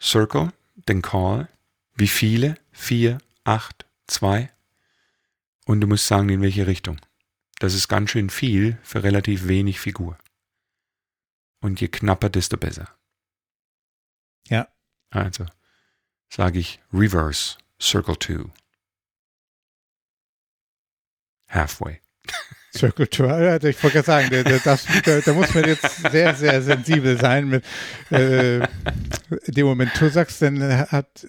Circle, 0.00 0.52
den 0.74 1.02
Call, 1.02 1.48
wie 1.94 2.08
viele? 2.08 2.56
Vier, 2.72 3.18
acht, 3.44 3.86
zwei. 4.06 4.50
Und 5.64 5.80
du 5.80 5.86
musst 5.86 6.06
sagen, 6.06 6.28
in 6.28 6.42
welche 6.42 6.66
Richtung. 6.66 7.00
Das 7.58 7.74
ist 7.74 7.88
ganz 7.88 8.10
schön 8.10 8.30
viel 8.30 8.78
für 8.82 9.02
relativ 9.02 9.48
wenig 9.48 9.80
Figur. 9.80 10.16
Und 11.60 11.80
je 11.80 11.88
knapper, 11.88 12.30
desto 12.30 12.56
besser. 12.56 12.88
Ja. 14.48 14.68
Also 15.10 15.46
sage 16.28 16.58
ich 16.58 16.80
Reverse 16.92 17.58
Circle 17.80 18.18
2. 18.18 18.50
Halfway. 21.48 22.00
Circle 22.78 23.08
ja, 23.18 23.56
ich 23.56 23.82
wollte 23.82 24.02
gerade 24.02 24.06
sagen, 24.06 24.28
da, 24.30 24.42
da, 24.42 24.58
das, 24.62 24.86
da, 25.04 25.20
da, 25.20 25.32
muss 25.32 25.52
man 25.54 25.64
jetzt 25.64 26.10
sehr, 26.10 26.34
sehr 26.34 26.62
sensibel 26.62 27.18
sein 27.18 27.48
mit 27.48 27.64
äh, 28.10 28.60
dem 29.48 29.66
Moment. 29.66 29.90
Du 29.98 30.08
sagst, 30.08 30.40
dann 30.42 30.62
hat, 30.62 31.26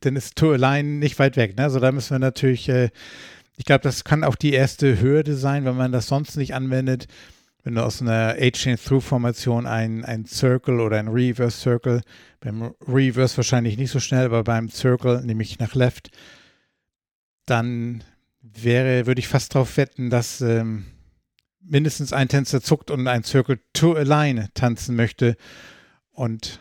dann 0.00 0.16
ist 0.16 0.36
Tour 0.36 0.58
Line 0.58 0.98
nicht 0.98 1.18
weit 1.18 1.36
weg. 1.36 1.56
Ne? 1.56 1.64
Also 1.64 1.78
da 1.78 1.92
müssen 1.92 2.10
wir 2.10 2.18
natürlich, 2.18 2.68
äh, 2.68 2.90
ich 3.56 3.64
glaube, 3.64 3.82
das 3.82 4.04
kann 4.04 4.24
auch 4.24 4.34
die 4.34 4.52
erste 4.52 5.00
Hürde 5.00 5.36
sein, 5.36 5.64
wenn 5.64 5.76
man 5.76 5.92
das 5.92 6.08
sonst 6.08 6.36
nicht 6.36 6.54
anwendet. 6.54 7.06
Wenn 7.62 7.74
du 7.74 7.84
aus 7.84 8.00
einer 8.00 8.34
H-Chain-Through-Formation 8.40 9.66
ein, 9.66 10.04
ein 10.04 10.24
Circle 10.24 10.80
oder 10.80 10.98
ein 10.98 11.08
Reverse 11.08 11.58
Circle, 11.58 12.00
beim 12.40 12.74
Reverse 12.88 13.36
wahrscheinlich 13.36 13.76
nicht 13.76 13.90
so 13.90 14.00
schnell, 14.00 14.24
aber 14.24 14.42
beim 14.44 14.70
Circle, 14.70 15.22
nämlich 15.22 15.58
nach 15.58 15.74
Left, 15.74 16.10
dann 17.44 18.02
wäre, 18.54 19.06
würde 19.06 19.20
ich 19.20 19.28
fast 19.28 19.54
darauf 19.54 19.76
wetten, 19.76 20.10
dass 20.10 20.40
ähm, 20.40 20.86
mindestens 21.62 22.12
ein 22.12 22.28
Tänzer 22.28 22.60
zuckt 22.62 22.90
und 22.90 23.06
ein 23.06 23.24
Circle 23.24 23.60
to 23.72 23.94
Align 23.94 24.48
tanzen 24.54 24.96
möchte. 24.96 25.36
Und 26.10 26.60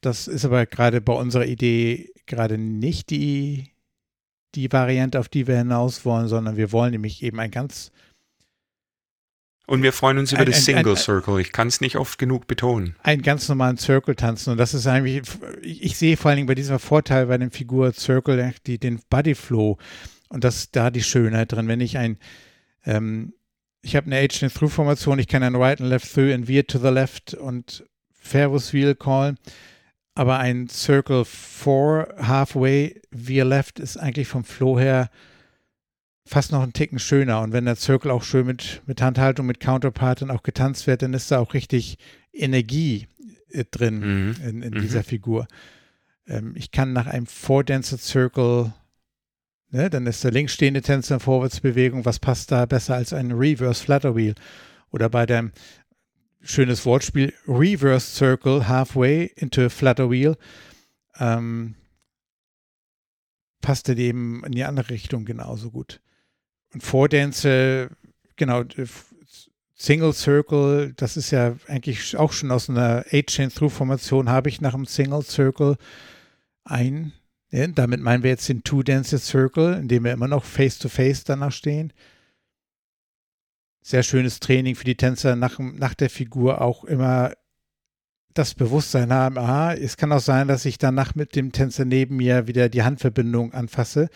das 0.00 0.26
ist 0.28 0.44
aber 0.44 0.66
gerade 0.66 1.00
bei 1.00 1.12
unserer 1.12 1.46
Idee 1.46 2.10
gerade 2.26 2.58
nicht 2.58 3.10
die, 3.10 3.70
die 4.54 4.70
Variante, 4.72 5.18
auf 5.20 5.28
die 5.28 5.46
wir 5.46 5.58
hinaus 5.58 6.04
wollen, 6.04 6.28
sondern 6.28 6.56
wir 6.56 6.72
wollen 6.72 6.92
nämlich 6.92 7.22
eben 7.22 7.38
ein 7.40 7.50
ganz 7.50 7.90
und 9.68 9.82
wir 9.84 9.92
freuen 9.92 10.18
uns 10.18 10.32
über 10.32 10.40
Ein- 10.40 10.46
das 10.46 10.56
ein- 10.56 10.62
Single 10.62 10.88
ein- 10.92 10.96
Circle. 10.96 11.40
Ich 11.40 11.52
kann 11.52 11.68
es 11.68 11.80
nicht 11.80 11.96
oft 11.96 12.18
genug 12.18 12.46
betonen. 12.48 12.96
einen 13.02 13.22
ganz 13.22 13.48
normalen 13.48 13.78
Circle 13.78 14.16
tanzen. 14.16 14.50
Und 14.50 14.58
das 14.58 14.74
ist 14.74 14.86
eigentlich, 14.88 15.22
ich 15.62 15.82
ich 15.84 15.96
sehe 15.96 16.16
vor 16.16 16.30
allen 16.30 16.36
Dingen 16.38 16.48
bei 16.48 16.56
diesem 16.56 16.78
Vorteil 16.80 17.26
bei 17.26 17.38
dem 17.38 17.52
Figur 17.52 17.92
Circle 17.92 18.52
die, 18.66 18.78
den 18.78 19.00
Body 19.08 19.34
Flow. 19.36 19.78
Und 20.32 20.44
das 20.44 20.56
ist 20.56 20.76
da 20.76 20.90
die 20.90 21.02
Schönheit 21.02 21.52
drin. 21.52 21.68
Wenn 21.68 21.80
ich 21.80 21.98
ein, 21.98 22.16
ähm, 22.86 23.34
ich 23.82 23.96
habe 23.96 24.06
eine 24.06 24.16
H-Through-Formation, 24.16 25.18
ich 25.18 25.28
kann 25.28 25.42
ein 25.42 25.54
Right 25.56 25.80
and 25.80 25.90
Left 25.90 26.12
Through 26.12 26.32
and 26.32 26.46
Veer 26.48 26.66
to 26.66 26.78
the 26.78 26.88
Left 26.88 27.34
und 27.34 27.84
Fairwus 28.12 28.72
Wheel 28.72 28.94
Call. 28.94 29.34
Aber 30.14 30.38
ein 30.38 30.68
Circle 30.68 31.24
4 31.24 32.14
Halfway 32.20 33.00
Veer 33.10 33.44
Left 33.44 33.78
ist 33.78 33.96
eigentlich 33.98 34.28
vom 34.28 34.44
Flow 34.44 34.78
her 34.78 35.10
fast 36.24 36.52
noch 36.52 36.62
einen 36.62 36.72
Ticken 36.72 36.98
schöner. 36.98 37.40
Und 37.40 37.52
wenn 37.52 37.64
der 37.64 37.76
Circle 37.76 38.10
auch 38.10 38.22
schön 38.22 38.46
mit, 38.46 38.82
mit 38.86 39.02
Handhaltung, 39.02 39.46
mit 39.46 39.60
Counterpart 39.60 40.22
dann 40.22 40.30
auch 40.30 40.42
getanzt 40.42 40.86
wird, 40.86 41.02
dann 41.02 41.14
ist 41.14 41.30
da 41.30 41.38
auch 41.40 41.52
richtig 41.54 41.98
Energie 42.32 43.06
äh, 43.50 43.64
drin 43.70 43.98
Mhm. 44.00 44.36
in, 44.48 44.62
in 44.62 44.74
Mhm. 44.74 44.80
dieser 44.80 45.02
Figur. 45.02 45.46
Ähm, 46.26 46.54
ich 46.56 46.70
kann 46.70 46.92
nach 46.92 47.06
einem 47.06 47.26
Four-Dancer 47.26 47.98
Circle, 47.98 48.72
ne, 49.72 49.90
dann 49.90 50.06
ist 50.06 50.22
der 50.22 50.30
links 50.30 50.52
stehende 50.54 50.82
Tänzer 50.82 51.14
in 51.14 51.20
Vorwärtsbewegung, 51.20 52.04
was 52.04 52.20
passt 52.20 52.52
da 52.52 52.66
besser 52.66 52.94
als 52.94 53.12
ein 53.12 53.32
Reverse 53.32 53.82
Flutter 53.82 54.14
Wheel? 54.14 54.34
Oder 54.90 55.08
bei 55.08 55.26
dem 55.26 55.52
schönes 56.42 56.84
Wortspiel 56.84 57.32
Reverse 57.46 58.14
Circle 58.14 58.68
Halfway 58.68 59.32
into 59.36 59.62
a 59.62 59.68
Flutter 59.68 60.10
Wheel. 60.10 60.36
Ähm, 61.18 61.74
passt 63.60 63.88
dann 63.88 63.98
eben 63.98 64.44
in 64.44 64.52
die 64.52 64.64
andere 64.64 64.90
Richtung 64.90 65.24
genauso 65.24 65.70
gut. 65.70 66.00
Und 66.74 66.82
genau, 68.36 68.62
äh, 68.62 68.86
Single 69.74 70.12
Circle, 70.12 70.92
das 70.96 71.16
ist 71.16 71.30
ja 71.30 71.56
eigentlich 71.66 72.16
auch 72.16 72.32
schon 72.32 72.50
aus 72.50 72.70
einer 72.70 73.04
Eight-Chain-Through-Formation, 73.10 74.28
habe 74.28 74.48
ich 74.48 74.60
nach 74.60 74.74
einem 74.74 74.86
Single 74.86 75.22
Circle 75.22 75.76
ein, 76.64 77.12
damit 77.52 78.00
meinen 78.00 78.22
wir 78.22 78.30
jetzt 78.30 78.48
den 78.48 78.64
Two-Dance 78.64 79.18
Circle, 79.18 79.74
in 79.74 79.88
dem 79.88 80.04
wir 80.04 80.12
immer 80.12 80.28
noch 80.28 80.44
face-to-face 80.44 81.24
danach 81.24 81.52
stehen. 81.52 81.92
Sehr 83.82 84.02
schönes 84.02 84.40
Training 84.40 84.74
für 84.74 84.84
die 84.84 84.96
Tänzer 84.96 85.36
nach, 85.36 85.58
nach 85.58 85.94
der 85.94 86.08
Figur 86.08 86.62
auch 86.62 86.84
immer 86.84 87.34
das 88.32 88.54
Bewusstsein 88.54 89.12
haben, 89.12 89.36
aha, 89.36 89.74
es 89.74 89.98
kann 89.98 90.12
auch 90.12 90.20
sein, 90.20 90.48
dass 90.48 90.64
ich 90.64 90.78
danach 90.78 91.14
mit 91.14 91.36
dem 91.36 91.52
Tänzer 91.52 91.84
neben 91.84 92.16
mir 92.16 92.46
wieder 92.46 92.70
die 92.70 92.82
Handverbindung 92.82 93.52
anfasse. 93.52 94.08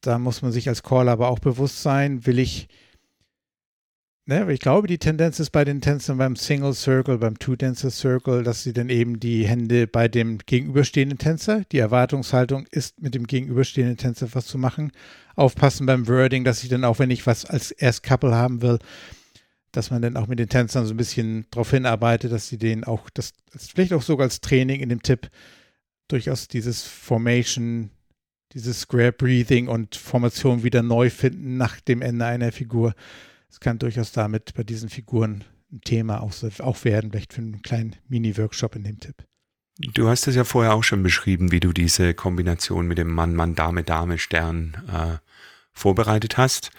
Da 0.00 0.18
muss 0.18 0.42
man 0.42 0.50
sich 0.50 0.68
als 0.68 0.82
Caller 0.82 1.12
aber 1.12 1.28
auch 1.28 1.38
bewusst 1.38 1.82
sein, 1.82 2.26
will 2.26 2.40
ich, 2.40 2.68
ne, 4.26 4.50
ich 4.52 4.60
glaube, 4.60 4.86
die 4.86 4.98
Tendenz 4.98 5.40
ist 5.40 5.50
bei 5.50 5.64
den 5.64 5.80
Tänzern 5.80 6.18
beim 6.18 6.36
Single 6.36 6.74
Circle, 6.74 7.18
beim 7.18 7.38
Two-Dancer 7.38 7.90
Circle, 7.90 8.42
dass 8.42 8.62
sie 8.62 8.72
dann 8.72 8.88
eben 8.88 9.20
die 9.20 9.46
Hände 9.46 9.86
bei 9.86 10.08
dem 10.08 10.38
gegenüberstehenden 10.38 11.18
Tänzer, 11.18 11.62
die 11.72 11.78
Erwartungshaltung 11.78 12.66
ist, 12.70 13.00
mit 13.00 13.14
dem 13.14 13.26
gegenüberstehenden 13.26 13.96
Tänzer 13.96 14.28
was 14.32 14.46
zu 14.46 14.58
machen. 14.58 14.92
Aufpassen 15.36 15.86
beim 15.86 16.08
Wording, 16.08 16.44
dass 16.44 16.62
ich 16.62 16.68
dann 16.68 16.84
auch, 16.84 16.98
wenn 16.98 17.10
ich 17.10 17.26
was 17.26 17.44
als 17.44 17.70
erst 17.70 18.02
Couple 18.02 18.34
haben 18.34 18.62
will, 18.62 18.78
dass 19.72 19.90
man 19.90 20.02
dann 20.02 20.16
auch 20.16 20.28
mit 20.28 20.38
den 20.38 20.48
Tänzern 20.48 20.86
so 20.86 20.94
ein 20.94 20.96
bisschen 20.96 21.46
darauf 21.50 21.70
hinarbeitet, 21.70 22.30
dass 22.30 22.48
sie 22.48 22.58
den 22.58 22.84
auch, 22.84 23.10
das 23.10 23.32
vielleicht 23.74 23.92
auch 23.92 24.02
sogar 24.02 24.24
als 24.24 24.40
Training 24.40 24.80
in 24.80 24.88
dem 24.88 25.02
Tipp 25.02 25.28
durchaus 26.08 26.48
dieses 26.48 26.82
Formation, 26.82 27.90
dieses 28.52 28.82
Square 28.82 29.12
Breathing 29.12 29.66
und 29.66 29.96
Formation 29.96 30.62
wieder 30.62 30.82
neu 30.82 31.10
finden 31.10 31.56
nach 31.56 31.80
dem 31.80 32.02
Ende 32.02 32.24
einer 32.24 32.52
Figur. 32.52 32.94
Es 33.54 33.60
kann 33.60 33.78
durchaus 33.78 34.10
damit 34.10 34.52
bei 34.54 34.64
diesen 34.64 34.88
Figuren 34.88 35.44
ein 35.70 35.80
Thema 35.82 36.22
auch, 36.22 36.34
auch 36.58 36.84
werden, 36.84 37.12
vielleicht 37.12 37.34
für 37.34 37.40
einen 37.40 37.62
kleinen 37.62 37.94
Mini-Workshop 38.08 38.74
in 38.74 38.82
dem 38.82 38.98
Tipp. 38.98 39.24
Du 39.78 40.08
hast 40.08 40.26
es 40.26 40.34
ja 40.34 40.42
vorher 40.42 40.74
auch 40.74 40.82
schon 40.82 41.04
beschrieben, 41.04 41.52
wie 41.52 41.60
du 41.60 41.72
diese 41.72 42.14
Kombination 42.14 42.88
mit 42.88 42.98
dem 42.98 43.12
Mann, 43.12 43.36
Mann, 43.36 43.54
Dame, 43.54 43.84
Dame, 43.84 44.18
Stern 44.18 44.82
äh, 44.92 45.18
vorbereitet 45.70 46.36
hast. 46.36 46.72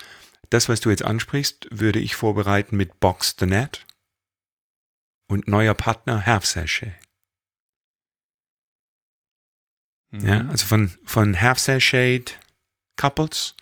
Das, 0.50 0.68
was 0.68 0.82
du 0.82 0.90
jetzt 0.90 1.06
ansprichst, 1.06 1.70
würde 1.72 2.00
ich 2.00 2.18
vorbereiten 2.18 2.76
mit 2.76 3.00
Box 3.00 3.38
the 3.40 3.46
Net 3.46 3.86
und 5.28 5.48
neuer 5.48 5.76
Partner 5.76 6.26
Sachet. 6.42 6.92
Mhm. 10.12 10.28
Ja, 10.28 10.46
also 10.50 10.66
von, 10.66 10.92
von 11.06 11.40
Half 11.40 11.60
Sachet 11.60 12.38
Couples, 12.98 13.56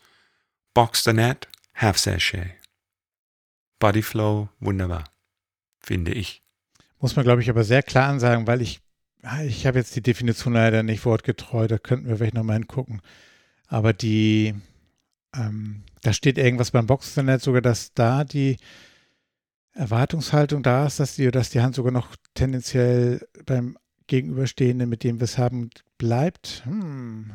Box 0.74 1.04
the 1.04 1.14
Net, 1.14 1.48
Half 1.76 2.00
Sachet. 2.00 2.63
Body 3.84 4.02
Flow, 4.02 4.48
wunderbar, 4.62 5.04
finde 5.82 6.14
ich. 6.14 6.42
Muss 7.02 7.18
man, 7.18 7.26
glaube 7.26 7.42
ich, 7.42 7.50
aber 7.50 7.66
sehr 7.66 7.84
klar 7.84 8.08
ansagen, 8.08 8.48
weil 8.48 8.62
ich, 8.62 8.80
ich 9.46 9.68
habe 9.68 9.78
jetzt 9.78 9.94
die 9.98 10.02
Definition 10.02 10.54
leider 10.54 10.84
nicht 10.84 11.04
wortgetreu, 11.04 11.68
da 11.68 11.78
könnten 11.78 12.08
wir 12.08 12.16
vielleicht 12.16 12.34
nochmal 12.34 12.60
hingucken. 12.60 13.02
Aber 13.68 13.92
die, 13.92 14.56
ähm, 15.36 15.84
da 16.02 16.14
steht 16.14 16.38
irgendwas 16.38 16.72
beim 16.72 16.88
Boxinternet 16.88 17.42
sogar, 17.42 17.62
dass 17.62 17.94
da 17.94 18.24
die 18.24 18.56
Erwartungshaltung 19.74 20.64
da 20.64 20.86
ist, 20.86 21.02
dass 21.02 21.16
die, 21.16 21.30
dass 21.30 21.50
die 21.50 21.60
Hand 21.60 21.76
sogar 21.76 21.92
noch 21.92 22.16
tendenziell 22.36 23.28
beim 23.46 23.78
Gegenüberstehenden, 24.08 24.88
mit 24.88 25.04
dem 25.04 25.20
wir 25.20 25.26
es 25.26 25.38
haben, 25.38 25.72
bleibt. 25.98 26.62
Hm. 26.64 27.34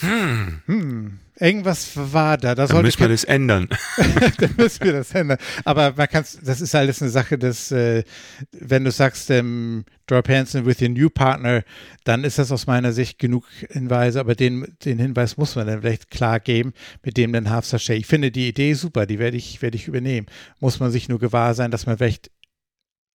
Hm. 0.00 0.60
Hm. 0.66 1.18
Irgendwas 1.38 1.90
war 1.96 2.36
da. 2.36 2.54
da 2.54 2.66
Dann 2.66 2.82
müssen 2.82 3.00
wir 3.00 3.08
das 3.08 3.24
ändern. 3.24 3.68
Dann 4.38 4.54
müssen 4.56 4.84
wir 4.84 4.92
das 4.92 5.12
ändern. 5.12 5.38
Aber 5.64 5.94
man 5.96 6.08
kann 6.08 6.24
das 6.42 6.60
ist 6.60 6.74
alles 6.74 7.02
eine 7.02 7.10
Sache, 7.10 7.38
dass, 7.38 7.72
äh, 7.72 8.04
wenn 8.52 8.84
du 8.84 8.92
sagst, 8.92 9.30
ähm, 9.30 9.84
Drop 10.06 10.28
Hansen 10.28 10.64
with 10.64 10.80
your 10.80 10.90
new 10.90 11.10
partner, 11.10 11.64
dann 12.04 12.24
ist 12.24 12.38
das 12.38 12.52
aus 12.52 12.66
meiner 12.66 12.92
Sicht 12.92 13.18
genug 13.18 13.46
Hinweise. 13.70 14.20
Aber 14.20 14.34
den, 14.34 14.76
den 14.84 14.98
Hinweis 14.98 15.36
muss 15.36 15.56
man 15.56 15.66
dann 15.66 15.80
vielleicht 15.80 16.10
klar 16.10 16.38
geben, 16.38 16.72
mit 17.02 17.16
dem 17.16 17.32
dann 17.32 17.50
Half 17.50 17.64
Sachet. 17.64 17.98
Ich 17.98 18.06
finde 18.06 18.30
die 18.30 18.48
Idee 18.48 18.74
super, 18.74 19.06
die 19.06 19.18
werde 19.18 19.36
ich, 19.36 19.60
werde 19.62 19.76
ich 19.76 19.88
übernehmen. 19.88 20.26
Muss 20.60 20.78
man 20.78 20.92
sich 20.92 21.08
nur 21.08 21.18
gewahr 21.18 21.54
sein, 21.54 21.70
dass 21.70 21.86
man 21.86 21.98
vielleicht 21.98 22.30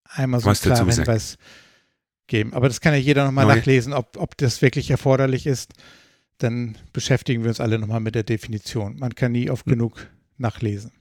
einmal 0.03 0.41
so 0.41 0.49
einen 0.49 0.57
klaren 0.57 0.89
Hinweis 0.89 1.37
geben. 2.27 2.53
Aber 2.53 2.67
das 2.67 2.81
kann 2.81 2.93
ja 2.93 2.99
jeder 2.99 3.25
nochmal 3.25 3.45
nachlesen, 3.45 3.93
ob, 3.93 4.17
ob 4.17 4.35
das 4.37 4.61
wirklich 4.61 4.89
erforderlich 4.91 5.45
ist 5.45 5.73
dann 6.39 6.77
beschäftigen 6.93 7.43
wir 7.43 7.49
uns 7.49 7.59
alle 7.59 7.77
nochmal 7.77 7.99
mit 7.99 8.15
der 8.15 8.23
Definition. 8.23 8.97
Man 8.97 9.13
kann 9.15 9.31
nie 9.31 9.49
oft 9.49 9.65
hm. 9.65 9.73
genug 9.73 10.07
nachlesen. 10.37 10.91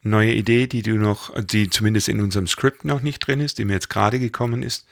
Neue 0.00 0.32
Idee, 0.32 0.66
die 0.66 0.82
du 0.82 0.96
noch, 0.96 1.34
die 1.42 1.70
zumindest 1.70 2.08
in 2.08 2.20
unserem 2.20 2.46
Skript 2.46 2.84
noch 2.84 3.02
nicht 3.02 3.20
drin 3.20 3.40
ist, 3.40 3.58
die 3.58 3.64
mir 3.64 3.74
jetzt 3.74 3.90
gerade 3.90 4.18
gekommen 4.18 4.62
ist. 4.62 4.86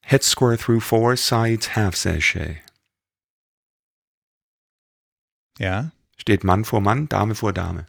Head 0.00 0.22
square 0.22 0.56
through 0.56 0.80
four 0.80 1.16
sides 1.16 1.74
half 1.74 1.96
sachet. 1.96 2.58
Ja. 5.58 5.90
Steht 6.16 6.44
Mann 6.44 6.64
vor 6.64 6.80
Mann, 6.80 7.08
Dame 7.08 7.34
vor 7.34 7.52
Dame. 7.52 7.86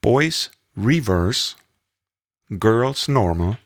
Boys 0.00 0.50
reverse, 0.76 1.54
girls 2.58 3.08
normal, 3.08 3.58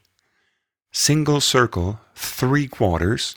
single 0.92 1.40
circle 1.40 1.98
three 2.14 2.68
quarters, 2.68 3.36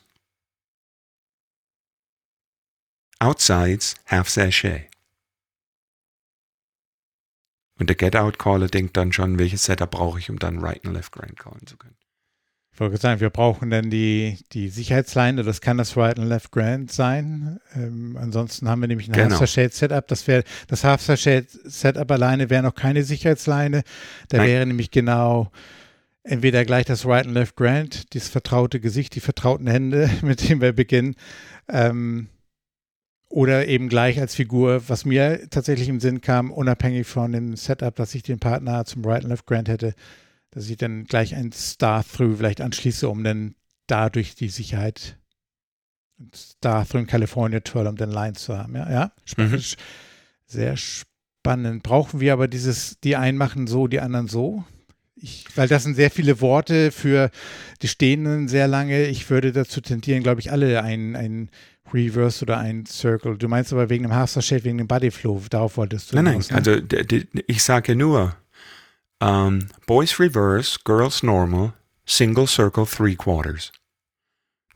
Outsides 3.19 3.95
half 4.07 4.29
sachet. 4.29 4.89
Und 7.79 7.89
der 7.89 7.95
Get-Out-Caller 7.95 8.67
denkt 8.67 8.97
dann 8.97 9.13
schon, 9.13 9.39
welches 9.39 9.63
Setup 9.63 9.89
brauche 9.89 10.19
ich, 10.19 10.29
um 10.29 10.37
dann 10.37 10.59
Right 10.59 10.85
und 10.85 10.93
Left 10.93 11.13
Grand 11.13 11.39
callen 11.39 11.65
zu 11.65 11.77
können. 11.77 11.95
Ich 12.73 12.79
wollte 12.79 12.97
sagen, 12.97 13.19
wir 13.19 13.29
brauchen 13.29 13.69
dann 13.69 13.89
die, 13.89 14.37
die 14.53 14.69
Sicherheitsleine, 14.69 15.43
das 15.43 15.59
kann 15.59 15.77
das 15.77 15.97
Right 15.97 16.17
und 16.17 16.27
Left 16.27 16.51
Grand 16.51 16.91
sein. 16.91 17.59
Ähm, 17.75 18.17
ansonsten 18.17 18.69
haben 18.69 18.81
wir 18.81 18.87
nämlich 18.87 19.09
ein 19.09 19.13
genau. 19.13 19.31
Half-Sachet-Setup. 19.31 20.07
Das 20.07 20.27
wäre 20.27 20.43
das 20.67 20.83
Half-Sachet-Setup 20.83 22.09
alleine 22.09 22.49
wäre 22.49 22.63
noch 22.63 22.75
keine 22.75 23.03
Sicherheitsleine. 23.03 23.83
Da 24.29 24.37
Nein. 24.37 24.47
wäre 24.47 24.65
nämlich 24.65 24.91
genau 24.91 25.51
entweder 26.23 26.63
gleich 26.63 26.85
das 26.85 27.05
Right 27.05 27.27
und 27.27 27.33
Left 27.33 27.55
Grand, 27.55 28.13
dieses 28.13 28.29
vertraute 28.29 28.79
Gesicht, 28.79 29.15
die 29.15 29.19
vertrauten 29.19 29.67
Hände, 29.67 30.09
mit 30.21 30.47
denen 30.47 30.61
wir 30.61 30.73
beginnen. 30.73 31.15
Ähm, 31.67 32.29
oder 33.29 33.67
eben 33.67 33.89
gleich 33.89 34.19
als 34.19 34.35
Figur, 34.35 34.89
was 34.89 35.05
mir 35.05 35.49
tatsächlich 35.49 35.87
im 35.87 35.99
Sinn 35.99 36.21
kam, 36.21 36.51
unabhängig 36.51 37.07
von 37.07 37.31
dem 37.31 37.55
Setup, 37.55 37.95
dass 37.95 38.15
ich 38.15 38.23
den 38.23 38.39
Partner 38.39 38.85
zum 38.85 39.05
Right 39.05 39.23
and 39.23 39.29
Left 39.29 39.45
Grant 39.45 39.69
hätte, 39.69 39.93
dass 40.51 40.69
ich 40.69 40.77
dann 40.77 41.05
gleich 41.05 41.35
ein 41.35 41.51
Star-Through 41.51 42.37
vielleicht 42.37 42.59
anschließe, 42.59 43.07
um 43.07 43.23
dann 43.23 43.55
dadurch 43.87 44.35
die 44.35 44.49
Sicherheit 44.49 45.17
Star-Through 46.35 47.01
in 47.01 47.07
California 47.07 47.59
Tour, 47.59 47.87
um 47.87 47.95
den 47.95 48.09
Line 48.09 48.33
zu 48.33 48.57
haben. 48.57 48.75
Ja, 48.75 48.91
ja? 48.91 49.11
Spannend. 49.25 49.53
Mhm. 49.53 49.83
Sehr 50.45 50.75
spannend. 50.75 51.83
Brauchen 51.83 52.19
wir 52.19 52.33
aber 52.33 52.47
dieses, 52.47 52.99
die 52.99 53.15
einen 53.15 53.37
machen 53.37 53.67
so, 53.67 53.87
die 53.87 53.99
anderen 53.99 54.27
so? 54.27 54.65
Ich, 55.21 55.45
weil 55.55 55.67
das 55.67 55.83
sind 55.83 55.95
sehr 55.95 56.11
viele 56.11 56.41
Worte 56.41 56.91
für 56.91 57.29
die 57.81 57.87
Stehenden 57.87 58.47
sehr 58.47 58.67
lange. 58.67 59.07
Ich 59.07 59.29
würde 59.29 59.51
dazu 59.51 59.81
tendieren, 59.81 60.23
glaube 60.23 60.39
ich, 60.41 60.51
alle 60.51 60.81
ein, 60.81 61.15
ein 61.15 61.49
Reverse 61.93 62.43
oder 62.43 62.57
ein 62.57 62.85
Circle. 62.85 63.37
Du 63.37 63.47
meinst 63.47 63.73
aber 63.73 63.89
wegen 63.89 64.03
dem 64.03 64.13
Half 64.13 64.31
Shape, 64.41 64.63
wegen 64.63 64.77
dem 64.77 64.87
Body 64.87 65.11
Flow, 65.11 65.41
darauf 65.49 65.77
wolltest 65.77 66.11
du. 66.11 66.15
Nein, 66.15 66.25
nein, 66.25 66.37
ne? 66.37 66.55
also 66.55 66.77
ich 67.47 67.63
sage 67.63 67.95
nur 67.95 68.35
um, 69.21 69.27
ähm, 69.27 69.67
Boys 69.85 70.19
Reverse, 70.19 70.79
Girls 70.85 71.23
Normal, 71.23 71.73
Single 72.05 72.47
Circle 72.47 72.85
Three 72.85 73.15
Quarters. 73.15 73.71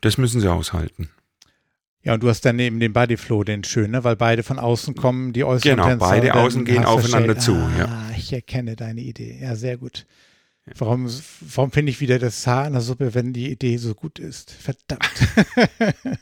Das 0.02 0.18
müssen 0.18 0.40
sie 0.40 0.50
aushalten. 0.52 1.08
Ja, 2.02 2.12
und 2.12 2.22
du 2.22 2.28
hast 2.28 2.44
dann 2.44 2.56
neben 2.56 2.78
dem 2.80 2.92
Body 2.92 3.16
Flow 3.16 3.44
den 3.44 3.64
schönen, 3.64 3.92
ne? 3.92 4.04
weil 4.04 4.16
beide 4.16 4.42
von 4.42 4.58
außen 4.58 4.94
kommen, 4.94 5.32
die 5.32 5.42
äußeren 5.42 5.76
Genau, 5.76 5.88
Tänzer 5.88 6.06
beide 6.06 6.34
außen 6.34 6.64
gehen 6.66 6.84
aufeinander 6.84 7.38
zu. 7.38 7.54
Ah, 7.54 7.70
ja. 7.78 8.10
ich 8.14 8.30
erkenne 8.30 8.76
deine 8.76 9.00
Idee. 9.00 9.38
Ja, 9.40 9.56
sehr 9.56 9.78
gut. 9.78 10.04
Warum, 10.66 11.10
warum 11.40 11.70
finde 11.72 11.90
ich 11.90 12.00
wieder 12.00 12.18
das 12.18 12.46
Haar 12.46 12.66
in 12.66 12.72
der 12.72 12.80
Suppe, 12.80 13.14
wenn 13.14 13.32
die 13.32 13.50
Idee 13.50 13.76
so 13.76 13.94
gut 13.94 14.18
ist? 14.18 14.50
Verdammt. 14.50 15.10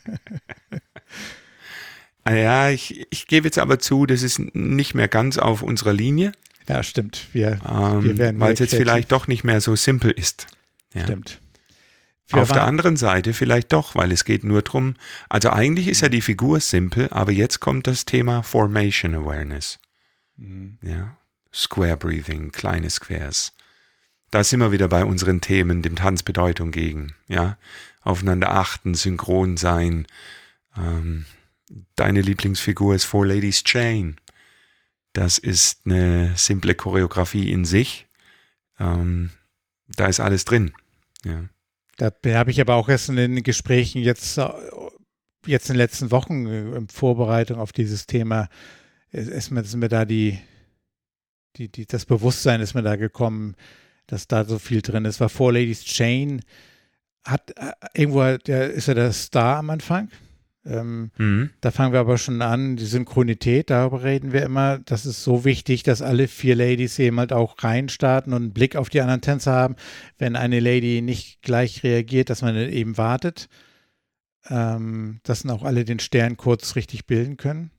Ah 2.25 2.35
ja, 2.35 2.71
ich, 2.71 3.05
ich 3.11 3.27
gebe 3.27 3.49
jetzt 3.49 3.59
aber 3.59 3.81
zu, 3.81 4.07
das 4.07 4.23
ist 4.23 4.39
nicht 4.55 4.95
mehr 4.95 5.09
ganz 5.09 5.39
auf 5.39 5.61
unserer 5.63 5.93
Linie. 5.93 6.31
Ja, 6.69 6.85
stimmt. 6.85 7.27
Wir, 7.33 7.59
ähm, 7.69 8.05
wir 8.05 8.17
werden 8.17 8.41
Weil 8.41 8.53
es 8.53 8.61
jetzt 8.61 8.77
vielleicht 8.77 9.11
doch 9.11 9.27
nicht 9.27 9.43
mehr 9.43 9.61
so 9.61 9.75
simpel 9.75 10.13
ist. 10.13 10.47
Ja. 10.95 11.03
Stimmt. 11.03 11.41
Wir 12.29 12.43
auf 12.43 12.53
der 12.53 12.63
anderen 12.63 12.97
Seite 12.97 13.33
vielleicht 13.35 13.73
doch, 13.73 13.97
weil 13.97 14.13
es 14.13 14.25
geht 14.25 14.45
nur 14.45 14.63
drum. 14.63 14.95
Also 15.29 15.51
eigentlich 15.51 15.89
ist 15.89 16.01
ja 16.01 16.09
die 16.09 16.21
Figur 16.21 16.61
simpel, 16.61 17.09
aber 17.11 17.33
jetzt 17.33 17.59
kommt 17.59 17.89
das 17.89 18.05
Thema 18.05 18.45
Formation 18.45 19.17
Awareness. 19.17 19.81
Mhm. 20.37 20.79
Ja. 20.81 21.17
Square 21.53 21.97
Breathing, 21.97 22.53
kleine 22.53 22.89
Squares 22.89 23.53
da 24.33 24.43
sind 24.43 24.61
wir 24.61 24.73
wieder 24.73 24.89
bei 24.89 25.05
unseren 25.05 25.43
Themen, 25.43 25.83
dem 25.83 25.95
Tanzbedeutung 25.95 26.71
gegen, 26.71 27.15
ja, 27.29 27.59
aufeinander 28.01 28.51
achten, 28.51 28.95
synchron 28.95 29.59
sein. 29.59 30.07
Ähm, 30.75 31.27
deine 31.97 32.23
Lieblingsfigur 32.23 32.95
ist 32.95 33.05
Four 33.05 33.27
Ladies 33.27 33.63
Chain. 33.63 34.17
Das 35.13 35.37
ist 35.37 35.83
eine 35.85 36.33
simple 36.35 36.75
Choreografie 36.75 37.53
in 37.53 37.67
sich. 37.67 38.07
Ähm, 38.81 39.31
da 39.97 40.07
ist 40.07 40.19
alles 40.19 40.47
drin. 40.47 40.73
Ja. 41.25 41.45
Da 41.99 42.11
habe 42.35 42.51
ich 42.51 42.61
aber 42.61 42.77
auch 42.77 42.89
erst 42.89 43.11
in 43.11 43.17
den 43.17 43.43
Gesprächen 43.43 44.01
jetzt, 44.01 44.39
äh, 44.39 44.49
jetzt 45.47 45.69
in 45.69 45.75
den 45.75 45.79
letzten 45.79 46.11
Wochen 46.11 46.47
äh, 46.47 46.75
in 46.75 46.89
Vorbereitung 46.89 47.61
auf 47.61 47.73
dieses 47.73 48.07
Thema, 48.07 48.49
ist 49.11 49.51
mir, 49.51 49.61
ist 49.61 49.77
mir 49.77 49.91
da 49.91 50.07
die, 50.07 50.39
die, 51.57 51.71
die, 51.71 51.85
das 51.85 52.07
Bewusstsein 52.07 52.63
ist 52.63 52.73
mir 52.73 52.83
da 52.83 52.97
gekommen, 52.97 53.57
dass 54.07 54.29
da 54.29 54.45
so 54.45 54.59
viel 54.59 54.83
drin 54.83 55.05
ist. 55.05 55.21
War 55.21 55.29
Four 55.29 55.53
Ladies 55.53 55.85
Chain, 55.85 56.43
hat 57.25 57.53
äh, 57.57 57.73
irgendwo, 57.95 58.37
der 58.39 58.71
ist 58.71 58.89
ja 58.89 58.95
der 58.95 59.13
Star 59.13 59.59
am 59.59 59.71
Anfang. 59.71 60.09
Ähm, 60.65 61.11
mhm. 61.19 61.51
Da 61.61 61.73
fangen 61.73 61.93
wir 61.93 62.01
aber 62.01 62.19
schon 62.19 62.41
an, 62.41 62.77
die 62.77 62.85
Synchronität, 62.85 63.71
darüber 63.71 64.05
reden 64.05 64.33
wir 64.33 64.43
immer. 64.43 64.79
Das 64.79 65.07
ist 65.07 65.25
so 65.25 65.45
wichtig, 65.45 65.83
dass 65.83 66.03
alle 66.03 66.29
vier 66.29 66.55
Ladies 66.55 66.99
eben 66.99 67.19
halt 67.19 67.33
auch 67.33 67.63
reinstarten 67.63 68.33
und 68.33 68.43
einen 68.43 68.53
Blick 68.53 68.77
auf 68.77 68.89
die 68.89 69.01
anderen 69.01 69.23
Tänzer 69.23 69.53
haben. 69.53 69.77
Wenn 70.19 70.37
eine 70.37 70.61
Lady 70.61 71.03
nicht 71.03 71.43
gleich 71.43 71.83
reagiert, 71.83 72.31
dass 72.31 72.43
man 72.43 72.57
eben 72.57 72.97
wartet, 72.97 73.49
ähm, 74.49 75.21
dass 75.25 75.43
dann 75.43 75.51
auch 75.51 75.65
alle 75.65 75.85
den 75.85 75.99
Stern 75.99 76.37
kurz 76.37 76.77
richtig 76.77 77.07
bilden 77.07 77.37
können. 77.37 77.71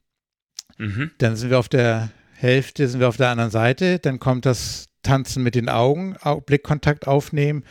Mhm. 0.77 1.11
Dann 1.19 1.37
sind 1.37 1.51
wir 1.51 1.59
auf 1.59 1.69
der 1.69 2.11
Hälfte, 2.35 2.87
sind 2.89 2.99
wir 2.99 3.07
auf 3.07 3.17
der 3.17 3.29
anderen 3.29 3.51
Seite. 3.51 3.99
Dann 3.99 4.19
kommt 4.19 4.45
das 4.45 4.87
Tanzen 5.03 5.43
mit 5.43 5.55
den 5.55 5.69
Augen, 5.69 6.15
Blickkontakt 6.45 7.07
aufnehmen 7.07 7.63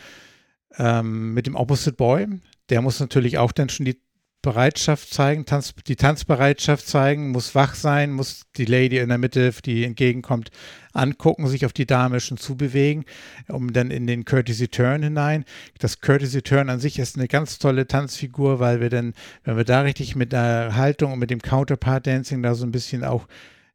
ähm, 0.79 1.35
mit 1.35 1.47
dem 1.47 1.57
Opposite 1.57 1.97
Boy. 1.97 2.27
Der 2.69 2.83
muss 2.83 3.01
natürlich 3.01 3.39
auch 3.39 3.53
dann 3.53 3.69
schon 3.69 3.87
die 3.87 4.01
Bereitschaft 4.43 5.15
zeigen, 5.15 5.47
Tanz, 5.47 5.73
die 5.87 5.95
Tanzbereitschaft 5.95 6.87
zeigen, 6.87 7.31
muss 7.31 7.55
wach 7.55 7.77
sein, 7.77 8.11
muss 8.11 8.43
die 8.57 8.65
Lady 8.65 8.99
in 8.99 9.09
der 9.09 9.19
Mitte, 9.19 9.53
die 9.65 9.85
entgegenkommt, 9.85 10.51
angucken, 10.93 11.47
sich 11.47 11.65
auf 11.65 11.73
die 11.73 11.87
Dame 11.87 12.19
schon 12.19 12.39
zubewegen, 12.39 13.05
um 13.47 13.73
dann 13.73 13.93
in 13.93 14.09
den 14.09 14.25
Courtesy 14.25 14.67
Turn 14.67 15.05
hinein. 15.05 15.45
Das 15.79 16.01
Courtesy 16.01 16.43
Turn 16.43 16.71
an 16.71 16.81
sich 16.81 16.99
ist 16.99 17.17
eine 17.17 17.29
ganz 17.29 17.61
tolle 17.61 17.87
Tanzfigur, 17.87 18.59
weil 18.59 18.81
wir 18.81 18.91
dann, 18.91 19.15
wenn 19.45 19.57
wir 19.57 19.65
da 19.65 19.83
richtig 19.83 20.17
mit 20.17 20.33
der 20.33 20.75
Haltung 20.75 21.13
und 21.13 21.21
mit 21.21 21.31
dem 21.31 21.41
Counterpart 21.41 22.05
Dancing 22.05 22.43
da 22.43 22.57
so 22.57 22.67
ein 22.67 22.73
bisschen 22.73 23.05
auch 23.05 23.29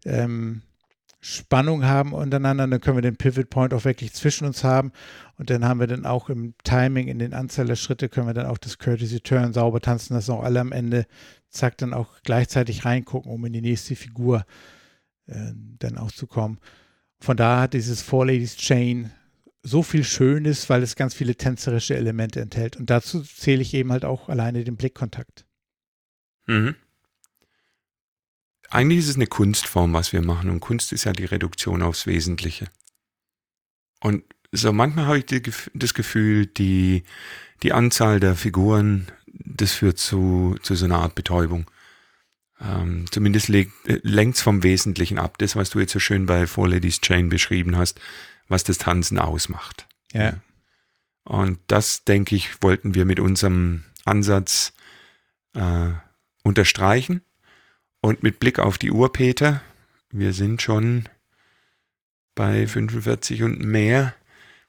ähm, 0.06 0.64
Spannung 1.30 1.84
haben 1.84 2.14
untereinander, 2.14 2.66
dann 2.66 2.80
können 2.80 2.96
wir 2.96 3.02
den 3.02 3.18
Pivot 3.18 3.50
Point 3.50 3.74
auch 3.74 3.84
wirklich 3.84 4.14
zwischen 4.14 4.48
uns 4.48 4.64
haben 4.64 4.94
und 5.36 5.50
dann 5.50 5.66
haben 5.66 5.82
wir 5.82 5.88
dann 5.88 6.06
auch 6.06 6.30
im 6.30 6.54
Timing, 6.64 7.10
in 7.10 7.20
den 7.20 7.34
Anzahl 7.34 7.66
der 7.66 7.76
Schritte, 7.76 8.08
können 8.08 8.28
wir 8.28 8.34
dann 8.34 8.46
auch 8.46 8.58
das 8.58 8.78
Courtesy 8.78 9.20
Turn 9.20 9.52
sauber 9.52 9.82
tanzen, 9.82 10.14
dass 10.14 10.30
auch 10.30 10.42
alle 10.42 10.62
am 10.62 10.72
Ende, 10.72 11.06
zack, 11.50 11.78
dann 11.80 11.94
auch 11.94 12.22
gleichzeitig 12.24 12.86
reingucken, 12.86 13.30
um 13.30 13.44
in 13.46 13.52
die 13.52 13.62
nächste 13.62 13.98
Figur 13.98 14.46
äh, 15.26 15.52
dann 15.80 15.98
auch 15.98 16.14
zu 16.14 16.28
kommen. 16.28 16.60
Von 17.20 17.36
daher 17.36 17.64
hat 17.64 17.74
dieses 17.74 18.02
Four 18.02 18.28
Ladies 18.28 18.56
Chain 18.56 19.12
so 19.64 19.84
viel 19.84 20.06
Schönes, 20.06 20.70
weil 20.70 20.82
es 20.82 20.96
ganz 20.96 21.14
viele 21.14 21.36
tänzerische 21.36 21.98
Elemente 21.98 22.40
enthält. 22.40 22.78
Und 22.78 22.90
dazu 22.90 23.22
zähle 23.22 23.62
ich 23.62 23.74
eben 23.74 23.92
halt 23.92 24.06
auch 24.06 24.30
alleine 24.30 24.64
den 24.64 24.78
Blickkontakt. 24.78 25.46
Mhm 26.46 26.76
eigentlich 28.70 29.00
ist 29.00 29.10
es 29.10 29.16
eine 29.16 29.28
Kunstform, 29.28 29.94
was 29.94 30.14
wir 30.14 30.22
machen. 30.22 30.50
Und 30.50 30.60
Kunst 30.60 30.92
ist 30.92 31.06
ja 31.06 31.14
die 31.14 31.26
Reduktion 31.26 31.82
aufs 31.82 32.06
Wesentliche. 32.06 32.68
Und 34.00 34.24
so 34.52 34.72
manchmal 34.72 35.06
habe 35.06 35.20
ich 35.20 35.26
die, 35.26 35.42
das 35.74 35.94
Gefühl, 35.94 36.46
die, 36.46 37.04
die 37.64 37.74
Anzahl 37.74 38.20
der 38.20 38.36
Figuren, 38.36 39.08
das 39.28 39.74
führt 39.74 39.98
zu, 39.98 40.56
zu 40.62 40.76
so 40.76 40.86
einer 40.86 41.00
Art 41.00 41.16
Betäubung. 41.16 41.70
Ähm, 42.60 43.06
zumindest 43.12 43.50
äh, 43.50 43.68
lenkt 43.86 44.38
es 44.38 44.42
vom 44.42 44.64
Wesentlichen 44.64 45.20
ab. 45.20 45.38
Das, 45.38 45.56
was 45.56 45.70
du 45.70 45.80
jetzt 45.80 45.94
so 45.94 46.00
schön 46.00 46.26
bei 46.26 46.48
Four 46.48 46.70
Ladies 46.70 47.02
Chain 47.02 47.30
beschrieben 47.30 47.78
hast, 47.78 48.00
was 48.48 48.64
das 48.64 48.78
Tanzen 48.78 49.20
ausmacht. 49.20 49.88
Ja. 50.14 50.34
Und 51.24 51.60
das, 51.68 52.04
denke 52.06 52.36
ich, 52.36 52.62
wollten 52.62 52.96
wir 52.96 53.06
mit 53.06 53.20
unserem 53.20 53.84
Ansatz 54.06 54.74
äh, 55.54 55.90
unterstreichen 56.44 57.22
und 58.08 58.24
mit 58.24 58.40
Blick 58.40 58.58
auf 58.58 58.78
die 58.78 58.92
Uhr, 58.92 59.12
Peter, 59.12 59.62
wir 60.12 60.32
sind 60.32 60.62
schon 60.62 61.10
bei 62.36 62.66
45 62.66 63.44
und 63.44 63.60
mehr. 63.60 64.14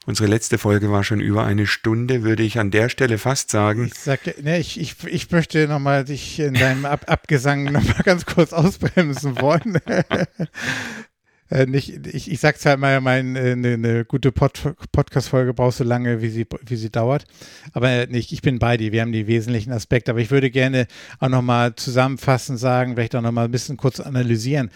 Unsere 0.06 0.28
letzte 0.28 0.58
Folge 0.58 0.90
war 0.90 1.04
schon 1.04 1.20
über 1.20 1.44
eine 1.44 1.68
Stunde, 1.68 2.24
würde 2.24 2.42
ich 2.42 2.58
an 2.58 2.72
der 2.72 2.88
Stelle 2.88 3.16
fast 3.16 3.50
sagen. 3.50 3.86
Ich, 3.86 3.94
sag, 3.94 4.42
ne, 4.42 4.58
ich, 4.58 4.80
ich, 4.80 5.04
ich 5.04 5.30
möchte 5.30 5.68
nochmal 5.68 6.04
dich 6.04 6.40
in 6.40 6.54
deinem 6.54 6.84
Ab 6.84 7.04
Abgesang 7.06 7.64
nochmal 7.64 8.02
ganz 8.02 8.26
kurz 8.26 8.52
ausbremsen 8.52 9.40
wollen. 9.40 9.78
Äh, 11.50 11.66
nicht, 11.66 12.06
ich, 12.06 12.30
ich 12.30 12.40
sag's 12.40 12.66
halt 12.66 12.78
mal, 12.78 13.00
mein, 13.00 13.36
eine, 13.36 13.74
eine 13.74 14.04
gute 14.04 14.32
Pod 14.32 14.76
Podcast-Folge 14.92 15.54
braucht 15.54 15.76
so 15.76 15.84
lange, 15.84 16.20
wie 16.20 16.28
sie, 16.28 16.46
wie 16.66 16.76
sie 16.76 16.90
dauert. 16.90 17.24
Aber 17.72 18.06
nicht, 18.06 18.32
ich 18.32 18.42
bin 18.42 18.58
bei 18.58 18.76
dir, 18.76 18.92
wir 18.92 19.00
haben 19.00 19.12
die 19.12 19.26
wesentlichen 19.26 19.72
Aspekte. 19.72 20.10
Aber 20.10 20.20
ich 20.20 20.30
würde 20.30 20.50
gerne 20.50 20.86
auch 21.20 21.28
nochmal 21.28 21.74
zusammenfassen, 21.74 22.58
sagen, 22.58 22.94
vielleicht 22.94 23.14
auch 23.14 23.22
nochmal 23.22 23.46
ein 23.46 23.50
bisschen 23.50 23.78
kurz 23.78 24.00
analysieren, 24.00 24.70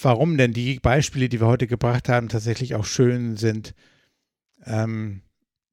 warum 0.00 0.38
denn 0.38 0.52
die 0.52 0.78
Beispiele, 0.80 1.28
die 1.28 1.40
wir 1.40 1.46
heute 1.46 1.66
gebracht 1.66 2.08
haben, 2.08 2.28
tatsächlich 2.28 2.74
auch 2.74 2.86
schön 2.86 3.36
sind. 3.36 3.74
Ähm, 4.64 5.20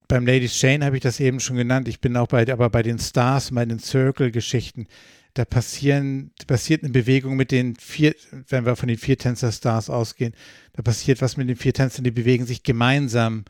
beim 0.09 0.25
Ladies 0.25 0.53
Chain 0.53 0.83
habe 0.83 0.97
ich 0.97 1.03
das 1.03 1.19
eben 1.19 1.39
schon 1.39 1.57
genannt. 1.57 1.88
Ich 1.88 1.99
bin 2.01 2.15
auch 2.15 2.27
bei, 2.27 2.49
aber 2.51 2.69
bei 2.69 2.83
den 2.83 2.99
Stars, 2.99 3.51
bei 3.51 3.65
den 3.65 3.79
Circle-Geschichten, 3.79 4.88
da 5.38 5.45
passieren, 5.45 6.31
passiert 6.47 6.83
eine 6.83 6.91
Bewegung 6.91 7.35
mit 7.35 7.51
den 7.51 7.75
vier, 7.75 8.15
wenn 8.49 8.65
wir 8.65 8.75
von 8.75 8.88
den 8.88 8.97
vier 8.97 9.17
Tänzer-Stars 9.17 9.89
ausgehen, 9.89 10.33
da 10.73 10.81
passiert 10.81 11.21
was 11.21 11.38
mit 11.38 11.49
den 11.49 11.55
vier 11.55 11.73
Tänzern, 11.73 12.03
die 12.03 12.11
bewegen 12.11 12.45
sich 12.45 12.63
gemeinsam 12.63 13.45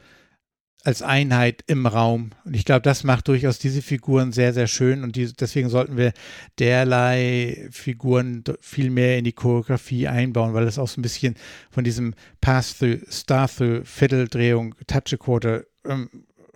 als 0.83 1.01
Einheit 1.01 1.63
im 1.67 1.85
Raum. 1.85 2.31
Und 2.45 2.55
ich 2.55 2.63
glaube, 2.63 2.81
das 2.81 3.03
macht 3.03 3.27
durchaus 3.27 3.59
diese 3.59 3.81
Figuren 3.81 4.31
sehr, 4.31 4.53
sehr 4.53 4.67
schön. 4.67 5.03
Und 5.03 5.17
die, 5.17 5.33
deswegen 5.33 5.69
sollten 5.69 5.97
wir 5.97 6.13
derlei 6.59 7.67
Figuren 7.71 8.43
viel 8.61 8.89
mehr 8.89 9.17
in 9.17 9.25
die 9.25 9.33
Choreografie 9.33 10.07
einbauen, 10.07 10.53
weil 10.53 10.65
es 10.65 10.79
auch 10.79 10.87
so 10.87 10.99
ein 10.99 11.03
bisschen 11.03 11.35
von 11.71 11.83
diesem 11.83 12.13
Pass-Through, 12.39 12.99
Star-Through, 13.11 13.81
Vierteldrehung, 13.83 14.75
Touch-a-Quarter, 14.87 15.63
ähm, 15.85 16.09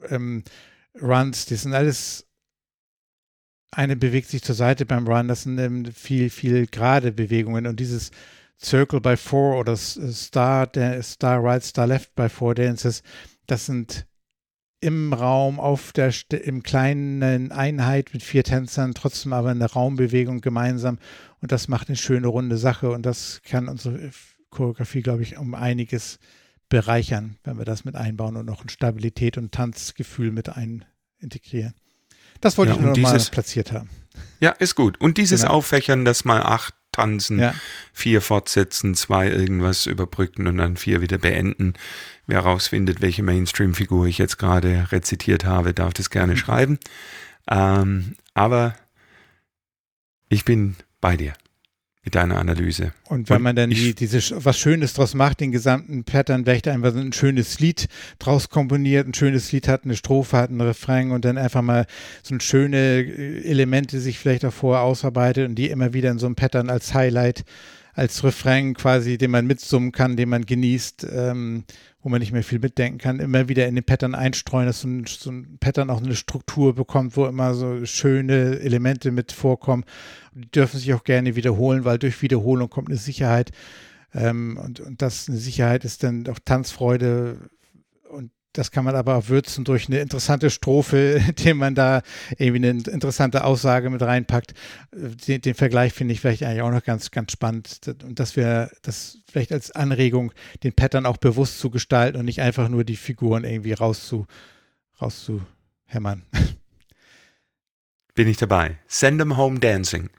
ähm, 0.09 0.43
Runs, 1.01 1.45
das 1.47 1.63
sind 1.63 1.73
alles 1.73 2.25
eine 3.72 3.95
bewegt 3.95 4.28
sich 4.28 4.43
zur 4.43 4.55
Seite 4.55 4.86
beim 4.86 5.07
Run, 5.07 5.28
das 5.28 5.43
sind 5.43 5.93
viel, 5.93 6.30
viel 6.30 6.67
gerade 6.67 7.11
Bewegungen. 7.11 7.65
Und 7.65 7.80
dieses 7.80 8.11
Circle 8.61 9.01
by 9.01 9.17
Four 9.17 9.59
oder 9.59 9.76
Star, 9.76 10.67
der 10.67 11.01
Star 11.01 11.43
Right, 11.43 11.63
Star 11.63 11.88
Left 11.88 12.13
by 12.15 12.30
Four 12.30 12.55
Dances, 12.55 13.01
das 13.47 13.65
sind 13.65 14.05
im 14.82 15.13
Raum, 15.13 15.59
auf 15.59 15.93
der, 15.93 16.11
im 16.32 16.63
kleinen 16.63 17.51
Einheit 17.51 18.13
mit 18.13 18.24
vier 18.24 18.43
Tänzern, 18.43 18.93
trotzdem 18.93 19.32
aber 19.32 19.49
eine 19.49 19.65
Raumbewegung 19.65 20.41
gemeinsam. 20.41 20.97
Und 21.39 21.51
das 21.51 21.67
macht 21.67 21.88
eine 21.88 21.97
schöne 21.97 22.28
runde 22.28 22.57
Sache. 22.57 22.89
Und 22.89 23.05
das 23.05 23.41
kann 23.43 23.69
unsere 23.69 24.11
Choreografie, 24.49 25.01
glaube 25.01 25.22
ich, 25.22 25.38
um 25.38 25.53
einiges 25.53 26.19
bereichern, 26.67 27.38
wenn 27.43 27.57
wir 27.57 27.65
das 27.65 27.86
mit 27.86 27.95
einbauen 27.95 28.38
und 28.38 28.47
noch 28.47 28.63
ein 28.63 28.69
Stabilität 28.69 29.38
und 29.38 29.51
Tanzgefühl 29.51 30.32
mit 30.32 30.49
ein 30.49 30.84
integrieren. 31.19 31.76
Das 32.42 32.58
wollte 32.58 32.74
ja, 32.74 32.78
ich 32.78 32.84
nur 32.84 32.94
dieses, 32.94 33.26
mal 33.28 33.32
platziert 33.32 33.72
haben. 33.72 33.89
Ja, 34.39 34.50
ist 34.52 34.76
gut. 34.76 35.00
Und 35.00 35.18
dieses 35.18 35.42
genau. 35.42 35.54
Auffächern, 35.54 36.04
dass 36.04 36.26
mal 36.26 36.42
acht 36.42 36.74
tanzen, 36.92 37.39
ja. 37.39 37.54
vier 37.94 38.22
fortsetzen, 38.22 38.96
zwei 38.96 39.30
irgendwas 39.30 39.86
überbrücken 39.86 40.48
und 40.48 40.58
dann 40.58 40.78
vier 40.78 41.02
wieder 41.02 41.18
beenden. 41.18 41.76
Wer 42.28 42.44
herausfindet, 42.44 43.02
welche 43.02 43.24
Mainstream-Figur 43.24 44.08
ich 44.08 44.18
jetzt 44.18 44.38
gerade 44.38 44.88
rezitiert 44.92 45.46
habe, 45.46 45.74
darf 45.74 45.94
das 45.94 46.10
gerne 46.10 46.34
mhm. 46.34 46.38
schreiben. 46.38 46.80
Ähm, 47.50 48.16
aber 48.34 48.76
ich 50.30 50.44
bin 50.44 50.76
bei 51.00 51.18
dir 51.18 51.34
mit 52.04 52.16
deiner 52.16 52.39
Analyse. 52.39 52.93
Und 53.10 53.30
wenn 53.30 53.43
man 53.43 53.56
dann 53.56 53.70
die, 53.70 53.93
diese, 53.93 54.20
was 54.43 54.58
Schönes 54.58 54.93
draus 54.93 55.14
macht, 55.14 55.39
den 55.39 55.52
gesamten 55.52 56.04
Pattern, 56.04 56.45
vielleicht 56.45 56.68
einfach 56.68 56.93
so 56.93 56.99
ein 56.99 57.14
schönes 57.14 57.60
Lied 57.60 57.88
draus 58.18 58.49
komponiert, 58.49 59.08
ein 59.08 59.14
schönes 59.14 59.52
Lied 59.52 59.68
hat, 59.68 59.84
eine 59.84 59.95
Strophe 59.95 60.38
hat, 60.38 60.49
einen 60.49 60.62
Refrain 60.62 61.12
und 61.12 61.26
dann 61.26 61.38
einfach 61.38 61.62
mal 61.62 61.86
so 62.24 62.38
schöne 62.39 63.02
äh, 63.02 63.41
Elemente 63.43 63.99
sich 63.99 64.18
vielleicht 64.18 64.43
davor 64.43 64.82
ausarbeitet 64.82 65.47
und 65.47 65.56
die 65.56 65.70
immer 65.70 65.93
wieder 65.93 66.10
in 66.10 66.18
so 66.18 66.26
einem 66.26 66.36
Pattern 66.36 66.72
als 66.72 66.95
Highlight, 66.95 67.43
als 67.94 68.24
Refrain 68.24 68.74
quasi, 68.74 69.18
den 69.18 69.32
man 69.32 69.48
mitsummen 69.48 69.92
kann, 69.92 70.16
den 70.16 70.30
man 70.30 70.46
genießt, 70.46 71.08
ähm, 71.12 71.64
wo 72.02 72.10
man 72.10 72.20
nicht 72.20 72.32
mehr 72.32 72.44
viel 72.44 72.60
mitdenken 72.60 72.98
kann, 72.98 73.20
immer 73.20 73.48
wieder 73.48 73.68
in 73.68 73.76
den 73.76 73.84
Pattern 73.84 74.16
einstreuen, 74.16 74.66
dass 74.66 74.82
so 74.82 74.88
ein, 74.88 75.06
so 75.06 75.32
ein 75.32 75.58
Pattern 75.60 75.89
auch 75.89 76.02
eine 76.02 76.16
Struktur 76.16 76.74
bekommt, 76.74 77.16
wo 77.16 77.26
immer 77.26 77.54
so 77.54 77.86
schöne 77.86 78.60
Elemente 78.60 79.12
mit 79.12 79.32
vorkommen. 79.32 79.84
Die 80.34 80.50
dürfen 80.50 80.80
sich 80.80 80.94
auch 80.94 81.04
gerne 81.04 81.36
wiederholen, 81.36 81.86
weil 81.86 82.00
durch 82.00 82.22
Wiederholung 82.22 82.70
kommt 82.70 82.89
eine 82.89 82.98
Sicherheit. 82.98 83.52
Ähm, 84.14 84.58
und, 84.58 84.80
und 84.80 85.02
das 85.02 85.30
eine 85.30 85.38
Sicherheit 85.38 85.86
ist 85.86 86.04
dann 86.04 86.28
auch 86.28 86.39
Tanzfreude, 86.44 87.38
das 88.54 88.72
kann 88.72 88.84
man 88.84 88.95
aber 88.95 89.16
auch 89.16 89.30
würzen 89.30 89.64
durch 89.64 89.88
eine 89.88 89.99
interessante 89.99 90.49
Strophe, 90.49 91.22
indem 91.28 91.58
man 91.58 91.76
da 91.76 92.02
irgendwie 92.38 92.70
eine 92.70 92.82
interessante 92.84 93.43
Aussage 93.43 93.89
mit 93.89 94.02
reinpackt. 94.02 94.54
Den, 94.91 95.41
den 95.41 95.56
Vergleich 95.56 95.93
finde 95.93 96.14
ich 96.14 96.22
vielleicht 96.22 96.43
eigentlich 96.43 96.62
auch 96.62 96.72
noch 96.72 96.84
ganz, 96.84 97.12
ganz 97.12 97.32
spannend. 97.32 97.80
Und 98.04 98.20
dass 98.20 98.36
wir 98.36 98.72
das 98.82 99.20
vielleicht 99.32 99.52
als 99.52 99.72
Anregung, 99.72 100.34
den 100.64 100.74
Pattern 100.74 101.06
auch 101.06 101.18
bewusst 101.18 101.60
zu 101.60 101.70
gestalten 101.70 102.20
und 102.20 102.26
nicht 102.26 102.41
einfach 102.41 102.68
nur 102.70 102.84
die 102.84 102.97
Figuren 102.97 103.43
irgendwie 103.43 103.74
rauszu, 103.74 104.28
rauszuhämmern. 105.02 106.24
Bin 108.16 108.28
ich 108.28 108.38
dabei. 108.38 108.78
Send 108.88 109.20
them 109.20 109.38
home 109.38 109.60
dancing. 109.60 110.10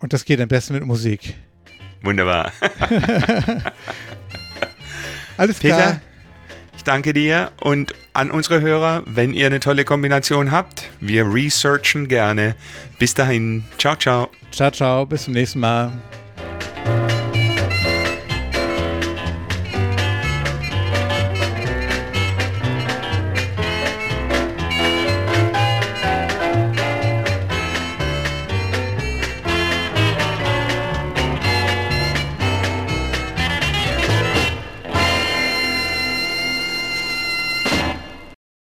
Und 0.00 0.12
das 0.12 0.24
geht 0.24 0.40
am 0.40 0.48
besten 0.48 0.74
mit 0.74 0.84
Musik. 0.84 1.36
Wunderbar. 2.02 2.52
Alles 5.36 5.58
klar. 5.58 6.00
Peter, 6.76 6.84
danke 6.84 7.12
dir 7.12 7.50
und 7.60 7.94
an 8.12 8.30
unsere 8.30 8.60
Hörer, 8.60 9.02
wenn 9.06 9.32
ihr 9.34 9.46
eine 9.46 9.60
tolle 9.60 9.84
Kombination 9.84 10.50
habt, 10.50 10.90
wir 11.00 11.32
researchen 11.32 12.08
gerne. 12.08 12.54
Bis 12.98 13.14
dahin, 13.14 13.64
ciao, 13.78 13.96
ciao. 13.96 14.28
Ciao, 14.50 14.70
ciao, 14.70 15.06
bis 15.06 15.24
zum 15.24 15.34
nächsten 15.34 15.60
Mal. 15.60 15.92